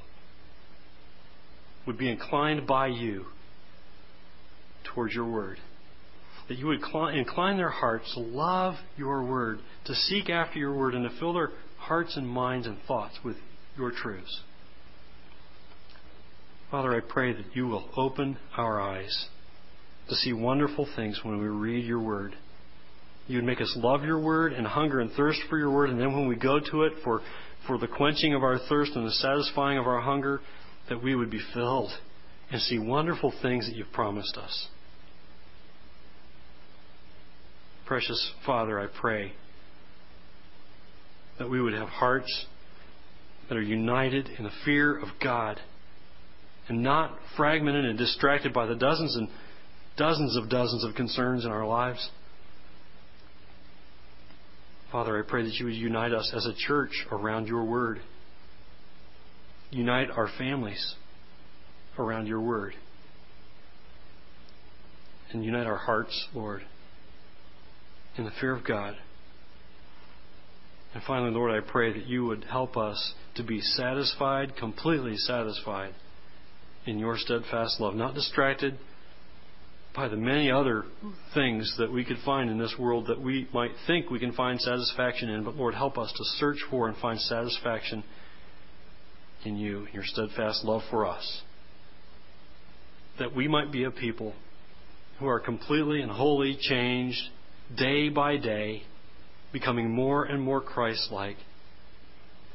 would 1.87 1.97
be 1.97 2.09
inclined 2.09 2.67
by 2.67 2.87
you 2.87 3.25
towards 4.83 5.13
your 5.13 5.29
word 5.29 5.57
that 6.51 6.57
you 6.57 6.67
would 6.67 6.81
incline 7.15 7.55
their 7.55 7.69
hearts 7.69 8.13
to 8.13 8.19
love 8.19 8.75
your 8.97 9.23
word, 9.23 9.59
to 9.85 9.95
seek 9.95 10.29
after 10.29 10.59
your 10.59 10.75
word, 10.75 10.93
and 10.93 11.09
to 11.09 11.17
fill 11.17 11.31
their 11.31 11.51
hearts 11.77 12.17
and 12.17 12.27
minds 12.27 12.67
and 12.67 12.77
thoughts 12.89 13.17
with 13.23 13.37
your 13.77 13.89
truths. 13.89 14.41
Father, 16.69 16.93
I 16.93 16.99
pray 16.99 17.31
that 17.31 17.55
you 17.55 17.67
will 17.67 17.89
open 17.95 18.37
our 18.57 18.81
eyes 18.81 19.27
to 20.09 20.15
see 20.15 20.33
wonderful 20.33 20.89
things 20.93 21.21
when 21.23 21.39
we 21.39 21.47
read 21.47 21.85
your 21.85 22.01
word. 22.01 22.35
You 23.27 23.37
would 23.37 23.45
make 23.45 23.61
us 23.61 23.73
love 23.77 24.03
your 24.03 24.19
word 24.19 24.51
and 24.51 24.67
hunger 24.67 24.99
and 24.99 25.09
thirst 25.13 25.39
for 25.49 25.57
your 25.57 25.71
word, 25.71 25.89
and 25.89 26.01
then 26.01 26.11
when 26.11 26.27
we 26.27 26.35
go 26.35 26.59
to 26.59 26.83
it 26.83 26.93
for, 27.01 27.21
for 27.65 27.77
the 27.77 27.87
quenching 27.87 28.33
of 28.33 28.43
our 28.43 28.59
thirst 28.67 28.91
and 28.95 29.07
the 29.07 29.11
satisfying 29.11 29.77
of 29.77 29.87
our 29.87 30.01
hunger, 30.01 30.41
that 30.89 31.01
we 31.01 31.15
would 31.15 31.29
be 31.29 31.41
filled 31.53 31.91
and 32.51 32.61
see 32.61 32.77
wonderful 32.77 33.33
things 33.41 33.67
that 33.67 33.77
you've 33.77 33.93
promised 33.93 34.35
us. 34.35 34.67
Precious 37.91 38.31
Father, 38.45 38.79
I 38.79 38.87
pray 38.87 39.33
that 41.37 41.49
we 41.49 41.61
would 41.61 41.73
have 41.73 41.89
hearts 41.89 42.45
that 43.49 43.57
are 43.57 43.61
united 43.61 44.29
in 44.37 44.45
the 44.45 44.51
fear 44.63 44.97
of 44.97 45.09
God 45.21 45.59
and 46.69 46.81
not 46.81 47.13
fragmented 47.35 47.83
and 47.83 47.97
distracted 47.97 48.53
by 48.53 48.65
the 48.65 48.75
dozens 48.75 49.17
and 49.17 49.27
dozens 49.97 50.37
of 50.37 50.49
dozens 50.49 50.85
of 50.85 50.95
concerns 50.95 51.43
in 51.43 51.51
our 51.51 51.67
lives. 51.67 52.09
Father, 54.89 55.19
I 55.19 55.29
pray 55.29 55.43
that 55.43 55.55
you 55.55 55.65
would 55.65 55.75
unite 55.75 56.13
us 56.13 56.31
as 56.33 56.45
a 56.45 56.53
church 56.55 57.05
around 57.11 57.49
your 57.49 57.65
word. 57.65 57.99
Unite 59.69 60.09
our 60.11 60.29
families 60.37 60.95
around 61.99 62.27
your 62.27 62.39
word. 62.39 62.73
And 65.33 65.43
unite 65.43 65.67
our 65.67 65.75
hearts, 65.75 66.29
Lord, 66.33 66.63
in 68.17 68.25
the 68.25 68.31
fear 68.39 68.55
of 68.55 68.65
God. 68.65 68.95
And 70.93 71.03
finally, 71.03 71.31
Lord, 71.31 71.51
I 71.51 71.65
pray 71.65 71.93
that 71.93 72.05
you 72.05 72.25
would 72.25 72.43
help 72.43 72.75
us 72.75 73.13
to 73.35 73.43
be 73.43 73.61
satisfied, 73.61 74.57
completely 74.57 75.15
satisfied 75.15 75.93
in 76.85 76.99
your 76.99 77.17
steadfast 77.17 77.79
love, 77.79 77.95
not 77.95 78.13
distracted 78.13 78.77
by 79.95 80.07
the 80.07 80.17
many 80.17 80.49
other 80.49 80.85
things 81.33 81.75
that 81.77 81.91
we 81.91 82.03
could 82.03 82.17
find 82.25 82.49
in 82.49 82.57
this 82.57 82.75
world 82.79 83.07
that 83.07 83.21
we 83.21 83.47
might 83.53 83.71
think 83.87 84.09
we 84.09 84.19
can 84.19 84.33
find 84.33 84.59
satisfaction 84.59 85.29
in, 85.29 85.43
but 85.43 85.55
Lord, 85.55 85.75
help 85.75 85.97
us 85.97 86.11
to 86.11 86.23
search 86.39 86.57
for 86.69 86.87
and 86.87 86.97
find 86.97 87.19
satisfaction 87.19 88.03
in 89.43 89.57
you, 89.57 89.85
in 89.85 89.93
your 89.93 90.05
steadfast 90.05 90.63
love 90.63 90.81
for 90.89 91.05
us. 91.05 91.41
That 93.19 93.35
we 93.35 93.47
might 93.47 93.71
be 93.71 93.83
a 93.83 93.91
people 93.91 94.33
who 95.19 95.27
are 95.27 95.39
completely 95.39 96.01
and 96.01 96.11
wholly 96.11 96.57
changed 96.59 97.21
day 97.77 98.09
by 98.09 98.37
day, 98.37 98.83
becoming 99.51 99.93
more 99.93 100.23
and 100.23 100.41
more 100.41 100.61
Christ 100.61 101.11
like, 101.11 101.37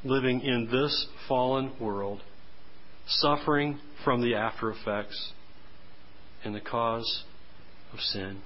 living 0.05 0.41
in 0.41 0.69
this 0.71 1.07
fallen 1.29 1.73
world, 1.81 2.23
suffering 3.07 3.79
from 4.05 4.23
the 4.23 4.35
after 4.35 4.71
effects 4.71 5.33
and 6.45 6.55
the 6.55 6.61
cause 6.61 7.25
of 7.93 8.01
sin, 8.01 8.41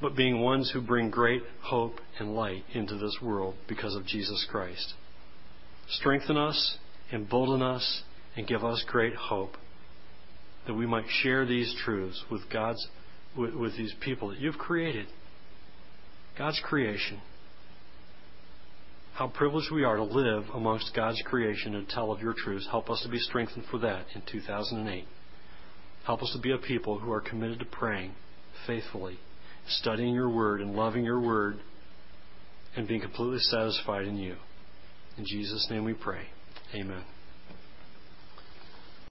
but 0.00 0.16
being 0.16 0.40
ones 0.40 0.70
who 0.72 0.80
bring 0.80 1.10
great 1.10 1.42
hope 1.62 2.00
and 2.18 2.34
light 2.34 2.64
into 2.74 2.96
this 2.96 3.18
world 3.22 3.54
because 3.66 3.94
of 3.94 4.06
Jesus 4.06 4.46
Christ. 4.50 4.94
Strengthen 5.88 6.36
us, 6.36 6.78
embolden 7.12 7.62
us, 7.62 8.02
and 8.36 8.46
give 8.46 8.64
us 8.64 8.84
great 8.86 9.14
hope 9.14 9.56
that 10.66 10.74
we 10.74 10.86
might 10.86 11.06
share 11.08 11.46
these 11.46 11.74
truths 11.84 12.22
with 12.30 12.42
God's 12.52 12.86
with, 13.36 13.54
with 13.54 13.76
these 13.76 13.94
people 14.00 14.28
that 14.28 14.38
you've 14.38 14.58
created. 14.58 15.06
God's 16.38 16.60
creation. 16.64 17.20
How 19.14 19.28
privileged 19.28 19.72
we 19.72 19.84
are 19.84 19.96
to 19.96 20.04
live 20.04 20.44
amongst 20.54 20.94
God's 20.94 21.22
creation 21.24 21.74
and 21.74 21.88
tell 21.88 22.12
of 22.12 22.20
your 22.20 22.34
truths. 22.34 22.68
Help 22.70 22.90
us 22.90 23.00
to 23.02 23.08
be 23.08 23.18
strengthened 23.18 23.64
for 23.70 23.78
that 23.78 24.04
in 24.14 24.22
2008. 24.30 25.04
Help 26.04 26.22
us 26.22 26.30
to 26.34 26.40
be 26.40 26.52
a 26.52 26.58
people 26.58 26.98
who 26.98 27.10
are 27.10 27.20
committed 27.20 27.58
to 27.58 27.64
praying 27.64 28.12
faithfully, 28.66 29.18
studying 29.68 30.14
your 30.14 30.28
word 30.28 30.60
and 30.60 30.74
loving 30.74 31.04
your 31.04 31.20
word, 31.20 31.58
and 32.76 32.86
being 32.86 33.00
completely 33.00 33.38
satisfied 33.38 34.06
in 34.06 34.16
you. 34.16 34.36
In 35.16 35.24
Jesus' 35.26 35.66
name 35.70 35.84
we 35.84 35.94
pray. 35.94 36.26
Amen. 36.74 37.04